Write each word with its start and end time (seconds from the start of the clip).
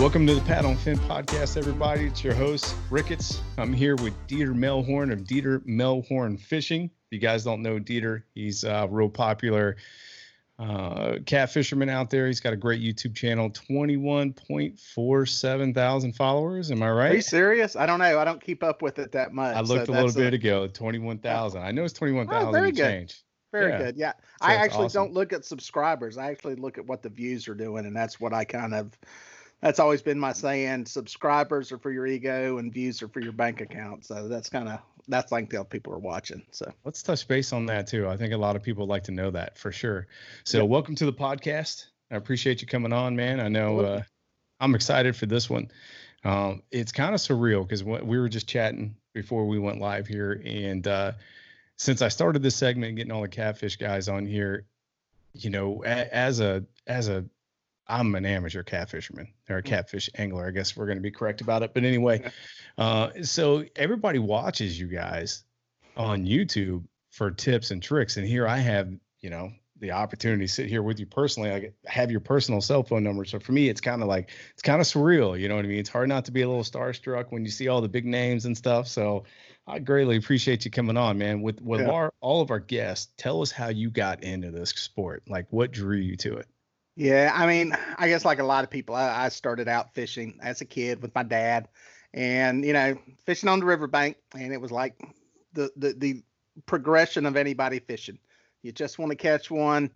Welcome 0.00 0.26
to 0.28 0.34
the 0.34 0.40
Pat 0.40 0.64
on 0.64 0.76
Fin 0.76 0.96
podcast, 1.00 1.58
everybody. 1.58 2.06
It's 2.06 2.24
your 2.24 2.32
host, 2.32 2.74
Ricketts. 2.88 3.42
I'm 3.58 3.74
here 3.74 3.96
with 3.96 4.14
Dieter 4.28 4.54
Melhorn 4.54 5.12
of 5.12 5.24
Dieter 5.24 5.58
Melhorn 5.66 6.40
Fishing. 6.40 6.84
If 6.84 6.90
you 7.10 7.18
guys 7.18 7.44
don't 7.44 7.60
know 7.60 7.78
Dieter, 7.78 8.22
he's 8.34 8.64
a 8.64 8.88
real 8.90 9.10
popular 9.10 9.76
uh, 10.58 11.16
cat 11.26 11.52
fisherman 11.52 11.90
out 11.90 12.08
there. 12.08 12.28
He's 12.28 12.40
got 12.40 12.54
a 12.54 12.56
great 12.56 12.80
YouTube 12.80 13.14
channel, 13.14 13.50
21.47 13.50 15.74
thousand 15.74 16.14
followers. 16.14 16.70
Am 16.70 16.82
I 16.82 16.90
right? 16.90 17.12
Are 17.12 17.16
you 17.16 17.20
serious? 17.20 17.76
I 17.76 17.84
don't 17.84 17.98
know. 17.98 18.18
I 18.18 18.24
don't 18.24 18.42
keep 18.42 18.64
up 18.64 18.80
with 18.80 18.98
it 18.98 19.12
that 19.12 19.34
much. 19.34 19.54
I 19.54 19.60
looked 19.60 19.88
so 19.88 19.92
a 19.92 20.00
little 20.00 20.14
bit 20.14 20.32
a... 20.32 20.36
ago, 20.36 20.66
21,000. 20.66 21.60
I 21.60 21.72
know 21.72 21.84
it's 21.84 21.92
21,000 21.92 22.48
oh, 22.48 22.52
very 22.52 22.72
good. 22.72 22.82
change. 22.82 23.22
Very 23.52 23.72
yeah. 23.72 23.78
good. 23.78 23.98
Yeah. 23.98 24.12
So 24.12 24.18
I 24.40 24.54
actually 24.54 24.86
awesome. 24.86 25.04
don't 25.04 25.12
look 25.12 25.34
at 25.34 25.44
subscribers. 25.44 26.16
I 26.16 26.30
actually 26.30 26.54
look 26.54 26.78
at 26.78 26.86
what 26.86 27.02
the 27.02 27.10
views 27.10 27.48
are 27.48 27.54
doing, 27.54 27.84
and 27.84 27.94
that's 27.94 28.18
what 28.18 28.32
I 28.32 28.46
kind 28.46 28.72
of 28.72 28.96
that's 29.60 29.78
always 29.78 30.02
been 30.02 30.18
my 30.18 30.32
saying. 30.32 30.86
Subscribers 30.86 31.72
are 31.72 31.78
for 31.78 31.90
your 31.90 32.06
ego, 32.06 32.58
and 32.58 32.72
views 32.72 33.02
are 33.02 33.08
for 33.08 33.20
your 33.20 33.32
bank 33.32 33.60
account. 33.60 34.06
So 34.06 34.28
that's 34.28 34.48
kind 34.48 34.68
of 34.68 34.80
that's 35.08 35.32
like 35.32 35.50
the 35.50 35.64
people 35.64 35.92
are 35.92 35.98
watching. 35.98 36.42
So 36.50 36.72
let's 36.84 37.02
touch 37.02 37.26
base 37.26 37.52
on 37.52 37.66
that 37.66 37.86
too. 37.86 38.08
I 38.08 38.16
think 38.16 38.32
a 38.32 38.38
lot 38.38 38.56
of 38.56 38.62
people 38.62 38.86
like 38.86 39.04
to 39.04 39.12
know 39.12 39.30
that 39.32 39.58
for 39.58 39.72
sure. 39.72 40.06
So 40.44 40.58
yep. 40.58 40.68
welcome 40.68 40.94
to 40.96 41.06
the 41.06 41.12
podcast. 41.12 41.86
I 42.10 42.16
appreciate 42.16 42.60
you 42.60 42.66
coming 42.66 42.92
on, 42.92 43.16
man. 43.16 43.40
I 43.40 43.48
know 43.48 43.80
uh, 43.80 44.02
I'm 44.60 44.74
excited 44.74 45.14
for 45.16 45.26
this 45.26 45.48
one. 45.48 45.70
Um, 46.24 46.62
it's 46.70 46.92
kind 46.92 47.14
of 47.14 47.20
surreal 47.20 47.62
because 47.62 47.82
we 47.82 48.18
were 48.18 48.28
just 48.28 48.48
chatting 48.48 48.96
before 49.14 49.46
we 49.46 49.58
went 49.58 49.80
live 49.80 50.06
here, 50.06 50.40
and 50.44 50.86
uh, 50.86 51.12
since 51.76 52.02
I 52.02 52.08
started 52.08 52.42
this 52.42 52.56
segment, 52.56 52.96
getting 52.96 53.12
all 53.12 53.22
the 53.22 53.28
catfish 53.28 53.76
guys 53.76 54.08
on 54.08 54.26
here, 54.26 54.66
you 55.32 55.50
know, 55.50 55.82
a, 55.84 56.14
as 56.14 56.40
a 56.40 56.64
as 56.86 57.08
a 57.08 57.24
I'm 57.90 58.14
an 58.14 58.24
amateur 58.24 58.62
catfisherman 58.62 59.28
or 59.48 59.58
a 59.58 59.62
mm. 59.62 59.66
catfish 59.66 60.08
angler. 60.16 60.46
I 60.46 60.50
guess 60.50 60.76
we're 60.76 60.86
going 60.86 60.98
to 60.98 61.02
be 61.02 61.10
correct 61.10 61.40
about 61.40 61.62
it. 61.62 61.74
But 61.74 61.84
anyway, 61.84 62.30
uh, 62.78 63.10
so 63.22 63.64
everybody 63.76 64.18
watches 64.18 64.78
you 64.78 64.86
guys 64.86 65.44
on 65.96 66.24
YouTube 66.24 66.84
for 67.10 67.30
tips 67.30 67.70
and 67.70 67.82
tricks, 67.82 68.16
and 68.16 68.26
here 68.26 68.46
I 68.46 68.58
have, 68.58 68.90
you 69.20 69.30
know, 69.30 69.52
the 69.80 69.90
opportunity 69.90 70.46
to 70.46 70.52
sit 70.52 70.68
here 70.68 70.82
with 70.82 71.00
you 71.00 71.06
personally. 71.06 71.50
I 71.50 71.72
have 71.86 72.10
your 72.10 72.20
personal 72.20 72.60
cell 72.60 72.82
phone 72.82 73.02
number, 73.02 73.24
so 73.24 73.40
for 73.40 73.52
me, 73.52 73.68
it's 73.68 73.80
kind 73.80 74.02
of 74.02 74.08
like 74.08 74.30
it's 74.52 74.62
kind 74.62 74.80
of 74.80 74.86
surreal. 74.86 75.38
You 75.38 75.48
know 75.48 75.56
what 75.56 75.64
I 75.64 75.68
mean? 75.68 75.78
It's 75.78 75.88
hard 75.88 76.08
not 76.08 76.24
to 76.26 76.32
be 76.32 76.42
a 76.42 76.48
little 76.48 76.62
starstruck 76.62 77.26
when 77.30 77.44
you 77.44 77.50
see 77.50 77.68
all 77.68 77.80
the 77.80 77.88
big 77.88 78.06
names 78.06 78.44
and 78.44 78.56
stuff. 78.56 78.86
So 78.86 79.24
I 79.66 79.78
greatly 79.78 80.16
appreciate 80.16 80.64
you 80.64 80.70
coming 80.70 80.96
on, 80.96 81.18
man. 81.18 81.42
With 81.42 81.60
with 81.62 81.80
yeah. 81.80 81.90
our 81.90 82.12
all 82.20 82.40
of 82.40 82.50
our 82.50 82.60
guests, 82.60 83.12
tell 83.16 83.42
us 83.42 83.50
how 83.50 83.68
you 83.68 83.90
got 83.90 84.22
into 84.22 84.50
this 84.50 84.70
sport. 84.70 85.22
Like, 85.26 85.46
what 85.50 85.72
drew 85.72 85.96
you 85.96 86.16
to 86.18 86.36
it? 86.36 86.46
Yeah, 86.96 87.32
I 87.34 87.46
mean, 87.46 87.76
I 87.98 88.08
guess 88.08 88.24
like 88.24 88.40
a 88.40 88.44
lot 88.44 88.64
of 88.64 88.70
people, 88.70 88.94
I, 88.94 89.24
I, 89.24 89.28
started 89.28 89.68
out 89.68 89.94
fishing 89.94 90.38
as 90.42 90.60
a 90.60 90.64
kid 90.64 91.00
with 91.02 91.14
my 91.14 91.22
dad, 91.22 91.68
and 92.12 92.64
you 92.64 92.72
know, 92.72 92.98
fishing 93.24 93.48
on 93.48 93.60
the 93.60 93.66
riverbank, 93.66 94.16
and 94.34 94.52
it 94.52 94.60
was 94.60 94.72
like 94.72 95.00
the 95.52 95.70
the 95.76 95.94
the 95.96 96.22
progression 96.66 97.26
of 97.26 97.36
anybody 97.36 97.78
fishing. 97.78 98.18
You 98.62 98.72
just 98.72 98.98
want 98.98 99.10
to 99.10 99.16
catch 99.16 99.50
one, 99.50 99.90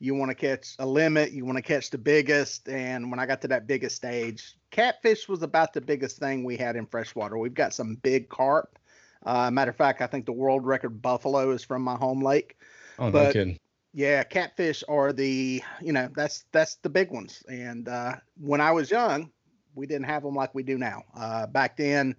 you 0.00 0.14
want 0.14 0.30
to 0.30 0.34
catch 0.34 0.74
a 0.78 0.86
limit, 0.86 1.32
you 1.32 1.44
want 1.44 1.56
to 1.56 1.62
catch 1.62 1.90
the 1.90 1.98
biggest, 1.98 2.68
and 2.68 3.10
when 3.10 3.20
I 3.20 3.26
got 3.26 3.40
to 3.42 3.48
that 3.48 3.66
biggest 3.66 3.96
stage, 3.96 4.56
catfish 4.70 5.28
was 5.28 5.42
about 5.42 5.72
the 5.72 5.80
biggest 5.80 6.18
thing 6.18 6.44
we 6.44 6.56
had 6.56 6.76
in 6.76 6.86
freshwater. 6.86 7.38
We've 7.38 7.54
got 7.54 7.72
some 7.72 7.94
big 7.96 8.28
carp. 8.28 8.78
Uh, 9.24 9.50
matter 9.52 9.70
of 9.70 9.76
fact, 9.76 10.02
I 10.02 10.08
think 10.08 10.26
the 10.26 10.32
world 10.32 10.66
record 10.66 11.00
buffalo 11.00 11.52
is 11.52 11.62
from 11.62 11.82
my 11.82 11.94
home 11.94 12.20
lake. 12.20 12.58
Oh, 12.98 13.10
but, 13.10 13.22
no 13.22 13.32
kidding 13.32 13.58
yeah, 13.92 14.22
catfish 14.24 14.82
are 14.88 15.12
the 15.12 15.62
you 15.80 15.92
know 15.92 16.08
that's 16.14 16.44
that's 16.52 16.76
the 16.76 16.88
big 16.88 17.10
ones. 17.10 17.42
And 17.48 17.88
uh, 17.88 18.16
when 18.40 18.60
I 18.60 18.72
was 18.72 18.90
young, 18.90 19.30
we 19.74 19.86
didn't 19.86 20.06
have 20.06 20.22
them 20.22 20.34
like 20.34 20.54
we 20.54 20.62
do 20.62 20.78
now. 20.78 21.02
Uh, 21.16 21.46
back 21.46 21.76
then, 21.76 22.16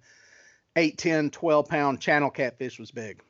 8, 0.76 0.98
10, 0.98 1.30
12 1.30 1.68
pound 1.68 2.00
channel 2.00 2.30
catfish 2.30 2.78
was 2.78 2.90
big. 2.90 3.22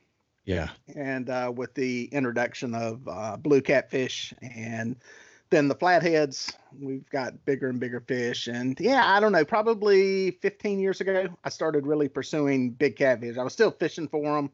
Yeah. 0.44 0.68
And 0.94 1.30
uh, 1.30 1.52
with 1.54 1.74
the 1.74 2.04
introduction 2.12 2.74
of 2.74 3.06
uh, 3.08 3.36
blue 3.36 3.62
catfish 3.62 4.34
and 4.42 4.96
then 5.48 5.68
the 5.68 5.74
flatheads, 5.74 6.52
we've 6.78 7.08
got 7.08 7.44
bigger 7.46 7.68
and 7.68 7.80
bigger 7.80 8.00
fish. 8.00 8.46
And 8.46 8.78
yeah, 8.78 9.04
I 9.06 9.20
don't 9.20 9.32
know, 9.32 9.44
probably 9.44 10.32
15 10.32 10.80
years 10.80 11.00
ago, 11.00 11.28
I 11.44 11.48
started 11.48 11.86
really 11.86 12.08
pursuing 12.08 12.70
big 12.70 12.96
catfish. 12.96 13.38
I 13.38 13.44
was 13.44 13.54
still 13.54 13.70
fishing 13.70 14.08
for 14.08 14.22
them 14.36 14.50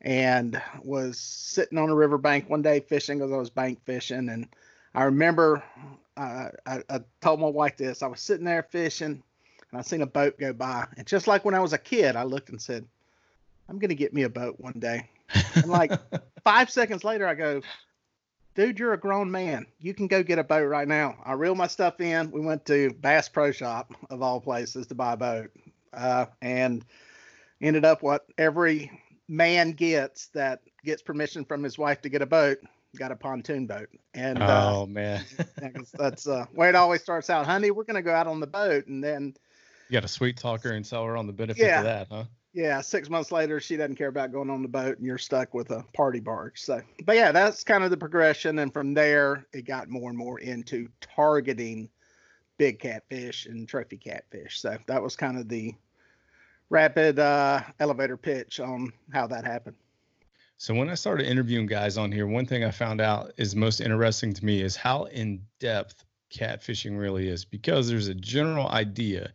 and 0.00 0.60
was 0.82 1.18
sitting 1.18 1.78
on 1.78 1.90
a 1.90 1.94
riverbank 1.94 2.48
one 2.48 2.62
day 2.62 2.80
fishing 2.80 3.18
because 3.18 3.32
I 3.32 3.36
was 3.36 3.50
bank 3.50 3.84
fishing. 3.84 4.28
And 4.28 4.48
I 4.94 5.04
remember 5.04 5.62
uh, 6.16 6.48
I, 6.66 6.82
I, 6.88 7.00
told 7.20 7.40
my 7.40 7.48
wife 7.48 7.76
this. 7.76 8.02
I 8.02 8.06
was 8.06 8.20
sitting 8.20 8.44
there 8.44 8.62
fishing 8.62 9.22
and 9.70 9.78
I 9.78 9.82
seen 9.82 10.02
a 10.02 10.06
boat 10.06 10.38
go 10.38 10.52
by. 10.52 10.86
And 10.96 11.06
just 11.06 11.26
like 11.26 11.44
when 11.44 11.54
I 11.54 11.60
was 11.60 11.72
a 11.72 11.78
kid, 11.78 12.16
I 12.16 12.24
looked 12.24 12.48
and 12.48 12.60
said, 12.60 12.84
I'm 13.68 13.78
going 13.78 13.90
to 13.90 13.94
get 13.94 14.14
me 14.14 14.22
a 14.22 14.28
boat 14.28 14.56
one 14.58 14.78
day. 14.78 15.08
And 15.54 15.66
like 15.66 15.92
five 16.44 16.70
seconds 16.70 17.04
later, 17.04 17.26
I 17.26 17.34
go, 17.34 17.60
dude, 18.54 18.78
you're 18.78 18.94
a 18.94 18.98
grown 18.98 19.30
man. 19.30 19.66
You 19.78 19.94
can 19.94 20.06
go 20.06 20.22
get 20.22 20.38
a 20.38 20.44
boat 20.44 20.66
right 20.66 20.88
now. 20.88 21.16
I 21.24 21.34
reeled 21.34 21.58
my 21.58 21.66
stuff 21.66 22.00
in. 22.00 22.30
We 22.30 22.40
went 22.40 22.64
to 22.66 22.92
Bass 22.94 23.28
Pro 23.28 23.52
Shop, 23.52 23.92
of 24.10 24.22
all 24.22 24.40
places, 24.40 24.86
to 24.88 24.94
buy 24.94 25.12
a 25.12 25.16
boat. 25.16 25.50
Uh, 25.92 26.26
and 26.42 26.84
ended 27.60 27.84
up 27.84 28.02
what 28.02 28.26
every 28.36 28.90
man 29.28 29.72
gets 29.72 30.28
that 30.28 30.62
gets 30.84 31.02
permission 31.02 31.44
from 31.44 31.62
his 31.62 31.78
wife 31.78 32.00
to 32.02 32.08
get 32.08 32.22
a 32.22 32.26
boat. 32.26 32.58
got 32.96 33.12
a 33.12 33.16
pontoon 33.16 33.66
boat. 33.66 33.88
And 34.14 34.42
oh 34.42 34.82
uh, 34.82 34.86
man, 34.86 35.24
that's 35.94 36.26
uh, 36.26 36.46
way 36.54 36.68
it 36.68 36.74
always 36.74 37.02
starts 37.02 37.30
out. 37.30 37.46
Honey, 37.46 37.70
we're 37.70 37.84
gonna 37.84 38.02
go 38.02 38.14
out 38.14 38.26
on 38.26 38.40
the 38.40 38.46
boat, 38.46 38.86
and 38.86 39.02
then 39.02 39.34
you 39.88 39.94
got 39.94 40.04
a 40.04 40.08
sweet 40.08 40.36
talker 40.36 40.72
and 40.72 40.86
sell 40.86 41.04
her 41.04 41.16
on 41.16 41.26
the 41.26 41.32
benefit 41.32 41.64
yeah, 41.64 41.78
of 41.78 41.84
that, 41.84 42.08
huh? 42.10 42.24
Yeah. 42.52 42.80
Six 42.80 43.08
months 43.08 43.32
later, 43.32 43.60
she 43.60 43.76
doesn't 43.76 43.96
care 43.96 44.08
about 44.08 44.32
going 44.32 44.50
on 44.50 44.62
the 44.62 44.68
boat, 44.68 44.98
and 44.98 45.06
you're 45.06 45.18
stuck 45.18 45.54
with 45.54 45.70
a 45.70 45.84
party 45.94 46.20
barge. 46.20 46.60
So, 46.60 46.82
but 47.04 47.16
yeah, 47.16 47.32
that's 47.32 47.64
kind 47.64 47.84
of 47.84 47.90
the 47.90 47.96
progression, 47.96 48.58
and 48.58 48.72
from 48.72 48.94
there, 48.94 49.46
it 49.52 49.64
got 49.64 49.88
more 49.88 50.10
and 50.10 50.18
more 50.18 50.40
into 50.40 50.88
targeting 51.00 51.88
big 52.58 52.80
catfish 52.80 53.46
and 53.46 53.68
trophy 53.68 53.96
catfish. 53.96 54.60
So 54.60 54.76
that 54.88 55.02
was 55.02 55.16
kind 55.16 55.38
of 55.38 55.48
the 55.48 55.74
rapid 56.70 57.18
uh, 57.18 57.62
elevator 57.80 58.16
pitch 58.16 58.60
on 58.60 58.92
how 59.12 59.26
that 59.26 59.44
happened. 59.44 59.76
So 60.56 60.74
when 60.74 60.88
I 60.88 60.94
started 60.94 61.26
interviewing 61.26 61.66
guys 61.66 61.96
on 61.96 62.10
here, 62.10 62.26
one 62.26 62.46
thing 62.46 62.64
I 62.64 62.72
found 62.72 63.00
out 63.00 63.32
is 63.36 63.54
most 63.54 63.80
interesting 63.80 64.32
to 64.34 64.44
me 64.44 64.60
is 64.60 64.74
how 64.74 65.04
in 65.04 65.40
depth 65.60 66.04
catfishing 66.34 66.98
really 66.98 67.28
is 67.28 67.44
because 67.44 67.88
there's 67.88 68.08
a 68.08 68.14
general 68.14 68.68
idea 68.68 69.32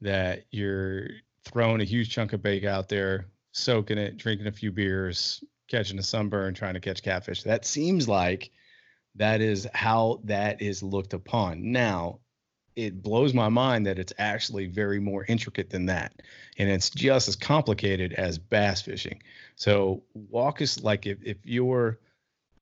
that 0.00 0.44
you're 0.50 1.06
throwing 1.44 1.80
a 1.80 1.84
huge 1.84 2.10
chunk 2.10 2.32
of 2.32 2.42
bait 2.42 2.64
out 2.64 2.88
there, 2.88 3.26
soaking 3.52 3.96
it, 3.96 4.16
drinking 4.16 4.48
a 4.48 4.52
few 4.52 4.72
beers, 4.72 5.42
catching 5.68 5.98
a 5.98 6.02
sunburn, 6.02 6.52
trying 6.52 6.74
to 6.74 6.80
catch 6.80 7.02
catfish. 7.02 7.44
That 7.44 7.64
seems 7.64 8.08
like 8.08 8.50
that 9.14 9.40
is 9.40 9.68
how 9.72 10.20
that 10.24 10.60
is 10.60 10.82
looked 10.82 11.14
upon. 11.14 11.72
Now, 11.72 12.18
it 12.76 13.02
blows 13.02 13.32
my 13.32 13.48
mind 13.48 13.86
that 13.86 13.98
it's 13.98 14.12
actually 14.18 14.66
very 14.66 15.00
more 15.00 15.24
intricate 15.28 15.70
than 15.70 15.86
that. 15.86 16.22
And 16.58 16.68
it's 16.68 16.90
just 16.90 17.26
as 17.26 17.34
complicated 17.34 18.12
as 18.12 18.38
bass 18.38 18.82
fishing. 18.82 19.22
So 19.56 20.02
walk 20.14 20.60
us 20.60 20.82
like 20.82 21.06
if, 21.06 21.18
if 21.24 21.38
you're 21.44 21.98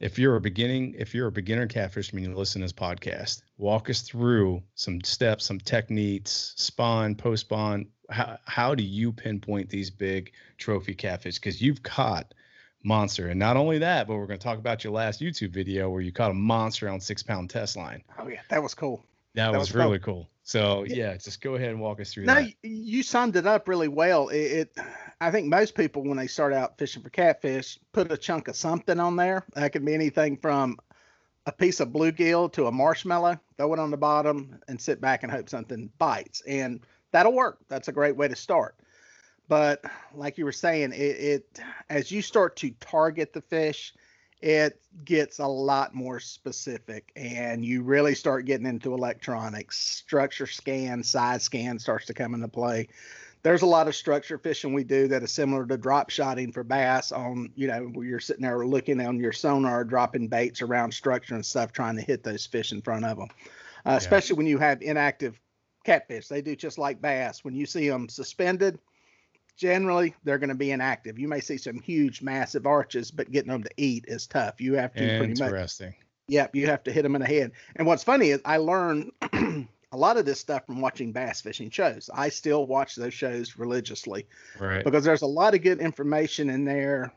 if 0.01 0.19
you're 0.19 0.37
a 0.37 0.41
beginning 0.41 0.95
if 0.99 1.15
you're 1.15 1.29
a 1.29 1.33
beginner 1.33 1.69
catfisherman 1.69 2.23
you 2.23 2.35
listen 2.35 2.61
to 2.61 2.65
this 2.65 2.73
podcast 2.73 3.43
walk 3.59 3.89
us 3.89 4.03
through 4.03 4.61
some 4.75 5.01
steps 5.03 5.47
some 5.47 5.59
techniques 5.59 6.53
spawn 6.57 7.15
post 7.15 7.43
spawn 7.43 7.87
how, 8.11 8.37
how 8.45 8.75
do 8.75 8.83
you 8.83 9.13
pinpoint 9.13 9.71
these 9.71 9.91
big 9.91 10.33
trophy 10.59 10.95
catfish? 10.95 11.37
Because 11.37 11.63
you've 11.63 11.83
caught 11.83 12.35
monster. 12.83 13.29
And 13.29 13.39
not 13.39 13.57
only 13.57 13.79
that 13.79 14.09
but 14.09 14.17
we're 14.17 14.27
going 14.27 14.39
to 14.39 14.45
talk 14.45 14.59
about 14.59 14.83
your 14.83 14.93
last 14.93 15.21
youtube 15.21 15.53
video 15.53 15.89
where 15.89 16.03
you 16.03 16.13
caught 16.13 16.33
a 16.33 16.35
monster 16.35 16.89
on 16.89 17.01
six 17.01 17.23
pound 17.23 17.49
test 17.51 17.77
line. 17.77 18.03
Oh 18.19 18.29
yeah 18.29 18.41
that 18.51 18.63
was 18.63 18.75
cool 18.75 19.05
that, 19.35 19.53
that 19.53 19.59
was, 19.59 19.73
was, 19.73 19.75
really 19.75 19.99
cool. 19.99 20.29
So 20.43 20.85
yeah, 20.87 21.17
just 21.17 21.41
go 21.41 21.55
ahead 21.55 21.71
and 21.71 21.81
walk 21.81 22.01
us 22.01 22.13
through 22.13 22.27
no, 22.27 22.35
that. 22.35 22.53
you 22.63 23.03
summed 23.03 23.37
it 23.37 23.47
up 23.47 23.67
really 23.67 23.89
well. 23.89 24.29
It, 24.29 24.37
it, 24.37 24.79
I 25.21 25.31
think 25.31 25.47
most 25.47 25.75
people 25.75 26.05
when 26.05 26.17
they 26.17 26.27
start 26.27 26.53
out 26.53 26.79
fishing 26.79 27.03
for 27.03 27.11
catfish 27.11 27.79
put 27.93 28.13
a 28.13 28.17
chunk 28.17 28.49
of 28.49 28.57
something 28.57 29.01
on 29.01 29.17
there. 29.17 29.45
That 29.55 29.73
could 29.73 29.85
be 29.85 29.95
anything 29.95 30.37
from 30.37 30.79
a 31.47 31.53
piece 31.53 31.81
of 31.81 31.89
bluegill 31.89 32.53
to 32.53 32.67
a 32.67 32.73
marshmallow. 32.73 33.41
Throw 33.57 33.73
it 33.73 33.79
on 33.79 33.91
the 33.91 33.97
bottom 33.97 34.61
and 34.69 34.81
sit 34.81 35.01
back 35.01 35.23
and 35.23 35.33
hope 35.33 35.49
something 35.49 35.91
bites, 35.99 36.43
and 36.47 36.81
that'll 37.11 37.33
work. 37.33 37.59
That's 37.69 37.89
a 37.89 37.93
great 37.93 38.17
way 38.17 38.29
to 38.29 38.37
start. 38.37 38.77
But 39.49 39.83
like 40.15 40.39
you 40.39 40.45
were 40.45 40.53
saying, 40.53 40.93
it, 40.93 40.97
it 40.97 41.61
as 41.91 42.11
you 42.11 42.23
start 42.23 42.57
to 42.57 42.71
target 42.81 43.33
the 43.33 43.43
fish, 43.43 43.95
it 44.41 44.81
gets 45.05 45.39
a 45.39 45.47
lot 45.47 45.95
more 45.95 46.21
specific 46.21 47.11
and 47.17 47.65
you 47.65 47.83
really 47.83 48.15
start 48.15 48.45
getting 48.45 48.67
into 48.67 48.95
electronics. 48.95 49.79
Structure 49.79 50.47
scan 50.47 51.03
side 51.03 51.43
scan 51.43 51.79
starts 51.79 52.07
to 52.07 52.15
come 52.15 52.35
into 52.35 52.49
play. 52.49 52.89
There's 53.43 53.63
a 53.63 53.67
lot 53.67 53.89
of 53.89 53.95
structure 53.95 54.39
fishing 54.39 54.73
we 54.73 54.85
do 54.85 55.07
that 55.09 55.23
is 55.23 55.31
similar 55.31 55.67
to 55.67 55.77
drop 55.77 56.09
shotting 56.09 56.51
for 56.51 56.65
bass 56.65 57.13
on 57.13 57.51
you 57.55 57.67
know 57.67 57.83
where 57.93 58.07
you're 58.07 58.21
sitting 58.21 58.43
there 58.43 58.67
looking 58.67 59.01
on 59.01 59.21
your 59.21 59.33
sonar 59.33 59.85
dropping 59.85 60.29
baits 60.29 60.63
around 60.63 60.93
structure 60.93 61.35
and 61.35 61.45
stuff 61.45 61.73
trying 61.73 61.97
to 61.97 62.03
hit 62.03 62.23
those 62.23 62.47
fish 62.47 62.73
in 62.73 62.81
front 62.81 63.05
of 63.05 63.19
them 63.19 63.29
uh, 63.85 63.91
yeah. 63.91 63.97
especially 63.97 64.37
when 64.37 64.47
you 64.47 64.57
have 64.57 64.81
inactive 64.81 65.39
catfish. 65.85 66.29
They 66.29 66.43
do 66.43 66.57
just 66.57 66.79
like 66.79 67.01
bass. 67.01 67.45
When 67.45 67.55
you 67.55 67.67
see 67.67 67.89
them 67.89 68.09
suspended 68.09 68.79
generally 69.57 70.15
they're 70.25 70.39
going 70.39 70.49
to 70.49 70.55
be 70.55 70.71
inactive. 70.71 71.19
You 71.19 71.29
may 71.29 71.41
see 71.41 71.57
some 71.57 71.81
huge, 71.81 72.23
massive 72.23 72.67
arches, 72.67 73.11
but 73.11 73.31
getting 73.31 73.51
them 73.51 73.63
to 73.63 73.71
eat 73.77 74.05
is 74.09 74.27
tough. 74.27 74.61
You 74.61 74.75
have 74.75 74.93
to 74.95 75.19
pretty 75.19 75.35
much. 75.35 75.49
Interesting. 75.49 75.95
Yep, 76.29 76.57
you 76.57 76.67
have 76.67 76.83
to 76.85 76.93
hit 76.93 77.03
them 77.03 77.15
in 77.15 77.21
the 77.21 77.27
head. 77.27 77.53
And 77.77 77.87
what's 77.87 78.03
funny 78.03 78.31
is 78.31 78.41
I 78.45 78.57
learned 78.57 79.13
a 79.93 79.97
lot 79.97 80.17
of 80.17 80.25
this 80.25 80.41
stuff 80.41 80.67
from 80.67 80.81
watching 80.81 81.13
bass 81.13 81.41
fishing 81.41 81.71
shows. 81.71 82.09
I 82.13 82.31
still 82.31 82.67
watch 82.67 82.97
those 82.97 83.15
shows 83.15 83.59
religiously, 83.59 84.27
right? 84.59 84.85
Because 84.85 85.05
there's 85.05 85.23
a 85.23 85.27
lot 85.27 85.55
of 85.55 85.63
good 85.63 85.81
information 85.81 86.49
in 86.51 86.65
there 86.65 87.13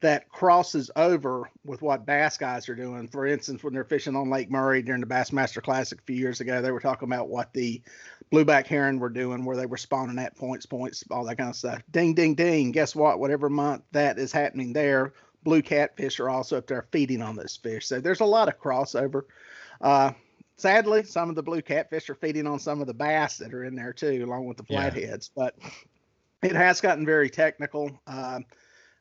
that 0.00 0.28
crosses 0.28 0.90
over 0.96 1.48
with 1.64 1.80
what 1.80 2.06
bass 2.06 2.36
guys 2.36 2.68
are 2.68 2.74
doing. 2.74 3.08
For 3.08 3.26
instance, 3.26 3.62
when 3.62 3.72
they're 3.72 3.84
fishing 3.84 4.16
on 4.16 4.30
Lake 4.30 4.50
Murray 4.50 4.82
during 4.82 5.00
the 5.00 5.06
Bassmaster 5.06 5.62
Classic 5.62 5.98
a 5.98 6.02
few 6.02 6.16
years 6.16 6.40
ago, 6.40 6.60
they 6.60 6.72
were 6.72 6.80
talking 6.80 7.08
about 7.08 7.28
what 7.28 7.52
the 7.52 7.80
blueback 8.32 8.66
herring 8.66 8.98
were 8.98 9.10
doing, 9.10 9.44
where 9.44 9.56
they 9.56 9.66
were 9.66 9.76
spawning 9.76 10.18
at 10.18 10.36
points, 10.36 10.66
points, 10.66 11.04
all 11.10 11.24
that 11.24 11.36
kind 11.36 11.50
of 11.50 11.56
stuff. 11.56 11.82
Ding, 11.90 12.14
ding, 12.14 12.34
ding. 12.34 12.72
Guess 12.72 12.96
what? 12.96 13.20
Whatever 13.20 13.48
month 13.48 13.82
that 13.92 14.18
is 14.18 14.32
happening 14.32 14.72
there, 14.72 15.12
blue 15.42 15.62
catfish 15.62 16.18
are 16.18 16.30
also 16.30 16.58
up 16.58 16.66
there 16.66 16.86
feeding 16.90 17.22
on 17.22 17.36
those 17.36 17.56
fish. 17.56 17.86
So 17.86 18.00
there's 18.00 18.20
a 18.20 18.24
lot 18.24 18.48
of 18.48 18.58
crossover. 18.60 19.22
Uh, 19.80 20.12
sadly, 20.56 21.02
some 21.02 21.28
of 21.28 21.36
the 21.36 21.42
blue 21.42 21.62
catfish 21.62 22.08
are 22.08 22.14
feeding 22.14 22.46
on 22.46 22.58
some 22.58 22.80
of 22.80 22.86
the 22.86 22.94
bass 22.94 23.38
that 23.38 23.52
are 23.52 23.64
in 23.64 23.74
there 23.74 23.92
too, 23.92 24.24
along 24.24 24.46
with 24.46 24.56
the 24.56 24.64
flatheads. 24.64 25.30
Yeah. 25.36 25.44
But 25.44 25.58
it 26.42 26.56
has 26.56 26.80
gotten 26.80 27.04
very 27.04 27.30
technical. 27.30 28.00
Uh, 28.06 28.40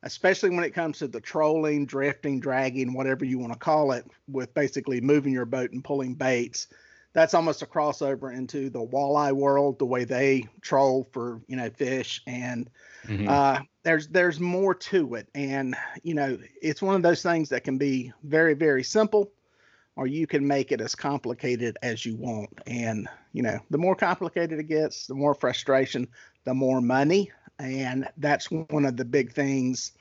especially 0.03 0.49
when 0.49 0.63
it 0.63 0.71
comes 0.71 0.97
to 0.99 1.07
the 1.07 1.21
trolling, 1.21 1.85
drifting, 1.85 2.39
dragging, 2.39 2.93
whatever 2.93 3.23
you 3.25 3.37
want 3.37 3.53
to 3.53 3.59
call 3.59 3.91
it, 3.91 4.05
with 4.27 4.53
basically 4.53 4.99
moving 4.99 5.33
your 5.33 5.45
boat 5.45 5.71
and 5.71 5.83
pulling 5.83 6.15
baits. 6.15 6.67
That's 7.13 7.33
almost 7.33 7.61
a 7.61 7.65
crossover 7.65 8.33
into 8.33 8.69
the 8.69 8.85
walleye 8.85 9.33
world, 9.33 9.79
the 9.79 9.85
way 9.85 10.05
they 10.05 10.47
troll 10.61 11.07
for 11.11 11.41
you 11.47 11.57
know 11.57 11.69
fish, 11.69 12.21
and 12.25 12.69
mm-hmm. 13.05 13.27
uh, 13.27 13.59
there's 13.83 14.07
there's 14.07 14.39
more 14.39 14.73
to 14.75 15.15
it. 15.15 15.27
And 15.35 15.75
you 16.03 16.13
know, 16.13 16.37
it's 16.61 16.81
one 16.81 16.95
of 16.95 17.03
those 17.03 17.21
things 17.21 17.49
that 17.49 17.63
can 17.63 17.77
be 17.77 18.13
very 18.23 18.53
very 18.53 18.83
simple, 18.83 19.31
or 19.95 20.07
you 20.07 20.25
can 20.25 20.47
make 20.47 20.71
it 20.71 20.79
as 20.79 20.95
complicated 20.95 21.77
as 21.81 22.05
you 22.05 22.15
want. 22.15 22.49
And 22.65 23.07
you 23.33 23.43
know, 23.43 23.59
the 23.69 23.77
more 23.77 23.95
complicated 23.95 24.59
it 24.59 24.67
gets, 24.67 25.07
the 25.07 25.15
more 25.15 25.33
frustration, 25.33 26.07
the 26.45 26.53
more 26.53 26.81
money 26.81 27.31
and 27.61 28.07
that's 28.17 28.49
one 28.49 28.85
of 28.85 28.97
the 28.97 29.05
big 29.05 29.31
things 29.31 29.91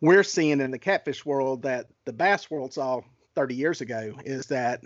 we're 0.00 0.22
seeing 0.22 0.60
in 0.60 0.70
the 0.70 0.78
catfish 0.78 1.26
world 1.26 1.62
that 1.62 1.86
the 2.04 2.12
bass 2.12 2.50
world 2.50 2.72
saw 2.72 3.00
30 3.34 3.54
years 3.54 3.80
ago 3.80 4.14
is 4.24 4.46
that 4.46 4.82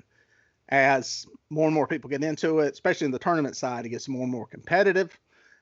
as 0.68 1.26
more 1.50 1.66
and 1.66 1.74
more 1.74 1.86
people 1.86 2.10
get 2.10 2.24
into 2.24 2.60
it, 2.60 2.72
especially 2.72 3.04
in 3.04 3.10
the 3.10 3.18
tournament 3.18 3.56
side, 3.56 3.84
it 3.84 3.90
gets 3.90 4.08
more 4.08 4.22
and 4.22 4.32
more 4.32 4.46
competitive. 4.46 5.18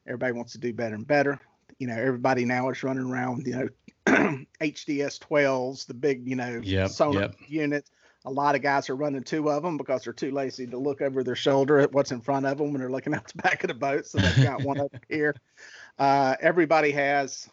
Everybody 0.06 0.32
wants 0.32 0.52
to 0.52 0.58
do 0.58 0.72
better 0.72 0.94
and 0.94 1.06
better. 1.06 1.38
You 1.78 1.86
know, 1.86 1.96
everybody 1.96 2.44
now 2.44 2.68
is 2.70 2.82
running 2.82 3.10
around, 3.10 3.46
you 3.46 3.54
know, 3.54 3.68
HDS 4.60 5.18
12s, 5.18 5.86
the 5.86 5.94
big, 5.94 6.26
you 6.26 6.36
know, 6.36 6.60
yep, 6.62 6.90
sonar 6.90 7.22
yep. 7.22 7.34
units. 7.48 7.90
A 8.26 8.30
lot 8.30 8.54
of 8.54 8.60
guys 8.60 8.90
are 8.90 8.96
running 8.96 9.22
two 9.22 9.50
of 9.50 9.62
them 9.62 9.78
because 9.78 10.04
they're 10.04 10.12
too 10.12 10.30
lazy 10.30 10.66
to 10.66 10.76
look 10.76 11.00
over 11.00 11.24
their 11.24 11.36
shoulder 11.36 11.78
at 11.78 11.92
what's 11.92 12.12
in 12.12 12.20
front 12.20 12.44
of 12.44 12.58
them 12.58 12.72
when 12.72 12.80
they're 12.80 12.90
looking 12.90 13.14
out 13.16 13.26
the 13.28 13.42
back 13.42 13.64
of 13.64 13.68
the 13.68 13.74
boat. 13.74 14.06
So 14.06 14.18
they've 14.18 14.44
got 14.44 14.62
one 14.62 14.80
up 14.80 14.94
here. 15.08 15.34
Uh, 15.98 16.36
everybody 16.40 16.90
has. 16.92 17.48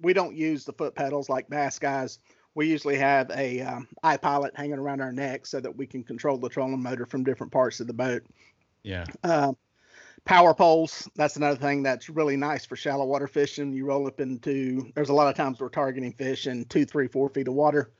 We 0.00 0.12
don't 0.12 0.34
use 0.34 0.64
the 0.64 0.72
foot 0.72 0.94
pedals 0.94 1.28
like 1.28 1.48
bass 1.48 1.78
guys. 1.78 2.18
We 2.54 2.66
usually 2.66 2.96
have 2.96 3.30
a 3.30 3.60
um, 3.60 3.88
iPilot 4.02 4.50
hanging 4.56 4.78
around 4.78 5.00
our 5.00 5.12
neck 5.12 5.46
so 5.46 5.60
that 5.60 5.76
we 5.76 5.86
can 5.86 6.02
control 6.02 6.38
the 6.38 6.48
trolling 6.48 6.82
motor 6.82 7.06
from 7.06 7.24
different 7.24 7.52
parts 7.52 7.80
of 7.80 7.86
the 7.86 7.92
boat. 7.92 8.24
Yeah. 8.82 9.04
Uh, 9.22 9.52
power 10.24 10.54
poles. 10.54 11.08
That's 11.16 11.36
another 11.36 11.58
thing 11.58 11.82
that's 11.82 12.08
really 12.08 12.36
nice 12.36 12.66
for 12.66 12.76
shallow 12.76 13.06
water 13.06 13.26
fishing. 13.26 13.72
You 13.72 13.86
roll 13.86 14.06
up 14.06 14.20
into. 14.20 14.90
There's 14.94 15.08
a 15.08 15.14
lot 15.14 15.28
of 15.28 15.34
times 15.34 15.60
we're 15.60 15.68
targeting 15.68 16.12
fish 16.12 16.46
in 16.46 16.64
two, 16.66 16.84
three, 16.84 17.08
four 17.08 17.28
feet 17.28 17.48
of 17.48 17.54
water. 17.54 17.90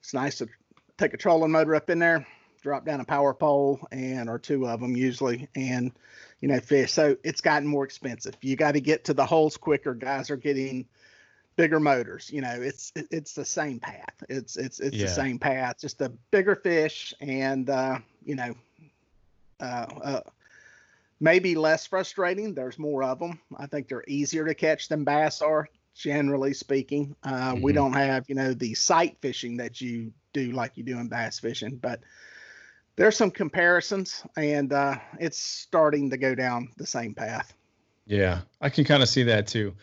It's 0.00 0.14
nice 0.14 0.38
to 0.38 0.48
take 0.96 1.14
a 1.14 1.16
trolling 1.16 1.52
motor 1.52 1.74
up 1.74 1.90
in 1.90 1.98
there, 1.98 2.26
drop 2.62 2.84
down 2.84 3.00
a 3.00 3.04
power 3.04 3.34
pole, 3.34 3.80
and 3.92 4.28
or 4.28 4.38
two 4.38 4.66
of 4.66 4.80
them 4.80 4.96
usually, 4.96 5.48
and 5.54 5.92
you 6.40 6.48
know, 6.48 6.60
fish. 6.60 6.92
So 6.92 7.16
it's 7.24 7.40
gotten 7.40 7.68
more 7.68 7.84
expensive. 7.84 8.34
You 8.42 8.56
got 8.56 8.72
to 8.72 8.80
get 8.80 9.04
to 9.04 9.14
the 9.14 9.26
holes 9.26 9.56
quicker. 9.56 9.94
Guys 9.94 10.30
are 10.30 10.36
getting 10.36 10.86
bigger 11.58 11.80
motors. 11.80 12.30
You 12.32 12.40
know, 12.40 12.54
it's 12.54 12.90
it's 12.94 13.34
the 13.34 13.44
same 13.44 13.78
path. 13.80 14.14
It's 14.30 14.56
it's 14.56 14.80
it's 14.80 14.96
yeah. 14.96 15.04
the 15.04 15.12
same 15.12 15.38
path, 15.38 15.76
just 15.78 16.00
a 16.00 16.08
bigger 16.30 16.56
fish, 16.56 17.12
and 17.20 17.68
uh, 17.68 17.98
you 18.24 18.36
know, 18.36 18.54
uh, 19.60 19.86
uh, 20.02 20.20
maybe 21.20 21.54
less 21.54 21.86
frustrating. 21.86 22.54
There's 22.54 22.78
more 22.78 23.02
of 23.02 23.18
them. 23.18 23.38
I 23.58 23.66
think 23.66 23.88
they're 23.88 24.04
easier 24.08 24.46
to 24.46 24.54
catch 24.54 24.88
than 24.88 25.04
bass 25.04 25.42
are, 25.42 25.68
generally 25.94 26.54
speaking. 26.54 27.14
Uh, 27.22 27.52
mm-hmm. 27.52 27.62
We 27.62 27.74
don't 27.74 27.92
have 27.92 28.26
you 28.28 28.36
know 28.36 28.54
the 28.54 28.72
sight 28.72 29.18
fishing 29.20 29.58
that 29.58 29.82
you 29.82 30.12
do 30.32 30.52
like 30.52 30.72
you 30.76 30.84
do 30.84 30.98
in 30.98 31.08
bass 31.08 31.38
fishing, 31.38 31.76
but 31.76 32.00
there's 32.96 33.16
some 33.16 33.30
comparisons, 33.30 34.24
and 34.36 34.72
uh, 34.72 34.96
it's 35.20 35.38
starting 35.38 36.08
to 36.10 36.16
go 36.16 36.34
down 36.34 36.70
the 36.78 36.86
same 36.86 37.14
path. 37.14 37.52
Yeah, 38.06 38.40
I 38.60 38.70
can 38.70 38.84
kind 38.84 39.02
of 39.02 39.08
see 39.08 39.24
that 39.24 39.46
too. 39.46 39.74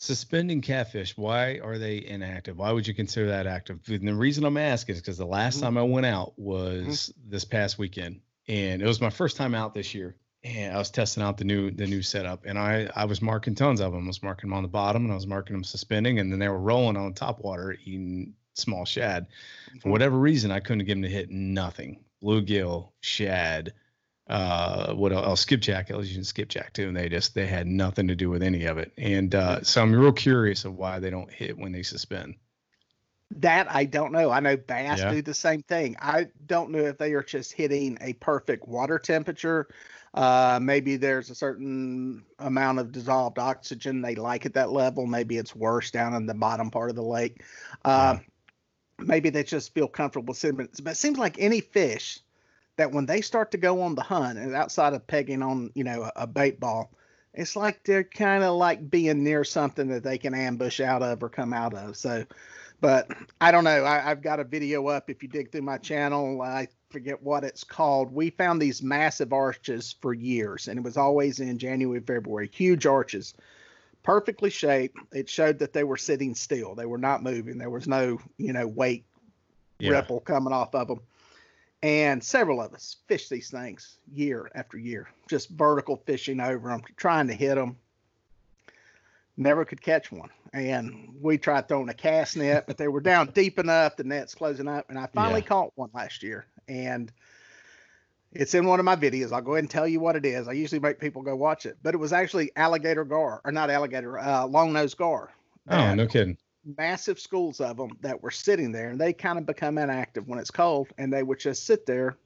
Suspending 0.00 0.62
catfish, 0.62 1.14
why 1.18 1.58
are 1.62 1.76
they 1.76 2.02
inactive? 2.06 2.56
Why 2.56 2.72
would 2.72 2.86
you 2.86 2.94
consider 2.94 3.26
that 3.28 3.46
active? 3.46 3.80
And 3.86 4.08
the 4.08 4.14
reason 4.14 4.44
I'm 4.44 4.56
asking 4.56 4.94
is 4.94 5.00
because 5.02 5.18
the 5.18 5.26
last 5.26 5.56
Mm-hmm. 5.56 5.64
time 5.64 5.78
I 5.78 5.82
went 5.82 6.06
out 6.06 6.32
was 6.38 7.12
this 7.28 7.44
past 7.44 7.78
weekend, 7.78 8.20
and 8.48 8.80
it 8.80 8.86
was 8.86 9.02
my 9.02 9.10
first 9.10 9.36
time 9.36 9.54
out 9.54 9.74
this 9.74 9.94
year. 9.94 10.16
And 10.42 10.74
I 10.74 10.78
was 10.78 10.90
testing 10.90 11.22
out 11.22 11.36
the 11.36 11.44
new 11.44 11.70
the 11.70 11.86
new 11.86 12.00
setup, 12.00 12.46
and 12.46 12.58
I 12.58 12.88
I 12.96 13.04
was 13.04 13.20
marking 13.20 13.54
tons 13.54 13.80
of 13.80 13.92
them. 13.92 14.04
I 14.04 14.06
was 14.06 14.22
marking 14.22 14.48
them 14.48 14.56
on 14.56 14.62
the 14.62 14.70
bottom, 14.70 15.02
and 15.04 15.12
I 15.12 15.16
was 15.16 15.26
marking 15.26 15.54
them 15.54 15.64
suspending, 15.64 16.18
and 16.18 16.32
then 16.32 16.38
they 16.38 16.48
were 16.48 16.58
rolling 16.58 16.96
on 16.96 17.12
top 17.12 17.40
water 17.44 17.76
eating 17.84 18.32
small 18.54 18.86
shad. 18.86 19.26
For 19.82 19.90
whatever 19.90 20.18
reason, 20.18 20.50
I 20.50 20.60
couldn't 20.60 20.86
get 20.86 20.94
them 20.94 21.02
to 21.02 21.10
hit 21.10 21.30
nothing. 21.30 22.02
Bluegill, 22.22 22.92
shad, 23.00 23.74
uh, 24.30 24.94
what 24.94 25.12
else? 25.12 25.40
Skipjack. 25.40 25.90
Using 25.90 26.22
skipjack 26.22 26.72
too, 26.72 26.88
and 26.88 26.96
they 26.96 27.08
just 27.08 27.34
they 27.34 27.46
had 27.46 27.66
nothing 27.66 28.06
to 28.08 28.14
do 28.14 28.30
with 28.30 28.42
any 28.42 28.64
of 28.64 28.78
it. 28.78 28.92
And 28.96 29.34
uh, 29.34 29.62
so 29.62 29.82
I'm 29.82 29.92
real 29.92 30.12
curious 30.12 30.64
of 30.64 30.76
why 30.76 31.00
they 31.00 31.10
don't 31.10 31.30
hit 31.30 31.58
when 31.58 31.72
they 31.72 31.82
suspend. 31.82 32.36
That 33.36 33.70
I 33.70 33.84
don't 33.84 34.12
know. 34.12 34.30
I 34.30 34.40
know 34.40 34.56
bass 34.56 35.00
Yeah. 35.00 35.10
do 35.10 35.22
the 35.22 35.34
same 35.34 35.62
thing. 35.62 35.96
I 36.00 36.28
don't 36.46 36.70
know 36.70 36.78
if 36.78 36.98
they 36.98 37.12
are 37.12 37.22
just 37.22 37.52
hitting 37.52 37.98
a 38.00 38.12
perfect 38.14 38.68
water 38.68 38.98
temperature. 38.98 39.68
Uh, 40.14 40.58
maybe 40.60 40.96
there's 40.96 41.30
a 41.30 41.34
certain 41.34 42.24
amount 42.38 42.78
of 42.80 42.90
dissolved 42.90 43.38
oxygen 43.38 44.00
they 44.02 44.14
like 44.14 44.46
at 44.46 44.54
that 44.54 44.70
level. 44.72 45.06
Maybe 45.06 45.38
it's 45.38 45.54
worse 45.54 45.90
down 45.90 46.14
in 46.14 46.26
the 46.26 46.34
bottom 46.34 46.70
part 46.70 46.90
of 46.90 46.96
the 46.96 47.02
lake. 47.02 47.42
Uh, 47.84 48.18
Maybe 48.98 49.30
they 49.30 49.42
just 49.44 49.72
feel 49.72 49.88
comfortable 49.88 50.34
swimming. 50.34 50.68
But 50.82 50.92
it 50.92 50.96
seems 50.96 51.18
like 51.18 51.36
any 51.38 51.60
fish 51.60 52.20
that 52.80 52.92
when 52.92 53.04
they 53.04 53.20
start 53.20 53.50
to 53.50 53.58
go 53.58 53.82
on 53.82 53.94
the 53.94 54.02
hunt 54.02 54.38
and 54.38 54.54
outside 54.54 54.94
of 54.94 55.06
pegging 55.06 55.42
on, 55.42 55.70
you 55.74 55.84
know, 55.84 56.04
a, 56.04 56.12
a 56.22 56.26
bait 56.26 56.58
ball, 56.58 56.90
it's 57.34 57.54
like 57.54 57.84
they're 57.84 58.02
kind 58.04 58.42
of 58.42 58.56
like 58.56 58.90
being 58.90 59.22
near 59.22 59.44
something 59.44 59.88
that 59.88 60.02
they 60.02 60.16
can 60.16 60.34
ambush 60.34 60.80
out 60.80 61.02
of 61.02 61.22
or 61.22 61.28
come 61.28 61.52
out 61.52 61.74
of. 61.74 61.98
So, 61.98 62.24
but 62.80 63.10
I 63.38 63.52
don't 63.52 63.64
know. 63.64 63.84
I, 63.84 64.10
I've 64.10 64.22
got 64.22 64.40
a 64.40 64.44
video 64.44 64.86
up. 64.88 65.10
If 65.10 65.22
you 65.22 65.28
dig 65.28 65.52
through 65.52 65.60
my 65.60 65.76
channel, 65.76 66.40
I 66.40 66.68
forget 66.88 67.22
what 67.22 67.44
it's 67.44 67.64
called. 67.64 68.14
We 68.14 68.30
found 68.30 68.62
these 68.62 68.82
massive 68.82 69.34
arches 69.34 69.94
for 70.00 70.14
years, 70.14 70.66
and 70.66 70.78
it 70.78 70.82
was 70.82 70.96
always 70.96 71.38
in 71.38 71.58
January, 71.58 72.00
February. 72.00 72.48
Huge 72.50 72.86
arches, 72.86 73.34
perfectly 74.02 74.48
shaped. 74.48 74.96
It 75.12 75.28
showed 75.28 75.58
that 75.58 75.74
they 75.74 75.84
were 75.84 75.98
sitting 75.98 76.34
still. 76.34 76.74
They 76.74 76.86
were 76.86 76.96
not 76.96 77.22
moving. 77.22 77.58
There 77.58 77.68
was 77.68 77.86
no, 77.86 78.18
you 78.38 78.54
know, 78.54 78.66
weight 78.66 79.04
Yeah. 79.78 79.90
ripple 79.90 80.20
coming 80.20 80.54
off 80.54 80.74
of 80.74 80.88
them. 80.88 81.00
And 81.82 82.22
several 82.22 82.60
of 82.60 82.74
us 82.74 82.96
fish 83.08 83.28
these 83.28 83.50
things 83.50 83.98
year 84.12 84.50
after 84.54 84.76
year, 84.78 85.08
just 85.28 85.48
vertical 85.48 85.96
fishing 86.04 86.40
over 86.40 86.68
them, 86.68 86.82
trying 86.96 87.26
to 87.28 87.34
hit 87.34 87.54
them. 87.54 87.76
Never 89.36 89.64
could 89.64 89.80
catch 89.80 90.12
one. 90.12 90.28
And 90.52 91.14
we 91.20 91.38
tried 91.38 91.68
throwing 91.68 91.88
a 91.88 91.94
cast 91.94 92.36
net, 92.36 92.66
but 92.66 92.76
they 92.76 92.88
were 92.88 93.00
down 93.00 93.30
deep 93.34 93.58
enough, 93.58 93.96
the 93.96 94.04
net's 94.04 94.34
closing 94.34 94.68
up. 94.68 94.90
And 94.90 94.98
I 94.98 95.06
finally 95.06 95.40
Yeah. 95.40 95.46
caught 95.46 95.72
one 95.76 95.88
last 95.94 96.22
year. 96.22 96.44
And 96.68 97.10
it's 98.32 98.54
in 98.54 98.66
one 98.66 98.78
of 98.78 98.84
my 98.84 98.96
videos. 98.96 99.32
I'll 99.32 99.40
go 99.40 99.52
ahead 99.52 99.64
and 99.64 99.70
tell 99.70 99.88
you 99.88 100.00
what 100.00 100.16
it 100.16 100.26
is. 100.26 100.48
I 100.48 100.52
usually 100.52 100.80
make 100.80 101.00
people 101.00 101.22
go 101.22 101.34
watch 101.34 101.64
it, 101.64 101.78
but 101.82 101.94
it 101.94 101.98
was 101.98 102.12
actually 102.12 102.52
alligator 102.56 103.04
gar, 103.04 103.40
or 103.42 103.52
not 103.52 103.70
alligator, 103.70 104.18
uh, 104.18 104.46
long 104.46 104.72
nose 104.74 104.94
gar. 104.94 105.32
Oh, 105.68 105.94
no 105.94 106.06
kidding. 106.06 106.36
Massive 106.76 107.18
schools 107.18 107.60
of 107.60 107.76
them 107.76 107.90
that 108.00 108.22
were 108.22 108.30
sitting 108.30 108.70
there 108.72 108.90
and 108.90 109.00
they 109.00 109.12
kind 109.12 109.38
of 109.38 109.46
become 109.46 109.78
inactive 109.78 110.28
when 110.28 110.38
it's 110.38 110.50
cold 110.50 110.88
and 110.98 111.12
they 111.12 111.22
would 111.22 111.38
just 111.38 111.64
sit 111.64 111.86
there 111.86 112.16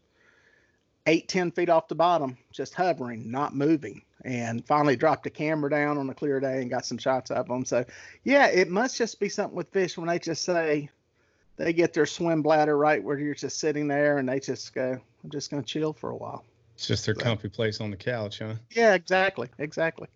eight 1.06 1.28
ten 1.28 1.50
feet 1.50 1.68
off 1.68 1.86
the 1.88 1.94
bottom 1.94 2.36
just 2.52 2.74
hovering 2.74 3.30
not 3.30 3.54
moving 3.54 4.02
and 4.24 4.66
finally 4.66 4.96
dropped 4.96 5.22
the 5.22 5.30
camera 5.30 5.70
down 5.70 5.98
on 5.98 6.08
a 6.10 6.14
clear 6.14 6.40
day 6.40 6.60
and 6.62 6.70
got 6.70 6.84
some 6.84 6.98
shots 6.98 7.30
of 7.30 7.46
them 7.46 7.64
so 7.64 7.84
yeah 8.24 8.46
it 8.48 8.68
must 8.68 8.96
just 8.96 9.20
be 9.20 9.28
something 9.28 9.56
with 9.56 9.68
fish 9.70 9.96
when 9.96 10.08
they 10.08 10.18
just 10.18 10.42
say 10.42 10.88
they 11.56 11.72
get 11.72 11.92
their 11.92 12.06
swim 12.06 12.42
bladder 12.42 12.76
right 12.76 13.02
where 13.04 13.18
you're 13.18 13.34
just 13.34 13.60
sitting 13.60 13.86
there 13.86 14.18
and 14.18 14.28
they 14.28 14.40
just 14.40 14.74
go 14.74 14.98
i'm 15.22 15.30
just 15.30 15.50
going 15.50 15.62
to 15.62 15.68
chill 15.68 15.92
for 15.92 16.10
a 16.10 16.16
while 16.16 16.42
It's 16.74 16.88
just 16.88 17.06
their 17.06 17.14
So- 17.14 17.20
comfy 17.20 17.48
place 17.50 17.80
on 17.80 17.90
the 17.92 17.96
couch, 17.96 18.40
huh? 18.40 18.54
yeah 18.72 18.94
exactly 18.94 19.48
exactly 19.58 20.08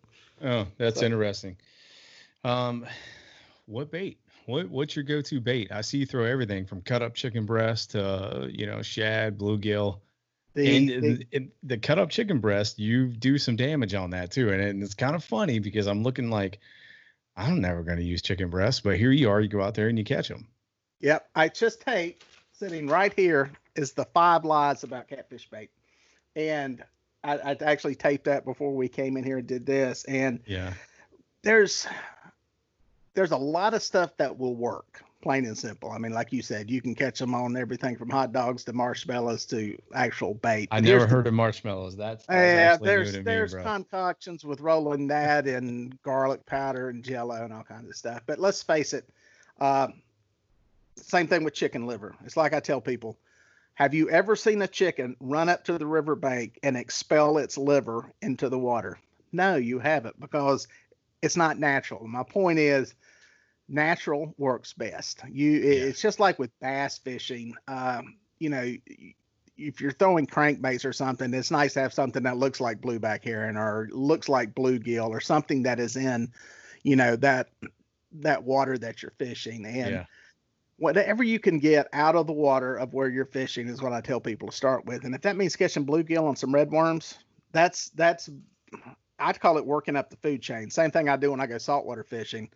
Oh, 0.42 0.66
that's 0.76 1.00
So- 1.00 1.06
interesting. 1.06 1.56
Um, 2.44 2.86
what 3.68 3.90
bait? 3.90 4.18
What 4.46 4.68
what's 4.70 4.96
your 4.96 5.04
go-to 5.04 5.40
bait? 5.40 5.70
I 5.70 5.82
see 5.82 5.98
you 5.98 6.06
throw 6.06 6.24
everything 6.24 6.64
from 6.64 6.80
cut 6.80 7.02
up 7.02 7.14
chicken 7.14 7.44
breast 7.44 7.90
to 7.92 8.04
uh, 8.04 8.48
you 8.50 8.66
know 8.66 8.82
shad, 8.82 9.38
bluegill, 9.38 10.00
the, 10.54 10.76
and, 10.76 10.88
the- 11.32 11.50
the 11.62 11.78
cut 11.78 11.98
up 11.98 12.08
chicken 12.10 12.40
breast. 12.40 12.78
You 12.78 13.08
do 13.08 13.36
some 13.38 13.56
damage 13.56 13.94
on 13.94 14.10
that 14.10 14.30
too, 14.30 14.50
and, 14.50 14.60
and 14.60 14.82
it's 14.82 14.94
kind 14.94 15.14
of 15.14 15.22
funny 15.22 15.58
because 15.58 15.86
I'm 15.86 16.02
looking 16.02 16.30
like 16.30 16.60
I'm 17.36 17.60
never 17.60 17.82
going 17.82 17.98
to 17.98 18.04
use 18.04 18.22
chicken 18.22 18.48
breast, 18.48 18.82
but 18.82 18.96
here 18.96 19.12
you 19.12 19.30
are. 19.30 19.40
You 19.40 19.48
go 19.48 19.62
out 19.62 19.74
there 19.74 19.88
and 19.88 19.98
you 19.98 20.04
catch 20.04 20.28
them. 20.28 20.48
Yep, 21.00 21.28
I 21.34 21.48
just 21.48 21.82
taped 21.82 22.24
sitting 22.52 22.88
right 22.88 23.12
here 23.14 23.52
is 23.76 23.92
the 23.92 24.06
five 24.06 24.44
lies 24.44 24.82
about 24.82 25.08
catfish 25.08 25.48
bait, 25.50 25.70
and 26.34 26.82
I, 27.22 27.36
I 27.36 27.56
actually 27.60 27.96
taped 27.96 28.24
that 28.24 28.44
before 28.44 28.74
we 28.74 28.88
came 28.88 29.16
in 29.16 29.24
here 29.24 29.38
and 29.38 29.46
did 29.46 29.66
this. 29.66 30.04
And 30.04 30.40
Yeah. 30.46 30.72
there's 31.42 31.86
there's 33.18 33.32
a 33.32 33.36
lot 33.36 33.74
of 33.74 33.82
stuff 33.82 34.16
that 34.16 34.38
will 34.38 34.54
work, 34.54 35.02
plain 35.22 35.44
and 35.44 35.58
simple. 35.58 35.90
I 35.90 35.98
mean, 35.98 36.12
like 36.12 36.32
you 36.32 36.40
said, 36.40 36.70
you 36.70 36.80
can 36.80 36.94
catch 36.94 37.18
them 37.18 37.34
on 37.34 37.56
everything 37.56 37.96
from 37.96 38.10
hot 38.10 38.30
dogs 38.30 38.62
to 38.66 38.72
marshmallows 38.72 39.44
to 39.46 39.76
actual 39.92 40.34
bait. 40.34 40.68
I 40.70 40.78
never 40.78 40.98
here's 40.98 41.02
the- 41.02 41.16
heard 41.16 41.26
of 41.26 41.34
marshmallows. 41.34 41.96
That's, 41.96 42.24
that's 42.26 42.80
yeah, 42.80 42.86
there's 42.86 43.12
to 43.14 43.18
me, 43.18 43.24
there's 43.24 43.56
concoctions 43.56 44.44
with 44.44 44.60
rolling 44.60 45.08
that 45.08 45.48
and 45.48 46.00
garlic 46.04 46.46
powder 46.46 46.90
and 46.90 47.02
jello 47.02 47.42
and 47.42 47.52
all 47.52 47.64
kinds 47.64 47.88
of 47.88 47.96
stuff. 47.96 48.22
But 48.24 48.38
let's 48.38 48.62
face 48.62 48.92
it, 48.92 49.08
uh, 49.60 49.88
same 50.94 51.26
thing 51.26 51.42
with 51.42 51.54
chicken 51.54 51.88
liver. 51.88 52.14
It's 52.24 52.36
like 52.36 52.54
I 52.54 52.60
tell 52.60 52.80
people, 52.80 53.18
have 53.74 53.94
you 53.94 54.08
ever 54.10 54.36
seen 54.36 54.62
a 54.62 54.68
chicken 54.68 55.16
run 55.18 55.48
up 55.48 55.64
to 55.64 55.76
the 55.76 55.86
riverbank 55.86 56.60
and 56.62 56.76
expel 56.76 57.38
its 57.38 57.58
liver 57.58 58.12
into 58.22 58.48
the 58.48 58.58
water? 58.60 58.96
No, 59.32 59.56
you 59.56 59.80
haven't 59.80 60.20
because 60.20 60.68
it's 61.22 61.36
not 61.36 61.58
natural. 61.58 62.06
My 62.06 62.22
point 62.22 62.58
is, 62.58 62.94
natural 63.68 64.34
works 64.38 64.72
best. 64.72 65.22
You, 65.30 65.52
Yeah. 65.52 65.84
it's 65.84 66.00
just 66.00 66.20
like 66.20 66.38
with 66.38 66.50
bass 66.60 66.98
fishing. 66.98 67.54
Um, 67.66 68.16
you 68.38 68.48
know, 68.48 68.74
if 69.56 69.80
you're 69.80 69.92
throwing 69.92 70.26
crankbaits 70.26 70.84
or 70.84 70.92
something, 70.92 71.34
it's 71.34 71.50
nice 71.50 71.74
to 71.74 71.80
have 71.80 71.92
something 71.92 72.22
that 72.22 72.38
looks 72.38 72.60
like 72.60 72.80
blueback 72.80 73.24
herring 73.24 73.56
or 73.56 73.88
looks 73.92 74.28
like 74.28 74.54
bluegill 74.54 75.08
or 75.08 75.20
something 75.20 75.64
that 75.64 75.80
is 75.80 75.96
in, 75.96 76.32
you 76.82 76.96
know, 76.96 77.16
that 77.16 77.50
that 78.12 78.42
water 78.44 78.78
that 78.78 79.02
you're 79.02 79.12
fishing. 79.18 79.66
And 79.66 79.90
yeah. 79.90 80.04
whatever 80.78 81.22
you 81.22 81.38
can 81.38 81.58
get 81.58 81.88
out 81.92 82.14
of 82.14 82.26
the 82.26 82.32
water 82.32 82.76
of 82.76 82.94
where 82.94 83.08
you're 83.08 83.26
fishing 83.26 83.68
is 83.68 83.82
what 83.82 83.92
I 83.92 84.00
tell 84.00 84.20
people 84.20 84.48
to 84.48 84.56
start 84.56 84.86
with. 84.86 85.04
And 85.04 85.14
if 85.14 85.20
that 85.22 85.36
means 85.36 85.56
catching 85.56 85.84
bluegill 85.84 86.26
on 86.26 86.36
some 86.36 86.54
red 86.54 86.70
worms, 86.70 87.18
that's 87.52 87.90
that's 87.90 88.30
I'd 89.18 89.40
call 89.40 89.58
it 89.58 89.66
working 89.66 89.96
up 89.96 90.10
the 90.10 90.16
food 90.16 90.42
chain. 90.42 90.70
Same 90.70 90.90
thing 90.90 91.08
I 91.08 91.16
do 91.16 91.30
when 91.30 91.40
I 91.40 91.46
go 91.46 91.58
saltwater 91.58 92.04
fishing. 92.04 92.48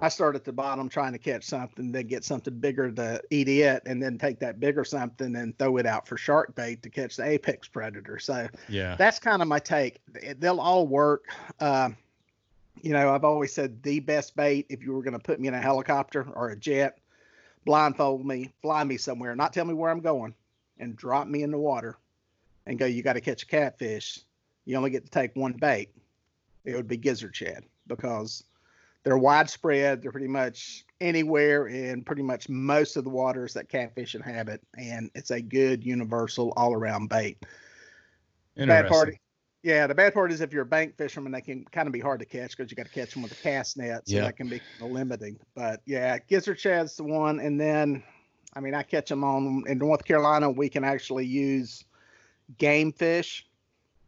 I 0.00 0.08
start 0.08 0.34
at 0.34 0.44
the 0.44 0.52
bottom 0.52 0.88
trying 0.88 1.12
to 1.12 1.18
catch 1.18 1.44
something, 1.44 1.92
then 1.92 2.08
get 2.08 2.24
something 2.24 2.58
bigger 2.58 2.90
to 2.90 3.22
eat 3.30 3.48
it, 3.48 3.82
and 3.86 4.02
then 4.02 4.18
take 4.18 4.40
that 4.40 4.58
bigger 4.58 4.84
something 4.84 5.36
and 5.36 5.56
throw 5.56 5.76
it 5.76 5.86
out 5.86 6.08
for 6.08 6.16
shark 6.16 6.54
bait 6.56 6.82
to 6.82 6.90
catch 6.90 7.16
the 7.16 7.24
apex 7.24 7.68
predator. 7.68 8.18
So 8.18 8.48
Yeah. 8.68 8.96
that's 8.96 9.20
kind 9.20 9.40
of 9.40 9.46
my 9.46 9.60
take. 9.60 10.00
They- 10.12 10.32
They'll 10.32 10.60
all 10.60 10.86
work. 10.88 11.26
Um, 11.60 11.96
you 12.82 12.92
know, 12.92 13.14
I've 13.14 13.24
always 13.24 13.54
said 13.54 13.82
the 13.84 14.00
best 14.00 14.34
bait 14.34 14.66
if 14.68 14.82
you 14.82 14.92
were 14.92 15.02
going 15.02 15.12
to 15.12 15.20
put 15.20 15.38
me 15.38 15.46
in 15.46 15.54
a 15.54 15.60
helicopter 15.60 16.26
or 16.34 16.48
a 16.48 16.56
jet, 16.56 16.98
blindfold 17.64 18.26
me, 18.26 18.50
fly 18.62 18.82
me 18.82 18.96
somewhere, 18.96 19.36
not 19.36 19.52
tell 19.52 19.64
me 19.64 19.74
where 19.74 19.92
I'm 19.92 20.00
going, 20.00 20.34
and 20.78 20.96
drop 20.96 21.28
me 21.28 21.44
in 21.44 21.52
the 21.52 21.58
water 21.58 21.96
and 22.66 22.78
go, 22.80 22.84
you 22.84 23.02
got 23.02 23.12
to 23.12 23.20
catch 23.20 23.44
a 23.44 23.46
catfish. 23.46 24.18
You 24.64 24.76
only 24.76 24.90
get 24.90 25.04
to 25.04 25.10
take 25.10 25.34
one 25.36 25.52
bait. 25.52 25.90
It 26.64 26.74
would 26.74 26.88
be 26.88 26.96
gizzard 26.96 27.36
shad 27.36 27.64
because 27.86 28.44
they're 29.02 29.18
widespread. 29.18 30.02
They're 30.02 30.12
pretty 30.12 30.28
much 30.28 30.84
anywhere 31.00 31.66
in 31.66 32.02
pretty 32.02 32.22
much 32.22 32.48
most 32.48 32.96
of 32.96 33.04
the 33.04 33.10
waters 33.10 33.52
that 33.54 33.68
catfish 33.68 34.14
inhabit. 34.14 34.62
And 34.78 35.10
it's 35.14 35.30
a 35.30 35.42
good 35.42 35.84
universal 35.84 36.52
all 36.56 36.72
around 36.72 37.08
bait 37.08 37.38
bad 38.56 38.88
part 38.88 39.16
yeah 39.62 39.86
the 39.86 39.94
bad 39.94 40.14
part 40.14 40.30
is 40.30 40.40
if 40.40 40.52
you're 40.52 40.62
a 40.62 40.66
bank 40.66 40.96
fisherman 40.96 41.32
they 41.32 41.40
can 41.40 41.64
kind 41.72 41.86
of 41.86 41.92
be 41.92 42.00
hard 42.00 42.20
to 42.20 42.26
catch 42.26 42.56
because 42.56 42.70
you 42.70 42.76
got 42.76 42.86
to 42.86 42.92
catch 42.92 43.12
them 43.12 43.22
with 43.22 43.32
a 43.32 43.42
cast 43.42 43.76
net 43.76 44.08
so 44.08 44.14
Yeah. 44.14 44.22
that 44.22 44.36
can 44.36 44.48
be 44.48 44.60
limiting 44.80 45.38
but 45.54 45.80
yeah 45.86 46.18
gizzard 46.28 46.60
shad's 46.60 46.96
the 46.96 47.04
one 47.04 47.40
and 47.40 47.60
then 47.60 48.02
i 48.54 48.60
mean 48.60 48.74
i 48.74 48.82
catch 48.82 49.08
them 49.08 49.24
on 49.24 49.64
in 49.66 49.78
north 49.78 50.04
carolina 50.04 50.50
we 50.50 50.68
can 50.68 50.84
actually 50.84 51.26
use 51.26 51.84
game 52.58 52.92
fish 52.92 53.46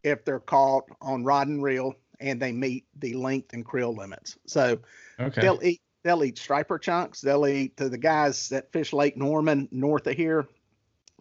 if 0.06 0.24
they're 0.24 0.40
caught 0.40 0.84
on 1.00 1.24
rod 1.24 1.48
and 1.48 1.62
reel 1.62 1.92
and 2.20 2.40
they 2.40 2.52
meet 2.52 2.86
the 2.98 3.14
length 3.14 3.52
and 3.52 3.64
creel 3.64 3.94
limits 3.94 4.38
so 4.46 4.78
Okay. 5.20 5.40
they'll 5.42 5.60
eat 5.62 5.80
they'll 6.04 6.22
eat 6.24 6.38
striper 6.38 6.78
chunks 6.78 7.20
they'll 7.20 7.46
eat 7.46 7.76
to 7.76 7.88
the 7.88 7.98
guys 7.98 8.48
that 8.50 8.70
fish 8.72 8.92
lake 8.92 9.16
norman 9.16 9.68
north 9.72 10.06
of 10.06 10.14
here 10.14 10.46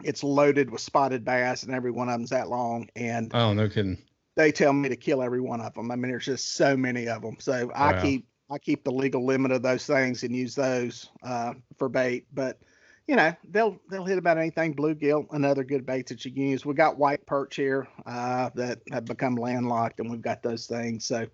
it's 0.04 0.22
loaded 0.22 0.70
with 0.70 0.80
spotted 0.80 1.24
bass 1.24 1.62
and 1.64 1.74
every 1.74 1.90
one 1.90 2.08
of 2.08 2.14
them's 2.14 2.30
that 2.30 2.48
long 2.48 2.88
and 2.96 3.30
Oh, 3.34 3.52
no 3.52 3.68
kidding. 3.68 3.98
they 4.36 4.52
tell 4.52 4.72
me 4.72 4.88
to 4.90 4.96
kill 4.96 5.22
every 5.22 5.40
one 5.40 5.60
of 5.62 5.72
them. 5.74 5.90
I 5.90 5.96
mean, 5.96 6.10
there's 6.10 6.26
just 6.26 6.52
so 6.54 6.76
many 6.76 7.08
of 7.08 7.22
them. 7.22 7.36
So 7.40 7.72
I 7.74 7.98
keep 8.02 8.26
I 8.50 8.58
keep 8.58 8.84
the 8.84 8.92
legal 8.92 9.24
limit 9.24 9.50
of 9.52 9.62
those 9.62 9.86
things 9.86 10.22
and 10.22 10.36
use 10.36 10.54
those 10.54 11.08
uh, 11.22 11.54
for 11.78 11.88
bait. 11.88 12.26
But 12.34 12.60
you 13.06 13.16
know, 13.16 13.32
they'll 13.50 13.78
they'll 13.88 14.04
hit 14.04 14.18
about 14.18 14.38
anything. 14.38 14.74
Bluegill, 14.74 15.26
another 15.32 15.62
good 15.64 15.86
bait 15.86 16.06
that 16.08 16.24
you 16.24 16.32
can 16.32 16.42
use. 16.42 16.66
We 16.66 16.74
got 16.74 16.98
white 16.98 17.24
perch 17.26 17.56
here 17.56 17.86
uh, 18.04 18.50
that 18.54 18.80
have 18.92 19.04
become 19.04 19.36
landlocked, 19.36 20.00
and 20.00 20.10
we've 20.10 20.22
got 20.22 20.42
those 20.42 20.66
things. 20.66 21.04
So 21.04 21.26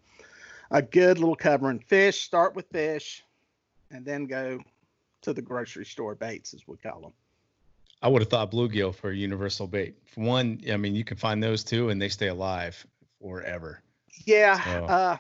a 0.71 0.83
good 0.83 1.19
little 1.19 1.37
covering. 1.37 1.79
Fish. 1.81 2.23
Start 2.23 2.55
with 2.55 2.67
fish, 2.71 3.23
and 3.91 4.05
then 4.05 4.26
go 4.26 4.61
to 5.23 5.33
the 5.33 5.43
grocery 5.43 5.85
store 5.87 6.14
baits, 6.14 6.52
as 6.52 6.62
we 6.67 6.76
call 6.76 7.00
them. 7.00 7.12
I 8.02 8.09
would 8.09 8.21
have 8.21 8.29
thought 8.29 8.50
bluegill 8.50 8.95
for 8.95 9.11
a 9.11 9.17
universal 9.17 9.69
bait. 9.69 9.95
For 10.07 10.23
one, 10.23 10.61
I 10.71 10.76
mean, 10.76 10.95
you 10.97 11.05
can 11.05 11.17
find 11.17 11.41
those 11.43 11.62
too, 11.62 11.88
and 11.91 12.02
they 12.02 12.09
stay 12.09 12.29
alive 12.29 12.85
forever. 13.21 13.81
Yeah. 14.26 14.61
So- 14.64 14.85
Uh, 14.87 15.17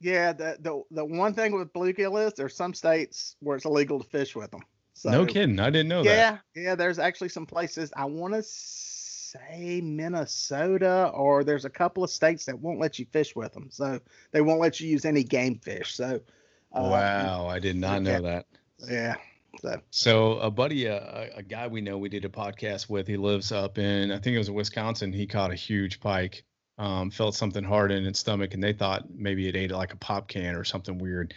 yeah. 0.00 0.32
The, 0.32 0.56
the 0.60 0.82
the 0.90 1.04
one 1.04 1.32
thing 1.32 1.56
with 1.56 1.72
bluegill 1.72 2.26
is 2.26 2.34
there's 2.34 2.54
some 2.56 2.74
states 2.74 3.36
where 3.40 3.56
it's 3.56 3.64
illegal 3.64 4.02
to 4.02 4.08
fish 4.10 4.34
with 4.36 4.50
them. 4.50 4.62
So, 4.98 5.10
no 5.10 5.26
kidding. 5.26 5.60
I 5.60 5.68
didn't 5.68 5.88
know 5.88 6.02
that. 6.02 6.42
Yeah, 6.54 6.62
yeah. 6.62 6.74
There's 6.74 6.98
actually 6.98 7.28
some 7.28 7.44
places 7.44 7.92
I 7.94 8.06
want 8.06 8.32
to 8.32 8.42
say 8.42 9.82
Minnesota, 9.82 11.10
or 11.12 11.44
there's 11.44 11.66
a 11.66 11.70
couple 11.70 12.02
of 12.02 12.08
states 12.08 12.46
that 12.46 12.58
won't 12.58 12.80
let 12.80 12.98
you 12.98 13.04
fish 13.04 13.36
with 13.36 13.52
them. 13.52 13.68
So 13.70 14.00
they 14.32 14.40
won't 14.40 14.58
let 14.58 14.80
you 14.80 14.88
use 14.88 15.04
any 15.04 15.22
game 15.22 15.58
fish. 15.58 15.94
So. 15.94 16.20
uh, 16.72 16.80
Wow, 16.82 17.46
I 17.46 17.58
did 17.58 17.76
not 17.76 18.02
know 18.02 18.12
yeah. 18.12 18.20
that. 18.20 18.46
Yeah. 18.88 19.14
So. 19.60 19.80
So 19.90 20.32
a 20.38 20.50
buddy, 20.50 20.88
uh, 20.88 20.94
a, 20.98 21.30
a 21.36 21.42
guy 21.42 21.66
we 21.66 21.82
know, 21.82 21.98
we 21.98 22.08
did 22.08 22.24
a 22.24 22.30
podcast 22.30 22.88
with. 22.88 23.06
He 23.06 23.18
lives 23.18 23.52
up 23.52 23.76
in, 23.76 24.10
I 24.10 24.18
think 24.18 24.34
it 24.34 24.38
was 24.38 24.50
Wisconsin. 24.50 25.12
He 25.12 25.26
caught 25.26 25.52
a 25.52 25.56
huge 25.56 26.00
pike, 26.00 26.42
um, 26.78 27.10
felt 27.10 27.34
something 27.34 27.64
hard 27.64 27.92
in 27.92 28.06
its 28.06 28.18
stomach, 28.18 28.54
and 28.54 28.62
they 28.64 28.72
thought 28.72 29.04
maybe 29.14 29.46
it 29.46 29.56
ate 29.56 29.72
like 29.72 29.92
a 29.92 29.98
pop 29.98 30.28
can 30.28 30.54
or 30.54 30.64
something 30.64 30.96
weird. 30.96 31.34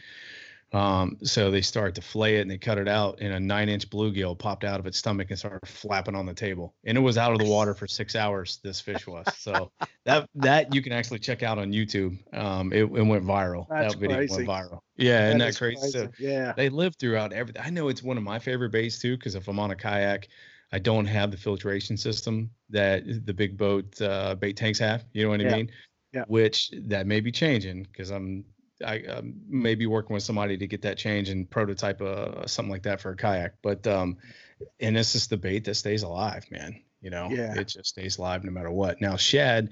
Um, 0.72 1.18
so 1.24 1.50
they 1.50 1.62
started 1.62 1.96
to 1.96 2.02
flay 2.02 2.38
it 2.38 2.42
and 2.42 2.52
they 2.52 2.58
cut 2.58 2.78
it 2.78 2.88
out, 2.88 3.18
and 3.22 3.34
a 3.34 3.40
nine-inch 3.40 3.90
bluegill 3.90 4.38
popped 4.38 4.64
out 4.64 4.80
of 4.80 4.86
its 4.86 5.00
stomach 5.00 5.32
and 5.32 5.40
started 5.40 5.68
flapping 5.68 6.16
on 6.16 6.26
the 6.26 6.34
table. 6.34 6.76
And 6.86 6.98
it 6.98 7.02
was 7.02 7.18
out 7.18 7.34
of 7.34 7.40
the 7.40 7.46
water 7.46 7.74
for 7.74 7.88
six 7.88 8.16
hours. 8.16 8.60
This 8.64 8.80
fish 8.80 9.08
was. 9.08 9.28
So 9.40 9.72
that 10.06 10.30
that 10.36 10.72
you 10.74 10.82
can 10.82 10.94
actually 10.94 11.20
check 11.20 11.42
out 11.42 11.58
on 11.58 11.72
YouTube. 11.72 12.18
Um, 12.36 12.72
it, 12.72 12.84
it 12.84 12.88
went 12.88 13.26
viral. 13.26 13.66
That's 13.70 13.94
that 13.94 14.00
video 14.00 14.18
crazy. 14.18 14.34
went 14.36 14.48
viral. 14.48 14.80
Yeah, 14.96 15.28
isn't 15.28 15.40
that 15.40 15.50
is 15.50 15.58
crazy? 15.58 15.90
So 15.90 16.10
Yeah. 16.20 16.54
they 16.56 16.70
live 16.70 16.94
throughout 17.00 17.34
everything. 17.34 17.64
I 17.66 17.72
know 17.72 17.88
it's 17.88 18.04
one 18.04 18.18
of 18.18 18.24
my 18.24 18.38
favorite 18.38 18.72
baits 18.72 19.00
too, 19.00 19.18
because 19.18 19.34
if 19.36 19.48
I'm 19.48 19.60
on 19.60 19.72
a 19.72 19.76
kayak, 19.76 20.28
I 20.72 20.78
don't 20.78 21.08
have 21.08 21.32
the 21.32 21.38
filtration 21.38 21.98
system 21.98 22.52
that 22.70 23.04
the 23.26 23.34
big 23.34 23.58
boat 23.58 24.00
uh, 24.02 24.36
bait 24.36 24.56
tanks 24.56 24.78
have. 24.78 25.06
You 25.14 25.24
know 25.24 25.30
what 25.30 25.42
I 25.42 25.46
Yeah. 25.46 25.56
mean? 25.56 25.72
Yeah. 26.14 26.24
Which 26.28 26.72
that 26.84 27.08
may 27.08 27.22
be 27.22 27.32
changing 27.32 27.84
because 27.84 28.12
I'm 28.12 28.46
I 28.86 29.02
um, 29.04 29.34
may 29.48 29.76
be 29.76 29.86
working 29.88 30.14
with 30.14 30.24
somebody 30.24 30.58
to 30.58 30.68
get 30.68 30.82
that 30.84 30.98
change 30.98 31.30
and 31.30 31.50
prototype 31.50 32.02
uh, 32.02 32.48
something 32.48 32.72
like 32.72 32.84
that 32.84 33.02
for 33.02 33.12
a 33.12 33.16
kayak. 33.16 33.56
But 33.62 33.86
um, 33.88 34.18
and 34.80 34.96
this 34.96 35.16
is 35.16 35.28
the 35.28 35.38
bait 35.38 35.66
that 35.66 35.76
stays 35.76 36.04
alive, 36.04 36.46
man. 36.52 36.82
You 37.02 37.10
know, 37.10 37.30
Yeah. 37.32 37.60
it 37.60 37.68
just 37.70 37.88
stays 37.88 38.18
alive 38.18 38.44
no 38.44 38.52
matter 38.52 38.72
what. 38.72 39.02
Now 39.02 39.16
shad, 39.16 39.70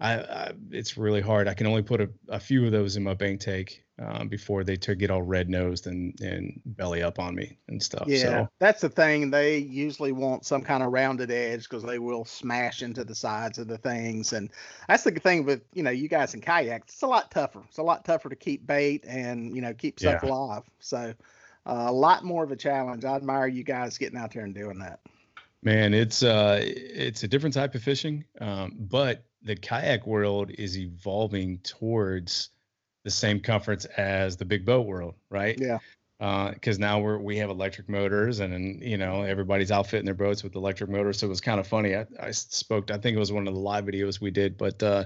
I, 0.00 0.14
I 0.14 0.52
it's 0.70 0.96
really 0.96 1.20
hard. 1.20 1.48
I 1.48 1.54
can 1.54 1.66
only 1.66 1.82
put 1.82 2.00
a, 2.00 2.10
a 2.28 2.40
few 2.40 2.64
of 2.66 2.72
those 2.72 2.96
in 2.96 3.02
my 3.02 3.14
bank 3.14 3.40
tank 3.40 3.84
um, 3.98 4.28
before 4.28 4.64
they 4.64 4.76
took 4.76 4.98
get 4.98 5.10
all 5.10 5.22
red 5.22 5.48
nosed 5.48 5.86
and 5.86 6.18
and 6.20 6.60
belly 6.64 7.02
up 7.02 7.18
on 7.18 7.34
me 7.34 7.58
and 7.68 7.82
stuff. 7.82 8.08
Yeah, 8.08 8.42
So 8.42 8.48
that's 8.58 8.80
the 8.80 8.88
thing. 8.88 9.30
They 9.30 9.58
usually 9.58 10.12
want 10.12 10.46
some 10.46 10.62
kind 10.62 10.82
of 10.82 10.92
rounded 10.92 11.30
edge 11.30 11.64
because 11.64 11.82
they 11.82 11.98
will 11.98 12.24
smash 12.24 12.82
into 12.82 13.04
the 13.04 13.14
sides 13.14 13.58
of 13.58 13.68
the 13.68 13.78
things, 13.78 14.32
and 14.32 14.50
that's 14.88 15.04
the 15.04 15.10
thing 15.12 15.44
with 15.44 15.62
you 15.74 15.82
know 15.82 15.90
you 15.90 16.08
guys 16.08 16.34
in 16.34 16.40
kayaks. 16.40 16.94
It's 16.94 17.02
a 17.02 17.06
lot 17.06 17.30
tougher. 17.30 17.62
It's 17.68 17.78
a 17.78 17.82
lot 17.82 18.04
tougher 18.04 18.28
to 18.28 18.36
keep 18.36 18.66
bait 18.66 19.04
and 19.06 19.54
you 19.54 19.62
know 19.62 19.74
keep 19.74 19.98
stuff 19.98 20.22
Yeah. 20.22 20.28
alive. 20.28 20.62
So 20.78 21.14
uh, 21.66 21.84
a 21.88 21.92
lot 21.92 22.24
more 22.24 22.44
of 22.44 22.50
a 22.52 22.56
challenge. 22.56 23.04
I 23.04 23.14
admire 23.16 23.46
you 23.46 23.64
guys 23.64 23.98
getting 23.98 24.18
out 24.18 24.32
there 24.32 24.44
and 24.44 24.54
doing 24.54 24.78
that. 24.78 25.00
man, 25.62 25.92
it's 25.92 26.22
uh 26.22 26.60
it's 26.62 27.24
a 27.24 27.28
different 27.28 27.54
type 27.54 27.74
of 27.74 27.82
fishing, 27.82 28.24
um, 28.40 28.76
but 28.78 29.24
the 29.42 29.56
kayak 29.56 30.06
world 30.06 30.50
is 30.50 30.78
evolving 30.78 31.58
towards 31.58 32.50
the 33.08 33.16
same 33.16 33.40
comforts 33.40 33.84
as 33.96 34.36
the 34.36 34.44
big 34.44 34.64
boat 34.64 34.86
world, 34.86 35.14
right? 35.30 35.58
Yeah. 35.58 35.78
because 36.52 36.78
now 36.78 37.00
we're 37.00 37.18
we 37.18 37.38
have 37.38 37.48
electric 37.48 37.88
motors 37.88 38.40
and, 38.40 38.52
and 38.52 38.82
you 38.82 38.98
know 38.98 39.22
everybody's 39.22 39.70
outfitting 39.70 40.04
their 40.04 40.14
boats 40.14 40.42
with 40.42 40.56
electric 40.56 40.90
motors 40.90 41.20
so 41.20 41.26
it 41.26 41.30
was 41.30 41.40
kind 41.40 41.60
of 41.60 41.66
funny 41.66 41.94
I, 41.94 42.06
I 42.20 42.32
spoke 42.32 42.90
i 42.90 42.98
think 42.98 43.14
it 43.16 43.20
was 43.20 43.30
one 43.30 43.46
of 43.46 43.54
the 43.54 43.60
live 43.60 43.84
videos 43.84 44.20
we 44.20 44.32
did 44.32 44.58
but 44.58 44.82
uh 44.82 45.04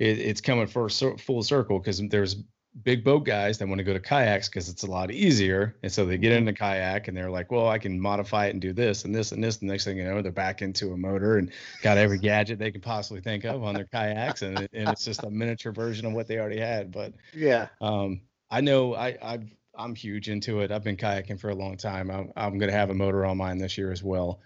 it, 0.00 0.18
it's 0.18 0.40
coming 0.40 0.66
for 0.66 0.88
full 0.88 1.44
circle 1.44 1.78
because 1.78 2.02
there's 2.08 2.42
big 2.82 3.04
boat 3.04 3.24
guys 3.26 3.58
that 3.58 3.68
want 3.68 3.78
to 3.78 3.84
go 3.84 3.92
to 3.92 4.00
kayaks 4.00 4.48
because 4.48 4.70
it's 4.70 4.82
a 4.82 4.86
lot 4.90 5.10
easier 5.10 5.76
and 5.82 5.92
so 5.92 6.06
they 6.06 6.16
get 6.16 6.32
in 6.32 6.46
the 6.46 6.52
kayak 6.54 7.06
and 7.06 7.14
they're 7.14 7.30
like 7.30 7.52
well 7.52 7.68
i 7.68 7.76
can 7.78 8.00
modify 8.00 8.46
it 8.46 8.50
and 8.50 8.62
do 8.62 8.72
this 8.72 9.04
and 9.04 9.14
this 9.14 9.30
and 9.32 9.44
this 9.44 9.58
the 9.58 9.66
next 9.66 9.84
thing 9.84 9.98
you 9.98 10.04
know 10.04 10.22
they're 10.22 10.32
back 10.32 10.62
into 10.62 10.92
a 10.92 10.96
motor 10.96 11.36
and 11.36 11.50
got 11.82 11.98
every 11.98 12.16
gadget 12.30 12.58
they 12.58 12.70
can 12.70 12.80
possibly 12.80 13.20
think 13.20 13.44
of 13.44 13.62
on 13.62 13.74
their 13.74 13.84
kayaks 13.84 14.40
and, 14.40 14.58
and 14.72 14.88
it's 14.88 15.04
just 15.04 15.22
a 15.22 15.28
miniature 15.30 15.70
version 15.70 16.06
of 16.06 16.14
what 16.14 16.26
they 16.26 16.38
already 16.38 16.58
had 16.58 16.90
but 16.90 17.12
Yeah. 17.34 17.68
um, 17.82 18.22
I 18.50 18.62
know 18.62 18.94
I, 18.94 19.18
I've, 19.22 19.54
I'm 19.74 19.94
huge 19.94 20.28
into 20.28 20.60
it. 20.60 20.70
I've 20.70 20.84
been 20.84 20.98
kayaking 20.98 21.40
for 21.40 21.48
a 21.48 21.54
long 21.54 21.78
time. 21.78 22.10
I'm, 22.10 22.30
I'm 22.36 22.58
going 22.58 22.70
to 22.70 22.76
have 22.76 22.90
a 22.90 22.94
motor 22.94 23.24
on 23.24 23.38
mine 23.38 23.56
this 23.56 23.78
year 23.78 23.90
as 23.90 24.02
well. 24.02 24.40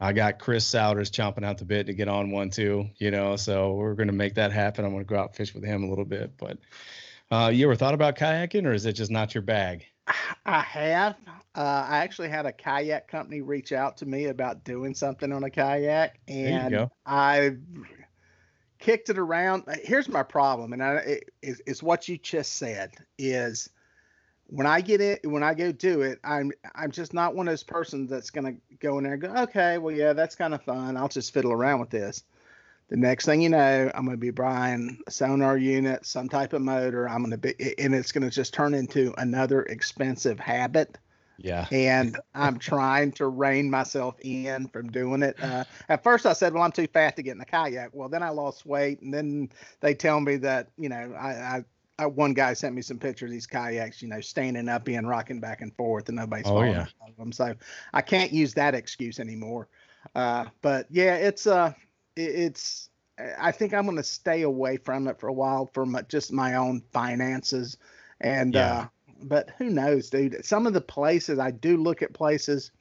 I 0.00 0.12
got 0.12 0.40
Chris 0.40 0.68
Souders 0.68 1.12
chomping 1.12 1.44
out 1.44 1.58
the 1.58 1.64
bit 1.64 1.86
to 1.86 1.94
get 1.94 2.08
on 2.08 2.32
one 2.32 2.50
too, 2.50 2.88
you 2.98 3.12
know, 3.12 3.36
so 3.36 3.74
we're 3.74 3.94
going 3.94 4.08
to 4.08 4.12
make 4.12 4.34
that 4.34 4.50
happen. 4.50 4.84
I'm 4.84 4.90
going 4.90 5.04
to 5.04 5.08
go 5.08 5.16
out 5.16 5.28
and 5.28 5.36
fish 5.36 5.54
with 5.54 5.62
him 5.62 5.84
a 5.84 5.88
little 5.88 6.04
bit. 6.04 6.32
But 6.36 6.58
uh, 7.32 7.48
you 7.48 7.66
ever 7.66 7.74
thought 7.74 7.94
about 7.94 8.16
kayaking 8.16 8.66
or 8.66 8.72
is 8.72 8.86
it 8.86 8.92
just 8.92 9.10
not 9.10 9.34
your 9.34 9.42
bag? 9.42 9.86
I 10.46 10.60
have. 10.60 11.16
Uh, 11.54 11.86
I 11.88 11.98
actually 11.98 12.28
had 12.28 12.46
a 12.46 12.52
kayak 12.52 13.08
company 13.08 13.40
reach 13.40 13.72
out 13.72 13.96
to 13.98 14.06
me 14.06 14.26
about 14.26 14.64
doing 14.64 14.94
something 14.94 15.32
on 15.32 15.42
a 15.44 15.50
kayak, 15.50 16.18
and. 16.28 16.72
I 17.06 17.56
kicked 18.82 19.08
it 19.08 19.18
around. 19.18 19.64
Uh, 19.66 19.76
Here's 19.82 20.08
my 20.08 20.22
problem, 20.22 20.72
and 20.72 20.82
I, 20.82 20.94
it, 20.96 21.30
is, 21.40 21.62
is 21.66 21.82
what 21.82 22.08
you 22.08 22.18
just 22.18 22.56
said 22.56 22.90
is 23.16 23.70
when 24.46 24.66
I 24.66 24.82
get 24.82 25.00
it, 25.00 25.20
when 25.24 25.42
I 25.42 25.54
go 25.54 25.72
do 25.72 26.02
it, 26.02 26.18
I'm 26.24 26.52
I'm 26.74 26.90
just 26.90 27.14
not 27.14 27.34
one 27.34 27.48
of 27.48 27.52
those 27.52 27.62
persons 27.62 28.10
that's 28.10 28.30
gonna 28.30 28.54
go 28.80 28.98
in 28.98 29.04
there 29.04 29.14
and 29.14 29.22
go, 29.22 29.34
okay, 29.44 29.78
well, 29.78 29.94
yeah, 29.94 30.12
that's 30.12 30.34
kind 30.34 30.52
of 30.52 30.62
fun. 30.62 30.96
I'll 30.96 31.08
just 31.08 31.32
fiddle 31.32 31.52
around 31.52 31.80
with 31.80 31.90
this. 31.90 32.24
The 32.88 32.96
next 32.96 33.24
thing 33.24 33.40
you 33.40 33.48
know, 33.48 33.90
I'm 33.94 34.04
gonna 34.04 34.16
be 34.18 34.30
buying 34.30 35.00
a 35.06 35.10
sonar 35.10 35.56
unit, 35.56 36.04
some 36.04 36.28
type 36.28 36.52
of 36.52 36.60
motor. 36.62 37.08
I'm 37.08 37.22
gonna 37.22 37.38
be, 37.38 37.54
and 37.78 37.94
it's 37.94 38.12
gonna 38.12 38.30
just 38.30 38.52
turn 38.52 38.74
into 38.74 39.14
another 39.18 39.62
expensive 39.62 40.38
habit 40.38 40.98
Yeah. 41.38 41.68
and 41.70 42.18
I'm 42.34 42.58
trying 42.58 43.12
to 43.12 43.26
rein 43.28 43.70
myself 43.70 44.16
in 44.20 44.68
from 44.68 44.90
doing 44.90 45.22
it. 45.22 45.36
Uh, 45.42 45.64
at 45.88 46.02
first, 46.02 46.26
I 46.26 46.34
said, 46.34 46.52
"Well, 46.52 46.62
I'm 46.62 46.72
too 46.72 46.86
fat 46.86 47.16
to 47.16 47.22
get 47.22 47.34
in 47.36 47.40
a 47.40 47.46
kayak." 47.46 47.90
Well, 47.94 48.08
then 48.10 48.22
I 48.22 48.28
lost 48.30 48.66
weight, 48.66 49.00
and 49.00 49.12
then 49.12 49.48
they 49.80 49.94
tell 49.94 50.20
me 50.20 50.36
that 50.36 50.68
you 50.76 50.88
know, 50.90 51.14
I, 51.18 51.64
I, 51.98 52.06
one 52.06 52.34
guy 52.34 52.52
sent 52.54 52.74
me 52.74 52.82
some 52.82 52.98
pictures 52.98 53.28
of 53.28 53.32
these 53.32 53.46
kayaks, 53.46 54.02
you 54.02 54.08
know, 54.08 54.20
standing 54.20 54.68
up 54.68 54.86
and 54.88 55.08
rocking 55.08 55.40
back 55.40 55.62
and 55.62 55.74
forth, 55.76 56.08
and 56.08 56.16
nobody's 56.16 56.46
Oh, 56.46 56.54
falling 56.54 56.72
yeah. 56.72 56.80
out 56.82 57.10
of 57.10 57.16
them. 57.16 57.32
So 57.32 57.54
I 57.94 58.02
can't 58.02 58.32
use 58.32 58.54
that 58.54 58.74
excuse 58.74 59.18
anymore. 59.20 59.68
Uh, 60.14 60.46
but 60.62 60.86
yeah, 60.90 61.14
it's 61.16 61.46
uh, 61.46 61.72
it's. 62.16 62.88
I 63.38 63.52
think 63.52 63.74
I'm 63.74 63.84
going 63.84 63.98
to 63.98 64.02
stay 64.02 64.42
away 64.42 64.78
from 64.78 65.06
it 65.06 65.20
for 65.20 65.28
a 65.28 65.32
while 65.32 65.70
for 65.74 65.84
my, 65.84 66.02
just 66.02 66.32
my 66.32 66.54
own 66.54 66.82
finances, 66.92 67.76
and 68.20 68.54
Yeah. 68.54 68.72
uh, 68.72 68.88
but 69.24 69.50
who 69.58 69.68
knows, 69.70 70.10
dude? 70.10 70.44
Some 70.44 70.66
of 70.66 70.72
the 70.72 70.80
places 70.80 71.38
I 71.38 71.50
do 71.50 71.76
look 71.76 72.02
at 72.02 72.14
places 72.14 72.72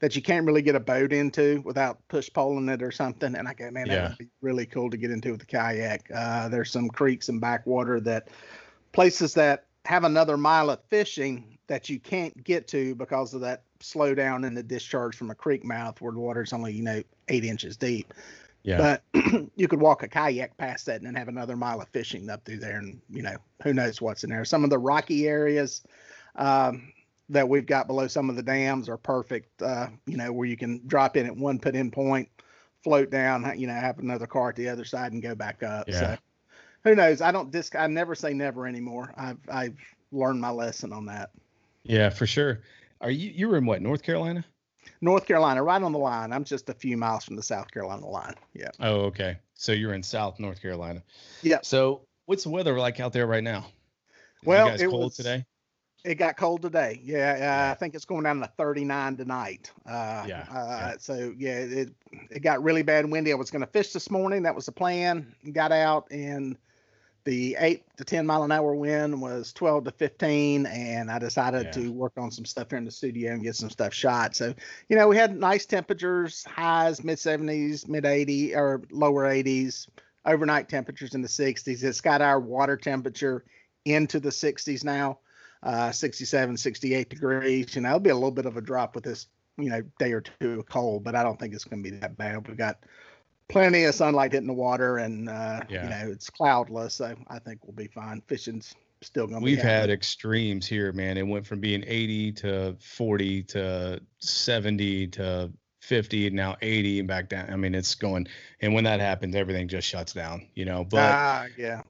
that 0.00 0.16
you 0.16 0.22
can't 0.22 0.46
really 0.46 0.62
get 0.62 0.74
a 0.74 0.80
boat 0.80 1.12
into 1.12 1.60
without 1.64 2.06
push 2.08 2.30
poling 2.32 2.68
it 2.68 2.82
or 2.82 2.90
something, 2.90 3.34
and 3.34 3.46
I 3.46 3.54
go, 3.54 3.70
man, 3.70 3.88
that 3.88 3.94
Yeah. 3.94 4.08
would 4.08 4.18
be 4.18 4.28
really 4.40 4.66
cool 4.66 4.90
to 4.90 4.96
get 4.96 5.10
into 5.10 5.32
with 5.32 5.42
a 5.42 5.46
kayak. 5.46 6.10
Uh, 6.14 6.48
there's 6.48 6.70
some 6.70 6.88
creeks 6.88 7.28
and 7.28 7.40
backwater 7.40 8.00
that 8.00 8.28
places 8.92 9.34
that 9.34 9.66
have 9.84 10.04
another 10.04 10.36
mile 10.36 10.70
of 10.70 10.80
fishing 10.88 11.58
that 11.66 11.88
you 11.88 11.98
can't 12.00 12.42
get 12.44 12.68
to 12.68 12.94
because 12.94 13.34
of 13.34 13.40
that 13.42 13.62
slowdown 13.80 14.46
in 14.46 14.54
the 14.54 14.62
discharge 14.62 15.16
from 15.16 15.30
a 15.30 15.34
creek 15.34 15.64
mouth 15.64 16.00
where 16.00 16.12
the 16.12 16.18
water's 16.18 16.52
only 16.52 16.72
you 16.72 16.82
know 16.82 17.02
eight 17.28 17.44
inches 17.44 17.76
deep. 17.76 18.12
Yeah. 18.62 18.98
But 19.12 19.22
you 19.56 19.68
could 19.68 19.80
walk 19.80 20.02
a 20.02 20.08
kayak 20.08 20.56
past 20.56 20.86
that 20.86 20.96
and 20.96 21.06
then 21.06 21.14
have 21.14 21.28
another 21.28 21.56
mile 21.56 21.80
of 21.80 21.88
fishing 21.88 22.28
up 22.28 22.44
through 22.44 22.58
there, 22.58 22.78
and 22.78 23.00
you 23.10 23.22
know 23.22 23.36
who 23.62 23.72
knows 23.72 24.00
what's 24.00 24.24
in 24.24 24.30
there. 24.30 24.44
Some 24.44 24.64
of 24.64 24.70
the 24.70 24.78
rocky 24.78 25.26
areas 25.26 25.82
um, 26.36 26.92
that 27.28 27.48
we've 27.48 27.66
got 27.66 27.86
below 27.86 28.06
some 28.06 28.30
of 28.30 28.36
the 28.36 28.42
dams 28.42 28.88
are 28.88 28.96
perfect. 28.96 29.62
Uh, 29.62 29.88
you 30.06 30.16
know 30.16 30.32
where 30.32 30.48
you 30.48 30.56
can 30.56 30.82
drop 30.86 31.16
in 31.16 31.26
at 31.26 31.36
one 31.36 31.58
put 31.58 31.74
in 31.74 31.90
point, 31.90 32.28
float 32.82 33.10
down, 33.10 33.58
you 33.58 33.66
know, 33.66 33.74
have 33.74 33.98
another 33.98 34.26
car 34.26 34.50
at 34.50 34.56
the 34.56 34.68
other 34.68 34.84
side 34.84 35.12
and 35.12 35.22
go 35.22 35.34
back 35.34 35.62
up. 35.62 35.88
Yeah. 35.88 36.00
So 36.00 36.18
who 36.84 36.94
knows? 36.94 37.20
I 37.20 37.32
don't 37.32 37.50
disc. 37.50 37.76
I 37.76 37.86
never 37.86 38.14
say 38.14 38.32
never 38.32 38.66
anymore. 38.66 39.14
I've 39.16 39.38
I've 39.50 39.76
learned 40.12 40.40
my 40.40 40.50
lesson 40.50 40.92
on 40.92 41.06
that. 41.06 41.30
yeah, 41.84 42.10
for 42.10 42.26
sure. 42.26 42.60
Are 43.00 43.10
you, 43.10 43.30
you 43.30 43.48
were 43.48 43.56
in 43.56 43.66
what, 43.66 43.80
North 43.80 44.02
Carolina? 44.02 44.44
North 45.00 45.26
Carolina, 45.26 45.62
right 45.62 45.80
on 45.82 45.92
the 45.92 45.98
line. 45.98 46.32
I'm 46.32 46.44
just 46.44 46.68
a 46.68 46.74
few 46.74 46.96
miles 46.96 47.24
from 47.24 47.36
the 47.36 47.42
South 47.42 47.70
Carolina 47.70 48.06
line. 48.06 48.34
Yeah. 48.54 48.70
Oh, 48.80 49.00
okay. 49.06 49.38
So 49.54 49.72
you're 49.72 49.94
in 49.94 50.02
South 50.02 50.38
North 50.40 50.60
Carolina. 50.60 51.02
Yeah. 51.42 51.58
So 51.62 52.02
what's 52.26 52.44
the 52.44 52.50
weather 52.50 52.78
like 52.78 53.00
out 53.00 53.12
there 53.12 53.26
right 53.26 53.44
now? 53.44 53.58
Is 54.40 54.46
Well, 54.46 54.68
it 54.68 54.88
cold 54.88 55.04
was- 55.04 55.16
today? 55.16 55.44
It 56.04 56.14
got 56.14 56.36
cold 56.36 56.62
today. 56.62 57.00
Yeah, 57.02 57.32
uh, 57.32 57.36
yeah, 57.38 57.70
I 57.72 57.74
think 57.74 57.96
it's 57.96 58.04
going 58.04 58.22
down 58.22 58.38
to 58.38 58.46
39 58.56 59.16
tonight. 59.16 59.72
Uh, 59.84 60.24
yeah, 60.28 60.46
uh, 60.48 60.54
yeah. 60.54 60.94
So 61.00 61.34
yeah, 61.36 61.56
it 61.58 61.90
it 62.30 62.38
got 62.40 62.62
really 62.62 62.82
bad 62.82 63.10
windy. 63.10 63.32
I 63.32 63.34
was 63.34 63.50
going 63.50 63.62
to 63.62 63.66
fish 63.66 63.92
this 63.92 64.08
morning. 64.08 64.44
That 64.44 64.54
was 64.54 64.66
the 64.66 64.72
plan. 64.72 65.34
Got 65.52 65.72
out 65.72 66.06
and 66.12 66.56
the 67.28 67.56
eight 67.60 67.84
to 67.98 68.04
10 68.04 68.24
mile 68.24 68.42
an 68.42 68.50
hour 68.50 68.74
wind 68.74 69.20
was 69.20 69.52
12 69.52 69.84
to 69.84 69.90
15 69.90 70.64
and 70.64 71.10
i 71.10 71.18
decided 71.18 71.66
yeah. 71.66 71.70
to 71.72 71.92
work 71.92 72.14
on 72.16 72.30
some 72.30 72.46
stuff 72.46 72.70
here 72.70 72.78
in 72.78 72.86
the 72.86 72.90
studio 72.90 73.32
and 73.32 73.42
get 73.42 73.54
some 73.54 73.68
stuff 73.68 73.92
shot. 73.92 74.34
So 74.34 74.54
you 74.88 74.96
know 74.96 75.08
we 75.08 75.18
had 75.18 75.38
nice 75.38 75.66
temperatures 75.66 76.42
highs 76.44 77.04
mid 77.04 77.18
70s 77.18 77.86
mid 77.86 78.06
80 78.06 78.54
or 78.54 78.80
lower 78.90 79.24
80s 79.24 79.90
overnight 80.24 80.70
temperatures 80.70 81.14
in 81.14 81.20
the 81.20 81.28
60s 81.28 81.84
it's 81.84 82.00
got 82.00 82.22
our 82.22 82.40
water 82.40 82.78
temperature 82.78 83.44
into 83.84 84.20
the 84.20 84.30
60s 84.30 84.82
now 84.82 85.18
uh 85.62 85.92
67 85.92 86.56
68 86.56 87.10
degrees. 87.10 87.76
You 87.76 87.82
know 87.82 87.88
it'll 87.90 88.00
be 88.00 88.08
a 88.08 88.14
little 88.14 88.30
bit 88.30 88.46
of 88.46 88.56
a 88.56 88.62
drop 88.62 88.94
with 88.94 89.04
this 89.04 89.26
you 89.58 89.68
know 89.68 89.82
day 89.98 90.12
or 90.12 90.22
two 90.22 90.60
of 90.60 90.66
cold 90.66 91.04
but 91.04 91.14
i 91.14 91.22
don't 91.22 91.38
think 91.38 91.52
it's 91.52 91.64
going 91.64 91.82
to 91.82 91.90
be 91.90 91.98
that 91.98 92.16
bad. 92.16 92.48
We've 92.48 92.56
got 92.56 92.78
plenty 93.48 93.84
of 93.84 93.94
sunlight 93.94 94.32
hitting 94.32 94.46
the 94.46 94.52
water, 94.52 94.98
and 94.98 95.28
uh, 95.28 95.60
yeah. 95.68 95.84
you 95.84 95.88
know 95.90 96.12
it's 96.12 96.30
cloudless, 96.30 96.94
so 96.94 97.14
I 97.28 97.38
think 97.38 97.60
we'll 97.64 97.74
be 97.76 97.88
fine. 97.88 98.22
Fishing's 98.26 98.74
still 99.02 99.26
going. 99.26 99.40
to 99.40 99.44
be 99.44 99.52
We've 99.52 99.62
had 99.62 99.90
extremes 99.90 100.66
here, 100.66 100.92
man. 100.92 101.16
It 101.16 101.26
went 101.26 101.46
from 101.46 101.60
being 101.60 101.84
80 101.86 102.32
to 102.32 102.76
40 102.80 103.42
to 103.44 104.00
70 104.18 105.06
to 105.08 105.52
50 105.80 106.26
and 106.26 106.36
now 106.36 106.56
80 106.60 106.98
and 107.00 107.08
back 107.08 107.28
down. 107.28 107.50
I 107.50 107.56
mean, 107.56 107.74
it's 107.74 107.94
going. 107.94 108.26
And 108.60 108.74
when 108.74 108.84
that 108.84 109.00
happens, 109.00 109.34
everything 109.34 109.68
just 109.68 109.88
shuts 109.88 110.12
down. 110.12 110.46
You 110.54 110.64
know, 110.64 110.84
but 110.84 110.98
uh, 110.98 111.44
yeah, 111.56 111.82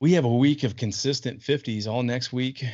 we 0.00 0.12
have 0.12 0.24
a 0.24 0.34
week 0.34 0.64
of 0.64 0.76
consistent 0.76 1.40
50s 1.40 1.86
all 1.86 2.02
next 2.02 2.32
week. 2.32 2.64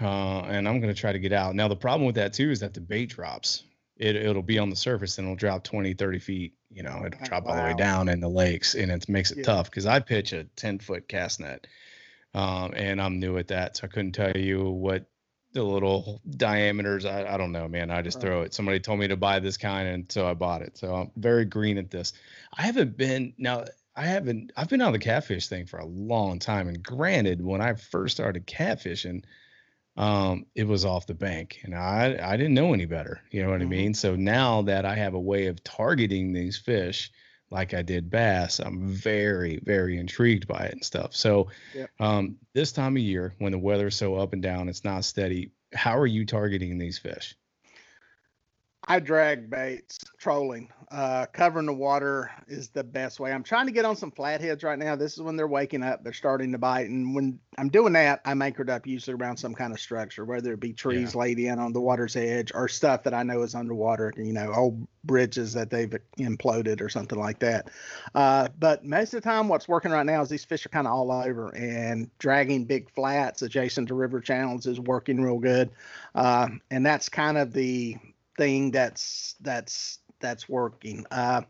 Uh, 0.00 0.40
and 0.42 0.68
I'm 0.68 0.80
going 0.80 0.94
to 0.94 1.00
try 1.00 1.12
to 1.12 1.18
get 1.18 1.32
out. 1.32 1.54
Now, 1.54 1.66
the 1.66 1.76
problem 1.76 2.06
with 2.06 2.14
that 2.16 2.32
too 2.32 2.50
is 2.50 2.60
that 2.60 2.74
the 2.74 2.80
bait 2.80 3.06
drops. 3.06 3.64
It, 3.98 4.16
it'll 4.16 4.42
be 4.42 4.58
on 4.58 4.70
the 4.70 4.76
surface 4.76 5.18
and 5.18 5.26
it'll 5.26 5.36
drop 5.36 5.64
20, 5.64 5.94
30 5.94 6.18
feet 6.18 6.54
you 6.70 6.82
know, 6.82 7.02
it'll 7.06 7.24
drop 7.24 7.44
wow. 7.44 7.50
all 7.50 7.56
the 7.56 7.62
way 7.62 7.74
down 7.74 8.08
in 8.08 8.20
the 8.20 8.28
lakes, 8.28 8.74
and 8.74 8.90
it 8.90 9.08
makes 9.08 9.30
it 9.30 9.38
yeah. 9.38 9.44
tough 9.44 9.70
because 9.70 9.86
I 9.86 10.00
pitch 10.00 10.32
a 10.32 10.44
ten 10.44 10.78
foot 10.78 11.08
cast 11.08 11.40
net, 11.40 11.66
um, 12.34 12.72
and 12.76 13.00
I'm 13.00 13.18
new 13.18 13.38
at 13.38 13.48
that, 13.48 13.76
so 13.76 13.84
I 13.84 13.88
couldn't 13.88 14.12
tell 14.12 14.36
you 14.36 14.70
what 14.70 15.06
the 15.52 15.62
little 15.62 16.20
diameters. 16.28 17.06
I, 17.06 17.34
I 17.34 17.36
don't 17.38 17.52
know, 17.52 17.68
man. 17.68 17.90
I 17.90 18.02
just 18.02 18.20
throw 18.20 18.42
it. 18.42 18.52
Somebody 18.52 18.80
told 18.80 18.98
me 18.98 19.08
to 19.08 19.16
buy 19.16 19.38
this 19.38 19.56
kind, 19.56 19.88
and 19.88 20.12
so 20.12 20.26
I 20.26 20.34
bought 20.34 20.62
it. 20.62 20.76
So 20.76 20.94
I'm 20.94 21.10
very 21.16 21.46
green 21.46 21.78
at 21.78 21.90
this. 21.90 22.12
I 22.56 22.62
haven't 22.62 22.96
been 22.96 23.32
now. 23.38 23.64
I 23.96 24.04
haven't. 24.04 24.52
I've 24.56 24.68
been 24.68 24.82
on 24.82 24.92
the 24.92 24.98
catfish 24.98 25.48
thing 25.48 25.64
for 25.66 25.78
a 25.78 25.86
long 25.86 26.38
time, 26.38 26.68
and 26.68 26.82
granted, 26.82 27.42
when 27.42 27.62
I 27.62 27.74
first 27.74 28.16
started 28.16 28.46
catfishing 28.46 29.24
um, 29.98 30.46
it 30.54 30.66
was 30.66 30.84
off 30.84 31.08
the 31.08 31.14
bank 31.14 31.58
and 31.64 31.74
I, 31.74 32.16
I 32.22 32.36
didn't 32.36 32.54
know 32.54 32.72
any 32.72 32.86
better. 32.86 33.20
You 33.32 33.42
know 33.42 33.50
what 33.50 33.60
mm-hmm. 33.60 33.72
I 33.72 33.76
mean? 33.76 33.94
So 33.94 34.14
now 34.14 34.62
that 34.62 34.86
I 34.86 34.94
have 34.94 35.14
a 35.14 35.20
way 35.20 35.48
of 35.48 35.62
targeting 35.64 36.32
these 36.32 36.56
fish, 36.56 37.10
like 37.50 37.74
I 37.74 37.82
did 37.82 38.08
bass, 38.08 38.60
I'm 38.60 38.86
very, 38.86 39.58
very 39.64 39.98
intrigued 39.98 40.46
by 40.46 40.66
it 40.66 40.72
and 40.72 40.84
stuff. 40.84 41.16
So, 41.16 41.48
um, 41.98 42.36
this 42.54 42.70
time 42.70 42.96
of 42.96 43.02
year 43.02 43.34
when 43.38 43.52
the 43.52 43.58
weather's 43.58 43.96
so 43.96 44.14
up 44.14 44.34
and 44.34 44.42
down, 44.42 44.68
it's 44.68 44.84
not 44.84 45.04
steady. 45.04 45.50
How 45.74 45.98
are 45.98 46.06
you 46.06 46.24
targeting 46.24 46.78
these 46.78 46.98
fish? 46.98 47.34
I 48.90 49.00
drag 49.00 49.50
baits, 49.50 49.98
trolling. 50.16 50.72
Uh, 50.90 51.26
covering 51.26 51.66
the 51.66 51.74
water 51.74 52.30
is 52.46 52.70
the 52.70 52.82
best 52.82 53.20
way. 53.20 53.30
I'm 53.30 53.42
trying 53.42 53.66
to 53.66 53.72
get 53.72 53.84
on 53.84 53.94
some 53.94 54.10
flatheads 54.10 54.64
right 54.64 54.78
now. 54.78 54.96
This 54.96 55.12
is 55.12 55.20
when 55.20 55.36
they're 55.36 55.46
waking 55.46 55.82
up, 55.82 56.02
they're 56.02 56.14
starting 56.14 56.52
to 56.52 56.58
bite. 56.58 56.88
And 56.88 57.14
when 57.14 57.38
I'm 57.58 57.68
doing 57.68 57.92
that, 57.92 58.22
I'm 58.24 58.40
anchored 58.40 58.70
up 58.70 58.86
usually 58.86 59.14
around 59.14 59.36
some 59.36 59.54
kind 59.54 59.74
of 59.74 59.80
structure, 59.80 60.24
whether 60.24 60.54
it 60.54 60.60
be 60.60 60.72
trees 60.72 61.14
yeah. 61.14 61.20
laid 61.20 61.38
in 61.38 61.58
on 61.58 61.74
the 61.74 61.80
water's 61.82 62.16
edge 62.16 62.50
or 62.54 62.66
stuff 62.68 63.02
that 63.02 63.12
I 63.12 63.22
know 63.22 63.42
is 63.42 63.54
underwater, 63.54 64.14
you 64.16 64.32
know, 64.32 64.50
old 64.54 64.88
bridges 65.04 65.52
that 65.52 65.68
they've 65.68 65.94
imploded 66.18 66.80
or 66.80 66.88
something 66.88 67.18
like 67.18 67.40
that. 67.40 67.68
Uh, 68.14 68.48
but 68.58 68.86
most 68.86 69.12
of 69.12 69.22
the 69.22 69.28
time, 69.28 69.48
what's 69.48 69.68
working 69.68 69.90
right 69.90 70.06
now 70.06 70.22
is 70.22 70.30
these 70.30 70.46
fish 70.46 70.64
are 70.64 70.70
kind 70.70 70.86
of 70.86 70.94
all 70.94 71.12
over 71.12 71.54
and 71.54 72.10
dragging 72.18 72.64
big 72.64 72.90
flats 72.90 73.42
adjacent 73.42 73.88
to 73.88 73.94
river 73.94 74.20
channels 74.22 74.64
is 74.64 74.80
working 74.80 75.20
real 75.20 75.38
good. 75.38 75.68
Uh, 76.14 76.48
and 76.70 76.86
that's 76.86 77.10
kind 77.10 77.36
of 77.36 77.52
the 77.52 77.98
thing 78.38 78.70
that's 78.70 79.34
that's 79.42 79.98
that's 80.20 80.48
working. 80.48 81.04
Uh, 81.10 81.42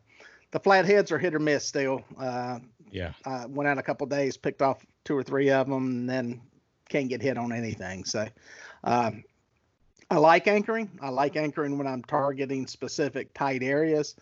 the 0.51 0.59
flatheads 0.59 1.13
are 1.13 1.19
hit 1.19 1.35
or 1.35 1.39
miss 1.39 1.65
still. 1.65 2.03
Uh, 2.19 2.59
yeah. 2.91 3.13
I 3.25 3.47
went 3.47 3.69
out 3.69 3.79
a 3.79 3.83
couple 3.83 4.07
days, 4.07 4.37
picked 4.37 4.63
off 4.63 4.85
two 5.05 5.17
or 5.17 5.23
three 5.23 5.51
of 5.51 5.69
them, 5.69 5.87
and 5.87 6.11
then 6.11 6.41
can't 6.89 7.09
get 7.09 7.23
hit 7.23 7.39
on 7.39 7.53
anything. 7.53 8.05
So, 8.05 8.27
um, 8.83 9.23
I 10.11 10.17
like 10.17 10.49
anchoring. 10.49 10.91
I 11.03 11.11
like 11.11 11.37
anchoring 11.37 11.77
when 11.77 11.87
I'm 11.87 12.03
targeting 12.03 12.67
specific 12.67 13.33
tight 13.35 13.63
areas. 13.63 14.17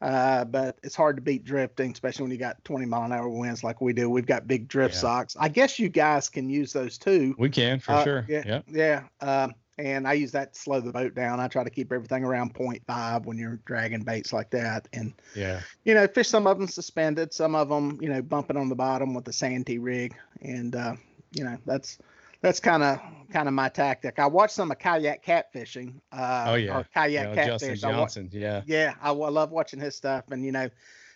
Uh, 0.00 0.44
but 0.44 0.78
it's 0.82 0.96
hard 0.96 1.16
to 1.16 1.22
beat 1.22 1.44
drifting, 1.44 1.92
especially 1.92 2.24
when 2.24 2.32
you 2.32 2.36
got 2.36 2.62
20 2.64 2.86
mile 2.86 3.04
an 3.04 3.12
hour 3.12 3.28
winds 3.28 3.62
like 3.62 3.80
we 3.80 3.92
do. 3.92 4.10
We've 4.10 4.26
got 4.26 4.48
big 4.48 4.66
drift 4.66 4.94
yeah. 4.94 5.00
socks. 5.00 5.36
I 5.38 5.48
guess 5.48 5.78
you 5.78 5.88
guys 5.88 6.28
can 6.28 6.50
use 6.50 6.72
those 6.72 6.98
too. 6.98 7.36
We 7.38 7.48
can 7.48 7.78
for 7.78 7.92
uh, 7.92 8.04
sure. 8.04 8.26
Yeah. 8.28 8.42
Yeah. 8.44 8.60
yeah. 8.68 9.44
Um, 9.44 9.54
and 9.82 10.06
I 10.06 10.12
use 10.12 10.30
that 10.32 10.54
to 10.54 10.60
slow 10.60 10.80
the 10.80 10.92
boat 10.92 11.14
down. 11.14 11.40
I 11.40 11.48
try 11.48 11.64
to 11.64 11.70
keep 11.70 11.92
everything 11.92 12.22
around 12.22 12.54
0.5 12.54 13.24
when 13.24 13.36
you're 13.36 13.58
dragging 13.64 14.02
baits 14.02 14.32
like 14.32 14.50
that. 14.50 14.86
And 14.92 15.12
yeah, 15.34 15.60
you 15.84 15.94
know, 15.94 16.06
fish 16.06 16.28
some 16.28 16.46
of 16.46 16.56
them 16.56 16.68
suspended, 16.68 17.34
some 17.34 17.56
of 17.56 17.68
them, 17.68 17.98
you 18.00 18.08
know, 18.08 18.22
bumping 18.22 18.56
on 18.56 18.68
the 18.68 18.76
bottom 18.76 19.12
with 19.12 19.24
the 19.24 19.32
Santee 19.32 19.78
rig, 19.78 20.14
and 20.40 20.76
uh, 20.76 20.94
you 21.32 21.42
know, 21.42 21.58
that's 21.66 21.98
that's 22.42 22.60
kind 22.60 22.84
of 22.84 23.00
kind 23.32 23.48
of 23.48 23.54
my 23.54 23.68
tactic. 23.68 24.20
I 24.20 24.26
watch 24.26 24.52
some 24.52 24.70
of 24.70 24.78
kayak 24.78 25.24
catfishing. 25.24 25.94
Uh, 26.12 26.44
oh 26.48 26.54
yeah, 26.54 26.78
or 26.78 26.86
kayak 26.94 27.10
yeah, 27.10 27.34
catfish. 27.34 27.80
Justin 27.80 27.90
Johnson, 27.90 28.30
I, 28.32 28.36
yeah, 28.36 28.62
yeah, 28.66 28.94
I, 29.02 29.10
I 29.10 29.30
love 29.30 29.50
watching 29.50 29.80
his 29.80 29.96
stuff, 29.96 30.24
and 30.30 30.44
you 30.44 30.52
know, 30.52 30.70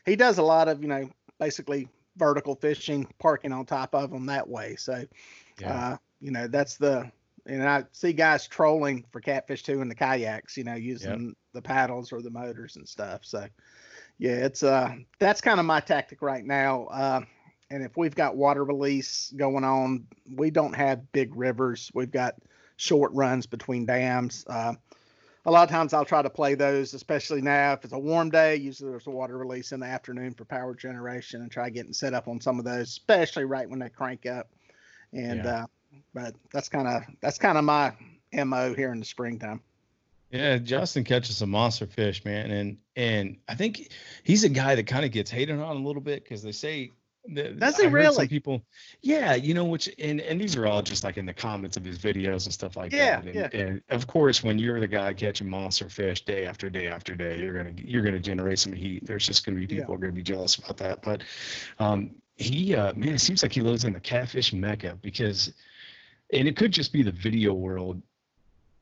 he 0.04 0.16
does 0.16 0.38
a 0.38 0.42
lot 0.42 0.66
of 0.66 0.82
you 0.82 0.88
know 0.88 1.08
basically 1.38 1.88
vertical 2.16 2.56
fishing, 2.56 3.06
parking 3.20 3.52
on 3.52 3.64
top 3.64 3.94
of 3.94 4.10
them 4.10 4.26
that 4.26 4.48
way. 4.48 4.74
So, 4.74 5.04
yeah. 5.60 5.90
uh, 5.90 5.96
you 6.20 6.30
know, 6.30 6.48
that's 6.48 6.78
the 6.78 7.12
and 7.46 7.68
I 7.68 7.84
see 7.92 8.12
guys 8.12 8.46
trolling 8.46 9.04
for 9.10 9.20
catfish 9.20 9.62
too 9.62 9.80
in 9.80 9.88
the 9.88 9.94
kayaks, 9.94 10.56
you 10.56 10.64
know, 10.64 10.74
using 10.74 11.28
yep. 11.28 11.34
the 11.54 11.62
paddles 11.62 12.12
or 12.12 12.22
the 12.22 12.30
motors 12.30 12.76
and 12.76 12.88
stuff. 12.88 13.24
So, 13.24 13.46
yeah, 14.18 14.32
it's 14.32 14.62
uh 14.62 14.94
that's 15.18 15.40
kind 15.40 15.60
of 15.60 15.66
my 15.66 15.80
tactic 15.80 16.22
right 16.22 16.44
now. 16.44 16.86
Uh, 16.86 17.20
and 17.70 17.82
if 17.82 17.96
we've 17.96 18.14
got 18.14 18.36
water 18.36 18.64
release 18.64 19.32
going 19.36 19.64
on, 19.64 20.06
we 20.32 20.50
don't 20.50 20.74
have 20.74 21.10
big 21.12 21.34
rivers. 21.34 21.90
We've 21.94 22.10
got 22.10 22.36
short 22.76 23.12
runs 23.12 23.46
between 23.46 23.86
dams. 23.86 24.44
Uh, 24.46 24.74
a 25.44 25.50
lot 25.50 25.62
of 25.62 25.70
times 25.70 25.92
I'll 25.92 26.04
try 26.04 26.22
to 26.22 26.30
play 26.30 26.54
those, 26.54 26.92
especially 26.92 27.40
now 27.40 27.72
if 27.72 27.84
it's 27.84 27.92
a 27.92 27.98
warm 27.98 28.30
day. 28.30 28.56
Usually 28.56 28.90
there's 28.90 29.06
a 29.06 29.10
water 29.10 29.38
release 29.38 29.70
in 29.72 29.80
the 29.80 29.86
afternoon 29.86 30.34
for 30.34 30.44
power 30.44 30.74
generation, 30.74 31.40
and 31.40 31.50
try 31.50 31.70
getting 31.70 31.92
set 31.92 32.14
up 32.14 32.26
on 32.26 32.40
some 32.40 32.58
of 32.58 32.64
those, 32.64 32.88
especially 32.88 33.44
right 33.44 33.68
when 33.70 33.78
they 33.78 33.88
crank 33.88 34.26
up. 34.26 34.48
And 35.12 35.44
yeah. 35.44 35.62
uh, 35.62 35.66
but 36.14 36.34
that's 36.52 36.68
kind 36.68 36.88
of 36.88 37.02
that's 37.20 37.38
kind 37.38 37.58
of 37.58 37.64
my 37.64 37.92
mo 38.32 38.74
here 38.74 38.92
in 38.92 38.98
the 38.98 39.04
springtime. 39.04 39.60
Yeah, 40.30 40.58
Justin 40.58 41.04
catches 41.04 41.36
some 41.36 41.50
monster 41.50 41.86
fish, 41.86 42.24
man, 42.24 42.50
and 42.50 42.78
and 42.96 43.36
I 43.48 43.54
think 43.54 43.90
he's 44.24 44.44
a 44.44 44.48
guy 44.48 44.74
that 44.74 44.86
kind 44.86 45.04
of 45.04 45.12
gets 45.12 45.30
hated 45.30 45.58
on 45.60 45.76
a 45.76 45.80
little 45.80 46.02
bit 46.02 46.24
because 46.24 46.42
they 46.42 46.52
say 46.52 46.90
does 47.34 47.76
he 47.76 47.86
really? 47.86 48.14
Some 48.14 48.28
people, 48.28 48.62
yeah, 49.02 49.34
you 49.34 49.54
know, 49.54 49.64
which 49.64 49.88
and 49.98 50.20
and 50.20 50.40
these 50.40 50.56
are 50.56 50.66
all 50.66 50.82
just 50.82 51.04
like 51.04 51.16
in 51.16 51.26
the 51.26 51.34
comments 51.34 51.76
of 51.76 51.84
his 51.84 51.98
videos 51.98 52.44
and 52.44 52.52
stuff 52.52 52.76
like 52.76 52.92
yeah, 52.92 53.20
that. 53.20 53.26
And, 53.26 53.34
yeah. 53.34 53.60
and 53.60 53.82
of 53.90 54.06
course, 54.06 54.42
when 54.42 54.58
you're 54.58 54.80
the 54.80 54.86
guy 54.86 55.12
catching 55.12 55.48
monster 55.48 55.88
fish 55.88 56.24
day 56.24 56.46
after 56.46 56.70
day 56.70 56.88
after 56.88 57.14
day, 57.14 57.38
you're 57.38 57.54
gonna 57.54 57.74
you're 57.76 58.02
gonna 58.02 58.20
generate 58.20 58.58
some 58.58 58.72
heat. 58.72 59.04
There's 59.06 59.26
just 59.26 59.44
gonna 59.44 59.58
be 59.58 59.66
people 59.66 59.90
yeah. 59.90 59.94
are 59.94 59.98
gonna 59.98 60.12
be 60.12 60.22
jealous 60.22 60.56
about 60.56 60.76
that. 60.78 61.02
But 61.02 61.22
um, 61.78 62.10
he, 62.36 62.74
uh, 62.74 62.92
man, 62.94 63.14
it 63.14 63.20
seems 63.20 63.42
like 63.42 63.52
he 63.52 63.60
lives 63.60 63.84
in 63.84 63.92
the 63.92 64.00
catfish 64.00 64.52
mecca 64.52 64.98
because 65.02 65.52
and 66.32 66.48
it 66.48 66.56
could 66.56 66.72
just 66.72 66.92
be 66.92 67.02
the 67.02 67.12
video 67.12 67.52
world 67.52 68.02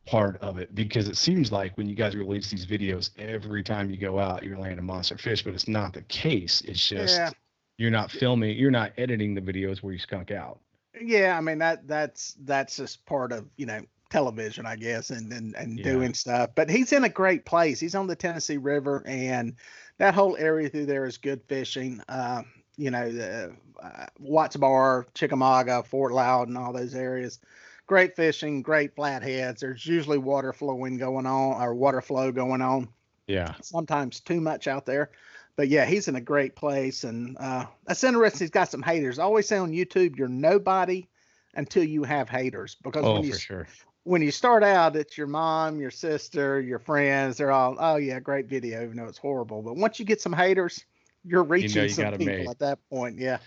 part 0.07 0.37
of 0.43 0.59
it 0.59 0.75
because 0.75 1.09
it 1.09 1.17
seems 1.17 1.51
like 1.51 1.77
when 1.79 1.89
you 1.89 1.95
guys 1.95 2.15
release 2.15 2.51
these 2.51 2.67
videos 2.67 3.11
every 3.19 3.63
time 3.63 3.91
you 3.91 3.97
go 3.97 4.19
out 4.19 4.43
you're 4.43 4.59
landing 4.59 4.85
monster 4.85 5.17
fish 5.17 5.43
but 5.43 5.55
it's 5.55 5.69
not 5.69 5.93
the 5.95 6.03
case. 6.03 6.61
It's 6.63 6.87
just 6.87 7.19
yeah. 7.19 7.31
you're 7.79 7.91
not 7.91 8.11
filming 8.11 8.57
you're 8.57 8.71
not 8.71 8.93
editing 8.99 9.35
the 9.35 9.41
videos 9.41 9.83
where 9.83 9.93
you 9.93 9.99
skunk 9.99 10.31
out. 10.31 10.61
Yeah 11.01 11.37
i 11.37 11.41
mean 11.41 11.59
that 11.59 11.89
that's 11.89 12.37
that's 12.45 12.77
just 12.77 13.05
part 13.07 13.33
of 13.33 13.47
you 13.57 13.67
know 13.67 13.81
television 14.11 14.65
i 14.65 14.77
guess 14.77 15.11
and 15.11 15.33
and, 15.33 15.57
and 15.57 15.79
yeah. 15.79 15.85
doing 15.85 16.15
stuff. 16.15 16.51
But 16.55 16.71
he's 16.71 16.93
in 16.93 17.05
a 17.05 17.09
great 17.09 17.45
place. 17.47 17.81
He's 17.81 17.95
on 17.95 18.07
the 18.07 18.17
tennessee 18.17 18.59
river 18.59 19.03
and 19.07 19.57
that 19.99 20.15
whole 20.15 20.37
area 20.37 20.69
through 20.69 20.87
there 20.87 21.07
is 21.07 21.17
good 21.17 21.43
fishing. 21.49 22.01
Uh, 22.09 22.43
you 22.77 22.91
know, 22.91 23.11
the 23.11 23.53
uh, 23.83 24.07
Watts 24.19 24.57
Bar, 24.57 25.07
Chickamauga, 25.15 25.83
Fort 25.83 26.13
Loudoun, 26.13 26.57
and 26.57 26.59
all 26.59 26.73
those 26.73 26.95
areas. 26.95 27.39
Great 27.87 28.17
fishing, 28.17 28.63
great 28.63 28.95
flatheads. 28.95 29.61
There's 29.61 29.85
usually 29.87 30.19
water 30.19 30.53
flowing 30.53 30.97
going 30.97 31.27
on 31.27 31.61
or 31.61 31.75
water 31.75 32.01
flow 32.01 32.33
going 32.33 32.63
on. 32.63 32.89
Yeah. 33.27 33.55
Sometimes 33.63 34.21
too 34.21 34.41
much 34.41 34.67
out 34.69 34.87
there. 34.87 35.11
But 35.57 35.69
yeah, 35.69 35.85
he's 35.85 36.09
in 36.09 36.17
a 36.17 36.21
great 36.21 36.57
place. 36.57 37.05
And 37.05 37.37
uh, 37.39 37.67
that's 37.87 38.03
interesting. 38.03 38.41
He's 38.41 38.51
got 38.51 38.71
some 38.71 38.83
haters. 38.83 39.19
I 39.19 39.25
always 39.25 39.47
say 39.47 39.59
on 39.59 39.71
YouTube, 39.71 40.17
you're 40.17 40.29
nobody 40.29 41.07
until 41.55 41.85
you 41.85 42.05
have 42.05 42.29
haters. 42.29 42.77
Because 42.83 43.05
oh, 43.05 43.15
when 43.15 43.25
you, 43.25 43.33
for 43.33 43.39
sure. 43.39 43.67
when 44.05 44.23
you 44.23 44.31
start 44.31 44.65
out, 44.65 44.97
it's 44.97 45.17
your 45.17 45.27
mom, 45.27 45.79
your 45.79 45.91
sister, 45.91 46.61
your 46.61 46.79
friends. 46.79 47.37
They're 47.37 47.53
all, 47.53 47.77
oh 47.79 47.97
yeah, 47.97 48.19
great 48.19 48.47
video, 48.47 48.83
even 48.83 48.97
though 48.97 49.07
it's 49.07 49.19
horrible. 49.19 49.63
But 49.63 49.77
once 49.77 49.99
you 49.99 50.05
get 50.05 50.21
some 50.21 50.33
haters, 50.33 50.85
you're 51.25 51.45
reaching 51.45 51.71
you, 51.71 51.77
know 51.77 51.83
you 51.83 51.89
some 51.89 52.11
people 52.13 52.27
make. 52.27 52.49
at 52.49 52.59
that 52.61 52.79
point. 52.89 53.19
Yeah. 53.19 53.39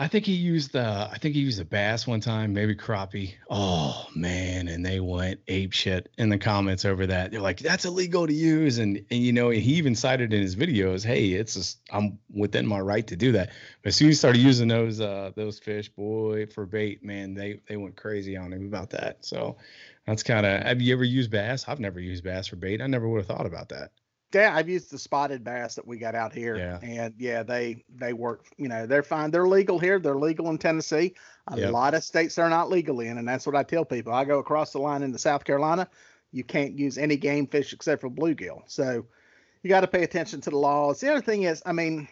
I 0.00 0.08
think 0.08 0.24
he 0.24 0.32
used 0.32 0.72
the 0.72 1.08
I 1.12 1.18
think 1.18 1.34
he 1.34 1.42
used 1.42 1.60
a 1.60 1.64
bass 1.66 2.06
one 2.06 2.20
time, 2.20 2.54
maybe 2.54 2.74
crappie. 2.74 3.34
Oh 3.50 4.06
man, 4.16 4.68
and 4.68 4.84
they 4.84 4.98
went 4.98 5.40
ape 5.46 5.74
shit 5.74 6.10
in 6.16 6.30
the 6.30 6.38
comments 6.38 6.86
over 6.86 7.06
that. 7.08 7.30
They're 7.30 7.40
like, 7.42 7.58
"That's 7.58 7.84
illegal 7.84 8.26
to 8.26 8.32
use," 8.32 8.78
and 8.78 9.04
and 9.10 9.22
you 9.22 9.34
know 9.34 9.50
he 9.50 9.74
even 9.74 9.94
cited 9.94 10.32
in 10.32 10.40
his 10.40 10.56
videos, 10.56 11.04
"Hey, 11.04 11.32
it's 11.32 11.52
just 11.52 11.80
I'm 11.90 12.18
within 12.32 12.66
my 12.66 12.80
right 12.80 13.06
to 13.08 13.16
do 13.16 13.32
that." 13.32 13.50
But 13.82 13.88
as 13.88 13.96
soon 13.96 14.08
as 14.08 14.14
he 14.14 14.18
started 14.18 14.38
using 14.38 14.68
those 14.68 15.02
uh 15.02 15.32
those 15.36 15.58
fish, 15.58 15.90
boy, 15.90 16.46
for 16.46 16.64
bait, 16.64 17.04
man, 17.04 17.34
they 17.34 17.60
they 17.68 17.76
went 17.76 17.96
crazy 17.96 18.38
on 18.38 18.54
him 18.54 18.64
about 18.64 18.88
that. 18.90 19.22
So 19.26 19.58
that's 20.06 20.22
kind 20.22 20.46
of. 20.46 20.62
Have 20.62 20.80
you 20.80 20.94
ever 20.94 21.04
used 21.04 21.30
bass? 21.30 21.66
I've 21.68 21.78
never 21.78 22.00
used 22.00 22.24
bass 22.24 22.46
for 22.46 22.56
bait. 22.56 22.80
I 22.80 22.86
never 22.86 23.06
would 23.06 23.18
have 23.18 23.26
thought 23.26 23.44
about 23.44 23.68
that. 23.68 23.90
Yeah, 24.32 24.54
I've 24.54 24.68
used 24.68 24.90
the 24.90 24.98
spotted 24.98 25.42
bass 25.42 25.74
that 25.74 25.86
we 25.86 25.98
got 25.98 26.14
out 26.14 26.32
here, 26.32 26.56
yeah. 26.56 26.78
and 26.82 27.14
yeah, 27.18 27.42
they 27.42 27.84
they 27.96 28.12
work. 28.12 28.46
You 28.56 28.68
know, 28.68 28.86
they're 28.86 29.02
fine. 29.02 29.30
They're 29.32 29.48
legal 29.48 29.78
here. 29.78 29.98
They're 29.98 30.16
legal 30.16 30.50
in 30.50 30.58
Tennessee. 30.58 31.14
A 31.48 31.58
yep. 31.58 31.72
lot 31.72 31.94
of 31.94 32.04
states 32.04 32.36
they're 32.36 32.48
not 32.48 32.70
legal 32.70 33.00
in, 33.00 33.18
and 33.18 33.26
that's 33.26 33.44
what 33.44 33.56
I 33.56 33.64
tell 33.64 33.84
people. 33.84 34.12
I 34.12 34.24
go 34.24 34.38
across 34.38 34.72
the 34.72 34.78
line 34.78 35.02
into 35.02 35.18
South 35.18 35.44
Carolina, 35.44 35.88
you 36.32 36.44
can't 36.44 36.78
use 36.78 36.98
any 36.98 37.16
game 37.16 37.46
fish 37.46 37.72
except 37.72 38.00
for 38.00 38.10
bluegill. 38.10 38.62
So 38.66 39.04
you 39.62 39.68
got 39.68 39.80
to 39.80 39.88
pay 39.88 40.02
attention 40.02 40.40
to 40.42 40.50
the 40.50 40.58
laws. 40.58 41.00
The 41.00 41.10
other 41.10 41.20
thing 41.20 41.42
is, 41.42 41.62
I 41.66 41.72
mean, 41.72 42.08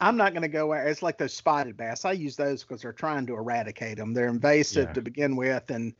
I'm 0.00 0.16
not 0.16 0.32
going 0.32 0.42
to 0.42 0.48
go. 0.48 0.72
It's 0.72 1.02
like 1.02 1.18
those 1.18 1.32
spotted 1.32 1.76
bass. 1.76 2.04
I 2.04 2.12
use 2.12 2.36
those 2.36 2.62
because 2.62 2.82
they're 2.82 2.92
trying 2.92 3.26
to 3.26 3.34
eradicate 3.34 3.98
them. 3.98 4.12
They're 4.12 4.28
invasive 4.28 4.88
yeah. 4.88 4.92
to 4.94 5.02
begin 5.02 5.36
with, 5.36 5.70
and 5.70 5.94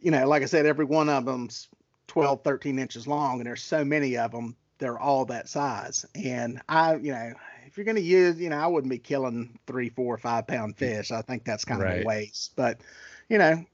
you 0.00 0.10
know, 0.10 0.26
like 0.28 0.42
I 0.42 0.46
said, 0.46 0.66
every 0.66 0.84
one 0.84 1.08
of 1.08 1.24
them's 1.24 1.68
12, 2.10 2.42
13 2.42 2.80
inches 2.80 3.06
long, 3.06 3.38
and 3.38 3.46
there's 3.46 3.62
so 3.62 3.84
many 3.84 4.16
of 4.16 4.32
them, 4.32 4.56
they're 4.78 4.98
all 4.98 5.24
that 5.26 5.48
size. 5.48 6.04
And 6.16 6.60
I, 6.68 6.96
you 6.96 7.12
know, 7.12 7.32
if 7.66 7.76
you're 7.76 7.84
going 7.84 7.96
to 7.96 8.02
use, 8.02 8.36
you 8.40 8.50
know, 8.50 8.58
I 8.58 8.66
wouldn't 8.66 8.90
be 8.90 8.98
killing 8.98 9.56
three, 9.68 9.90
four, 9.90 10.18
five 10.18 10.48
pound 10.48 10.76
fish. 10.76 11.12
I 11.12 11.22
think 11.22 11.44
that's 11.44 11.64
kind 11.64 11.80
right. 11.80 11.98
of 11.98 12.02
a 12.02 12.04
waste. 12.04 12.56
But, 12.56 12.80
you 13.28 13.38
know, 13.38 13.64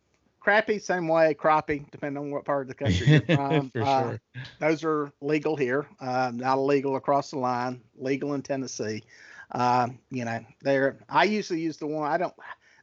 crappie, 0.45 0.83
same 0.83 1.09
way, 1.09 1.33
crappie, 1.33 1.91
depending 1.91 2.23
on 2.23 2.31
what 2.31 2.45
part 2.45 2.61
of 2.61 2.69
the 2.69 2.75
country 2.75 3.07
you're 3.07 3.21
from. 3.37 3.71
For 3.71 3.83
uh, 3.83 4.03
sure. 4.03 4.21
Those 4.61 4.85
are 4.85 5.11
legal 5.23 5.57
here, 5.57 5.87
uh, 5.99 6.31
not 6.35 6.59
illegal 6.59 6.97
across 6.97 7.31
the 7.31 7.39
line, 7.39 7.81
legal 7.97 8.35
in 8.35 8.43
Tennessee. 8.43 9.03
Uh, 9.53 9.89
you 10.11 10.27
know, 10.27 10.45
they're, 10.61 10.99
I 11.09 11.25
usually 11.25 11.61
use 11.61 11.79
the 11.79 11.87
one, 11.87 12.13
I 12.13 12.19
don't, 12.19 12.35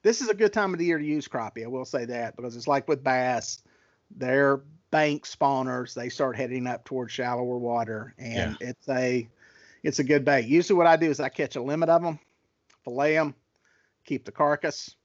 this 0.01 0.19
is 0.19 0.29
a 0.29 0.33
good 0.33 0.51
time 0.51 0.73
of 0.73 0.79
the 0.79 0.85
year 0.85 0.97
to 0.97 1.05
use 1.05 1.27
crappie. 1.27 1.63
I 1.63 1.67
will 1.67 1.85
say 1.85 2.05
that 2.05 2.35
because 2.35 2.55
it's 2.55 2.67
like 2.67 2.87
with 2.87 3.03
bass, 3.03 3.61
they're 4.09 4.61
bank 4.93 5.25
spawners. 5.25 5.95
They 5.95 6.07
start 6.07 6.37
heading 6.37 6.67
up 6.67 6.85
towards 6.85 7.11
shallower 7.11 7.57
water, 7.57 8.13
and 8.19 8.55
yeah. 8.61 8.69
it's 8.69 8.87
a 8.87 9.27
it's 9.81 9.97
a 9.97 10.03
good 10.03 10.23
bait. 10.23 10.45
Usually, 10.45 10.77
what 10.77 10.85
I 10.85 10.95
do 10.95 11.09
is 11.09 11.19
I 11.19 11.29
catch 11.29 11.55
a 11.55 11.61
limit 11.61 11.89
of 11.89 12.03
them, 12.03 12.19
fillet 12.85 13.15
them, 13.15 13.33
keep 14.05 14.23
the 14.23 14.31
carcass, 14.31 14.95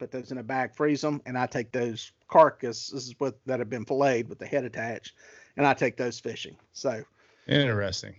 put 0.00 0.10
those 0.10 0.32
in 0.32 0.38
a 0.38 0.42
bag, 0.42 0.74
freeze 0.74 1.00
them, 1.00 1.22
and 1.24 1.38
I 1.38 1.46
take 1.46 1.70
those 1.70 2.10
carcasses 2.28 3.14
with 3.20 3.36
that 3.46 3.60
have 3.60 3.70
been 3.70 3.84
filleted 3.84 4.28
with 4.28 4.40
the 4.40 4.46
head 4.46 4.64
attached, 4.64 5.14
and 5.56 5.64
I 5.64 5.74
take 5.74 5.96
those 5.96 6.18
fishing. 6.18 6.56
So 6.72 7.04
interesting. 7.46 8.16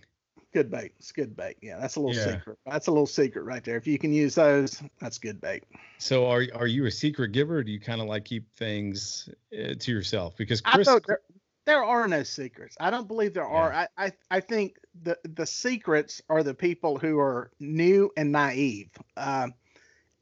Good 0.54 0.70
bait. 0.70 0.92
It's 0.98 1.12
good 1.12 1.36
bait. 1.36 1.56
Yeah, 1.60 1.78
that's 1.78 1.96
a 1.96 2.00
little 2.00 2.16
yeah. 2.16 2.38
secret. 2.38 2.58
That's 2.64 2.86
a 2.86 2.90
little 2.90 3.06
secret 3.06 3.42
right 3.42 3.62
there. 3.62 3.76
If 3.76 3.86
you 3.86 3.98
can 3.98 4.14
use 4.14 4.34
those, 4.34 4.82
that's 4.98 5.18
good 5.18 5.42
bait. 5.42 5.64
So 5.98 6.26
are 6.26 6.46
are 6.54 6.66
you 6.66 6.86
a 6.86 6.90
secret 6.90 7.32
giver? 7.32 7.62
do 7.62 7.70
you 7.70 7.78
kind 7.78 8.00
of 8.00 8.06
like 8.06 8.24
keep 8.24 8.50
things 8.56 9.28
uh, 9.52 9.74
to 9.78 9.92
yourself? 9.92 10.36
Because 10.38 10.62
Chris, 10.62 10.88
there, 11.06 11.20
there, 11.66 11.84
are 11.84 12.08
no 12.08 12.22
secrets. 12.22 12.76
I 12.80 12.90
don't 12.90 13.06
believe 13.06 13.34
there 13.34 13.42
yeah. 13.42 13.56
are. 13.56 13.72
I, 13.74 13.88
I 13.98 14.12
I 14.30 14.40
think 14.40 14.76
the 15.02 15.18
the 15.24 15.44
secrets 15.44 16.22
are 16.30 16.42
the 16.42 16.54
people 16.54 16.96
who 16.96 17.18
are 17.18 17.50
new 17.60 18.10
and 18.16 18.32
naive. 18.32 18.88
Um, 19.18 19.52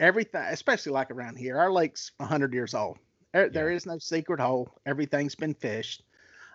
everything, 0.01 0.43
especially 0.43 0.91
like 0.91 1.13
around 1.13 1.37
here, 1.37 1.57
our 1.57 1.71
lake's 1.71 2.11
hundred 2.21 2.53
years 2.53 2.75
old. 2.75 2.99
There, 3.33 3.45
yeah. 3.45 3.53
there 3.53 3.71
is 3.71 3.87
no 3.87 3.99
secret 3.99 4.41
hole. 4.41 4.73
Everything's 4.87 5.37
been 5.37 5.55
fished. 5.55 6.03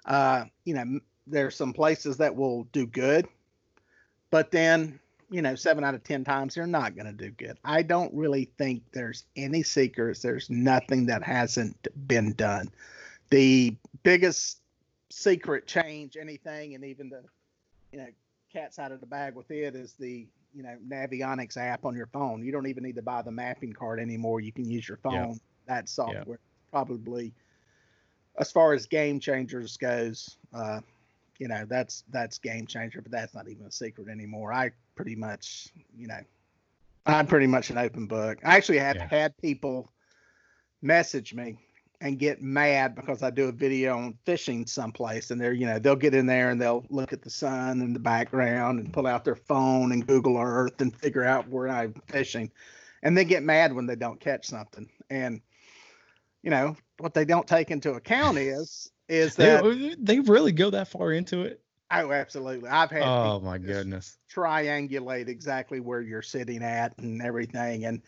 Uh, 0.06 0.46
you 0.66 0.74
know, 0.74 1.00
there's 1.26 1.56
some 1.56 1.72
places 1.72 2.18
that 2.18 2.36
will 2.36 2.66
do 2.66 2.86
good 2.86 3.30
but 4.32 4.52
then 4.52 5.00
you 5.30 5.42
know 5.42 5.56
seven 5.56 5.84
out 5.84 5.94
of 5.94 6.04
ten 6.04 6.24
times 6.24 6.56
they're 6.56 6.66
not 6.66 6.96
going 6.96 7.06
to 7.06 7.14
do 7.14 7.30
good. 7.32 7.58
I 7.64 7.84
don't 7.84 8.14
really 8.14 8.50
think 8.58 8.84
there's 8.92 9.26
any 9.36 9.62
secrets. 9.62 10.22
There's 10.22 10.50
nothing 10.50 11.06
that 11.06 11.24
hasn't 11.24 11.88
been 12.08 12.34
done. 12.34 12.70
The 13.30 13.76
biggest 14.04 14.60
secret 15.10 15.68
change 15.68 16.18
anything 16.20 16.74
and 16.74 16.84
even 16.86 17.10
the 17.10 17.22
you 17.92 18.00
know 18.00 18.08
cat's 18.52 18.80
out 18.80 18.92
of 18.92 19.00
the 19.02 19.06
bag 19.06 19.36
with 19.36 19.52
it 19.52 19.76
is 19.76 19.94
the 19.94 20.28
you 20.54 20.64
know 20.64 20.76
navionics 20.88 21.58
app 21.58 21.86
on 21.86 21.96
your 21.96 22.08
phone. 22.08 22.44
You 22.44 22.52
don't 22.52 22.68
even 22.68 22.84
need 22.84 22.96
to 22.96 23.02
buy 23.02 23.22
the 23.22 23.32
mapping 23.32 23.74
card 23.74 24.00
anymore. 24.00 24.42
You 24.42 24.52
can 24.52 24.70
use 24.70 24.88
your 24.88 24.98
phone. 24.98 25.14
Yeah. 25.14 25.34
that 25.68 25.90
software 25.90 26.24
yeah. 26.28 26.72
probably 26.72 27.34
as 28.38 28.52
far 28.52 28.74
as 28.74 28.86
game 28.86 29.20
changers 29.20 29.78
goes 29.78 30.38
uh, 30.54 30.80
you 31.42 31.48
know 31.48 31.66
that's 31.68 32.04
that's 32.12 32.38
game 32.38 32.68
changer 32.68 33.02
but 33.02 33.12
that's 33.12 33.34
not 33.34 33.50
even 33.50 33.66
a 33.66 33.72
secret 33.72 34.08
anymore. 34.08 34.54
I 34.54 34.70
pretty 34.94 35.16
much 35.16 35.70
you 35.98 36.06
know 36.06 36.20
i'm 37.08 37.26
pretty 37.26 37.48
much 37.48 37.72
an 37.72 37.80
open 37.80 38.06
book. 38.06 38.38
I 38.46 38.56
actually 38.58 38.78
have 38.78 38.96
yeah. 38.96 39.08
had 39.08 39.36
people 39.38 39.92
message 40.84 41.34
me 41.34 41.58
and 42.00 42.20
get 42.20 42.42
mad 42.44 42.94
because 42.96 43.24
i 43.24 43.30
do 43.32 43.48
a 43.48 43.52
video 43.52 43.98
on 43.98 44.18
fishing 44.24 44.66
someplace 44.68 45.32
and 45.32 45.42
they're 45.42 45.54
you 45.54 45.66
know 45.66 45.80
they'll 45.80 45.96
get 45.96 46.14
in 46.14 46.28
there 46.28 46.52
and 46.52 46.62
they'll 46.62 46.86
look 46.90 47.12
at 47.12 47.24
the 47.24 47.30
sun 47.30 47.82
in 47.82 47.94
the 47.94 48.00
background 48.00 48.80
and 48.80 48.94
pull 48.94 49.08
out 49.08 49.26
their 49.26 49.36
phone 49.36 49.92
and 49.92 50.06
google 50.06 50.38
earth 50.38 50.80
and 50.80 50.96
figure 50.96 51.24
out 51.24 51.50
where 51.50 51.68
i'm 51.68 51.94
fishing. 52.08 52.52
And 53.04 53.18
they 53.18 53.26
get 53.26 53.42
mad 53.42 53.74
when 53.74 53.88
they 53.88 53.96
don't 53.96 54.20
catch 54.20 54.46
something. 54.46 54.88
And 55.10 55.42
you 56.44 56.52
know 56.52 56.76
what 57.00 57.16
they 57.16 57.26
don't 57.26 57.48
take 57.48 57.72
into 57.72 57.94
account 57.94 58.38
is 58.38 58.92
is 59.12 59.36
that 59.36 59.64
they, 59.64 59.96
they 60.00 60.20
really 60.22 60.54
go 60.54 60.70
that 60.70 60.88
far 60.88 61.12
into 61.12 61.42
it? 61.42 61.62
Oh, 61.92 62.12
absolutely. 62.12 62.70
I've 62.70 62.90
had 62.90 63.04
oh 63.04 63.42
my 63.42 63.58
goodness 63.58 64.18
triangulate 64.34 65.28
exactly 65.28 65.82
where 65.82 66.02
you're 66.02 66.22
sitting 66.22 66.64
at 66.64 66.98
and 66.98 67.22
everything, 67.22 67.84
and 67.84 68.02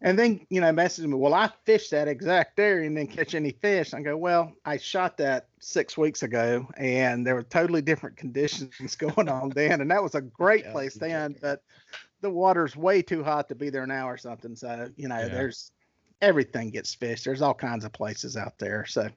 and 0.00 0.18
then 0.18 0.46
you 0.48 0.62
know 0.62 0.72
message 0.72 1.04
me. 1.04 1.14
Well, 1.14 1.34
I 1.34 1.50
fished 1.64 1.90
that 1.90 2.08
exact 2.08 2.58
area 2.58 2.86
and 2.86 2.96
didn't 2.96 3.10
catch 3.10 3.34
any 3.34 3.50
fish. 3.50 3.92
I 3.92 4.00
go, 4.00 4.16
well, 4.16 4.54
I 4.64 4.78
shot 4.78 5.18
that 5.18 5.48
six 5.60 5.98
weeks 5.98 6.22
ago, 6.22 6.66
and 6.78 7.26
there 7.26 7.34
were 7.34 7.42
totally 7.42 7.82
different 7.82 8.16
conditions 8.16 8.96
going 8.98 9.28
on 9.28 9.50
then, 9.50 9.82
and 9.82 9.90
that 9.90 10.02
was 10.02 10.14
a 10.14 10.22
great 10.22 10.64
yeah, 10.64 10.72
place 10.72 10.94
then, 10.94 11.36
but 11.42 11.62
the 12.22 12.30
water's 12.30 12.74
way 12.74 13.02
too 13.02 13.22
hot 13.22 13.48
to 13.50 13.54
be 13.54 13.68
there 13.68 13.86
now 13.86 14.08
or 14.08 14.16
something. 14.16 14.56
So 14.56 14.88
you 14.96 15.08
know, 15.08 15.18
yeah. 15.18 15.28
there's 15.28 15.70
everything 16.22 16.70
gets 16.70 16.94
fished. 16.94 17.26
There's 17.26 17.42
all 17.42 17.54
kinds 17.54 17.84
of 17.84 17.92
places 17.92 18.38
out 18.38 18.58
there. 18.58 18.86
So 18.86 19.08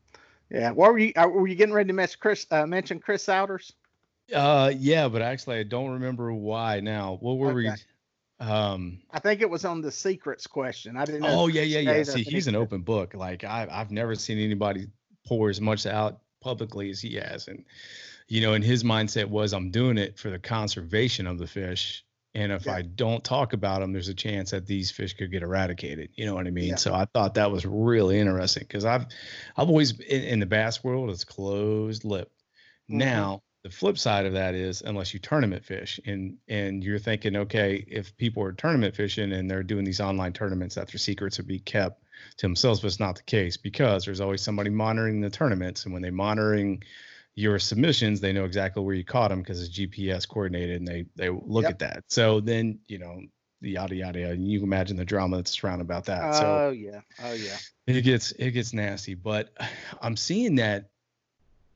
yeah. 0.52 0.72
What 0.72 0.92
were 0.92 1.00
you? 1.00 1.14
Uh, 1.16 1.28
were 1.28 1.48
you 1.48 1.56
getting 1.56 1.74
ready 1.74 1.88
to 1.88 1.94
mention 1.94 2.18
Chris? 2.20 2.46
Uh, 2.52 2.66
mention 2.66 3.00
Chris 3.00 3.24
Souders? 3.24 3.74
Uh, 4.34 4.72
yeah, 4.78 5.08
but 5.08 5.22
actually, 5.22 5.58
I 5.60 5.64
don't 5.64 5.92
remember 5.92 6.34
why 6.34 6.80
now. 6.80 7.18
What 7.20 7.38
were 7.38 7.52
okay. 7.52 7.72
we? 8.40 8.46
Um, 8.46 9.00
I 9.12 9.20
think 9.20 9.42
it 9.42 9.50
was 9.50 9.66
on 9.66 9.82
the 9.82 9.92
secrets 9.92 10.48
question. 10.48 10.98
I 10.98 11.06
didn't. 11.06 11.22
know. 11.22 11.42
Oh 11.42 11.48
yeah, 11.48 11.62
yeah, 11.62 11.80
yeah. 11.80 12.04
See, 12.04 12.24
he's 12.24 12.48
an 12.48 12.56
open 12.56 12.82
book. 12.82 13.14
Like 13.14 13.44
I've 13.44 13.70
I've 13.70 13.92
never 13.92 14.16
seen 14.16 14.40
anybody 14.40 14.88
pour 15.26 15.50
as 15.50 15.62
much 15.62 15.86
out 15.86 16.20
publicly 16.42 16.90
as 16.90 17.00
he 17.00 17.16
has, 17.16 17.48
and 17.48 17.64
you 18.28 18.42
know, 18.42 18.54
and 18.54 18.64
his 18.64 18.84
mindset 18.84 19.26
was, 19.26 19.54
I'm 19.54 19.72
doing 19.72 19.98
it 19.98 20.18
for 20.18 20.30
the 20.30 20.40
conservation 20.40 21.28
of 21.28 21.38
the 21.38 21.48
fish 21.48 22.06
and 22.34 22.52
if 22.52 22.66
yeah. 22.66 22.76
I 22.76 22.82
don't 22.82 23.24
talk 23.24 23.54
about 23.54 23.82
them, 23.82 23.92
there's 23.92 24.08
a 24.08 24.14
chance 24.14 24.52
that 24.52 24.66
these 24.66 24.90
fish 24.90 25.14
could 25.14 25.32
get 25.32 25.44
eradicated. 25.44 26.12
You 26.16 26.26
know 26.26 26.36
what 26.36 26.48
I 26.48 26.52
mean? 26.52 26.70
Yeah. 26.70 26.76
So 26.76 26.94
I 26.94 27.06
thought 27.06 27.34
that 27.36 27.52
was 27.52 27.66
really 27.66 28.20
interesting 28.20 28.64
because 28.68 28.86
I've 28.86 29.06
I've 29.58 29.68
always 29.68 30.00
in, 30.00 30.24
in, 30.24 30.40
the 30.40 30.46
bass 30.46 30.84
world 30.84 31.10
it's 31.10 31.26
closed 31.26 32.06
lip. 32.06 32.32
Mm-hmm. 32.90 33.00
Now 33.00 33.44
the 33.64 33.70
flip 33.70 33.98
side 33.98 34.26
of 34.26 34.34
that 34.34 34.56
is 34.56 34.82
unless 34.82 35.14
you 35.14 35.20
tournament 35.20 35.64
fish 35.64 36.00
and 36.06 36.38
and 36.48 36.84
you're 36.84 37.00
thinking 37.00 37.36
okay 37.36 37.86
if 37.88 38.16
people 38.18 38.44
are 38.44 38.54
tournament 38.54 38.96
fishing 38.96 39.32
and 39.34 39.50
they're 39.50 39.64
doing 39.64 39.84
these 39.86 40.00
online 40.00 40.34
tournaments 40.34 40.76
that 40.76 40.88
their 40.88 40.98
secrets 40.98 41.38
would 41.38 41.48
be 41.48 41.60
kept 41.60 42.04
to 42.38 42.46
themselves 42.46 42.80
but 42.80 42.88
it's 42.88 43.00
not 43.00 43.16
the 43.16 43.24
case 43.24 43.58
because 43.58 44.06
there's 44.06 44.22
always 44.22 44.42
somebody 44.42 44.70
monitoring 44.70 45.22
the 45.22 45.30
tournaments 45.30 45.86
and 45.86 45.94
when 45.94 46.02
they're 46.02 46.12
monitoring 46.12 46.82
your 47.36 47.60
submissions, 47.60 48.20
they 48.20 48.34
know 48.34 48.46
exactly 48.46 48.84
where 48.84 48.96
you 48.96 49.06
caught 49.06 49.30
them 49.30 49.40
because 49.40 49.62
it's 49.62 49.78
GPS 49.78 50.28
coordinated 50.28 50.78
and 50.78 50.88
they 50.88 51.06
they 51.16 51.30
look 51.30 51.64
yep. 51.64 51.72
at 51.72 51.80
that. 51.80 52.04
So 52.08 52.40
then 52.40 52.80
you 52.88 53.00
know 53.00 53.22
the 53.62 53.72
yada 53.72 53.96
yada. 53.96 54.32
And 54.32 54.50
you 54.50 54.60
can 54.60 54.68
imagine 54.68 54.98
the 54.98 55.06
drama 55.06 55.38
that's 55.38 55.52
surrounded 55.52 55.86
about 55.86 56.06
that. 56.06 56.22
Oh 56.24 56.40
so 56.40 56.70
yeah, 56.72 57.02
oh 57.24 57.34
yeah. 57.34 57.58
It 57.88 58.02
gets 58.02 58.32
it 58.34 58.52
gets 58.52 58.74
nasty, 58.74 59.14
but 59.16 59.50
I'm 60.02 60.18
seeing 60.18 60.56
that 60.56 60.90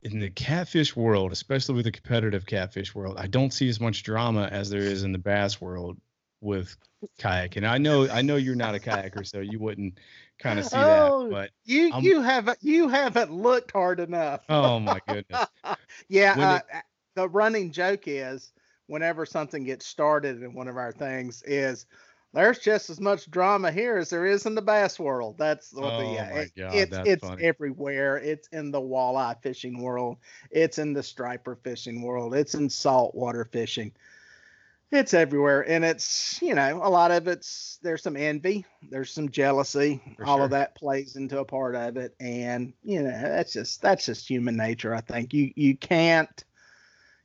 in 0.01 0.19
the 0.19 0.29
catfish 0.29 0.95
world, 0.95 1.31
especially 1.31 1.75
with 1.75 1.85
the 1.85 1.91
competitive 1.91 2.45
catfish 2.45 2.93
world, 2.93 3.15
I 3.17 3.25
don't 3.25 3.51
see 3.51 3.67
as 3.69 3.79
much 3.79 4.03
drama 4.03 4.47
as 4.51 4.69
there 4.69 4.81
is 4.81 5.03
in 5.03 5.11
the 5.11 5.17
bass 5.17 5.59
world 5.59 5.97
with 6.41 6.77
kayak. 7.17 7.55
And 7.55 7.65
I 7.65 7.77
know 7.77 8.07
I 8.09 8.21
know 8.21 8.35
you're 8.35 8.55
not 8.55 8.75
a 8.75 8.79
kayaker, 8.79 9.25
so 9.25 9.39
you 9.39 9.59
wouldn't 9.59 9.99
kind 10.39 10.59
of 10.59 10.65
see 10.65 10.77
Oh, 10.77 11.29
that. 11.29 11.31
But 11.31 11.49
You 11.65 11.91
I'm- 11.91 12.03
you 12.03 12.21
haven't 12.21 12.59
you 12.61 12.87
haven't 12.87 13.31
looked 13.31 13.71
hard 13.71 13.99
enough. 13.99 14.41
oh 14.49 14.79
my 14.79 14.99
goodness, 15.07 15.45
yeah, 16.09 16.59
uh, 16.73 16.79
the 17.15 17.29
running 17.29 17.71
joke 17.71 18.03
is 18.07 18.51
whenever 18.87 19.25
something 19.25 19.63
gets 19.63 19.85
started 19.85 20.43
in 20.43 20.53
one 20.53 20.67
of 20.67 20.77
our 20.77 20.91
things 20.91 21.41
is 21.43 21.85
there's 22.33 22.59
just 22.59 22.89
as 22.89 22.99
much 22.99 23.31
drama 23.31 23.71
here 23.71 23.97
as 23.97 24.09
there 24.09 24.25
is 24.25 24.45
in 24.45 24.55
the 24.55 24.61
bass 24.61 24.99
world. 24.99 25.37
That's 25.37 25.73
what 25.73 25.97
the 25.97 26.03
Oh 26.05 26.13
yeah, 26.13 26.29
my 26.33 26.39
it- 26.41 26.51
God, 26.57 26.73
it's 26.75 26.91
that's 26.91 27.09
it's 27.09 27.23
funny. 27.23 27.43
everywhere. 27.43 28.17
It's 28.17 28.47
in 28.49 28.71
the 28.71 28.81
walleye 28.81 29.41
fishing 29.41 29.81
world. 29.81 30.17
It's 30.51 30.77
in 30.77 30.91
the 30.93 31.01
striper 31.03 31.55
fishing 31.55 32.01
world. 32.01 32.35
It's 32.35 32.53
in 32.53 32.69
saltwater 32.69 33.45
fishing. 33.45 33.93
It's 34.91 35.13
everywhere, 35.13 35.67
and 35.67 35.83
it's 35.83 36.39
you 36.41 36.53
know 36.53 36.79
a 36.83 36.89
lot 36.89 37.11
of 37.11 37.27
it's 37.27 37.79
there's 37.81 38.03
some 38.03 38.15
envy, 38.15 38.65
there's 38.89 39.11
some 39.11 39.29
jealousy. 39.29 40.01
For 40.15 40.25
all 40.25 40.37
sure. 40.37 40.45
of 40.45 40.51
that 40.51 40.75
plays 40.75 41.15
into 41.15 41.39
a 41.39 41.45
part 41.45 41.75
of 41.75 41.97
it, 41.97 42.15
and 42.19 42.73
you 42.83 43.01
know 43.01 43.09
that's 43.09 43.53
just 43.53 43.81
that's 43.81 44.05
just 44.05 44.29
human 44.29 44.55
nature. 44.55 44.93
I 44.93 45.01
think 45.01 45.33
you 45.33 45.51
you 45.55 45.75
can't 45.75 46.43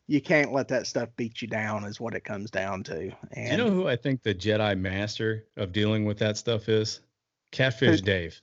you 0.07 0.21
can't 0.21 0.53
let 0.53 0.69
that 0.69 0.89
stuff 0.89 1.11
beat 1.17 1.41
you 1.41 1.47
down 1.49 1.85
is 1.85 2.01
what 2.01 2.15
it 2.15 2.25
comes 2.25 2.51
down 2.51 2.83
to. 2.85 3.11
Do 3.11 3.15
you 3.37 3.57
know 3.57 3.71
who 3.71 3.87
I 3.87 3.95
think 3.95 4.23
the 4.23 4.35
Jedi 4.35 4.77
master 4.77 5.45
of 5.57 5.73
dealing 5.73 6.05
with 6.05 6.19
that 6.19 6.37
stuff 6.37 6.69
is? 6.69 7.01
Catfish 7.53 8.01
Who- 8.01 8.07
Dave. 8.07 8.41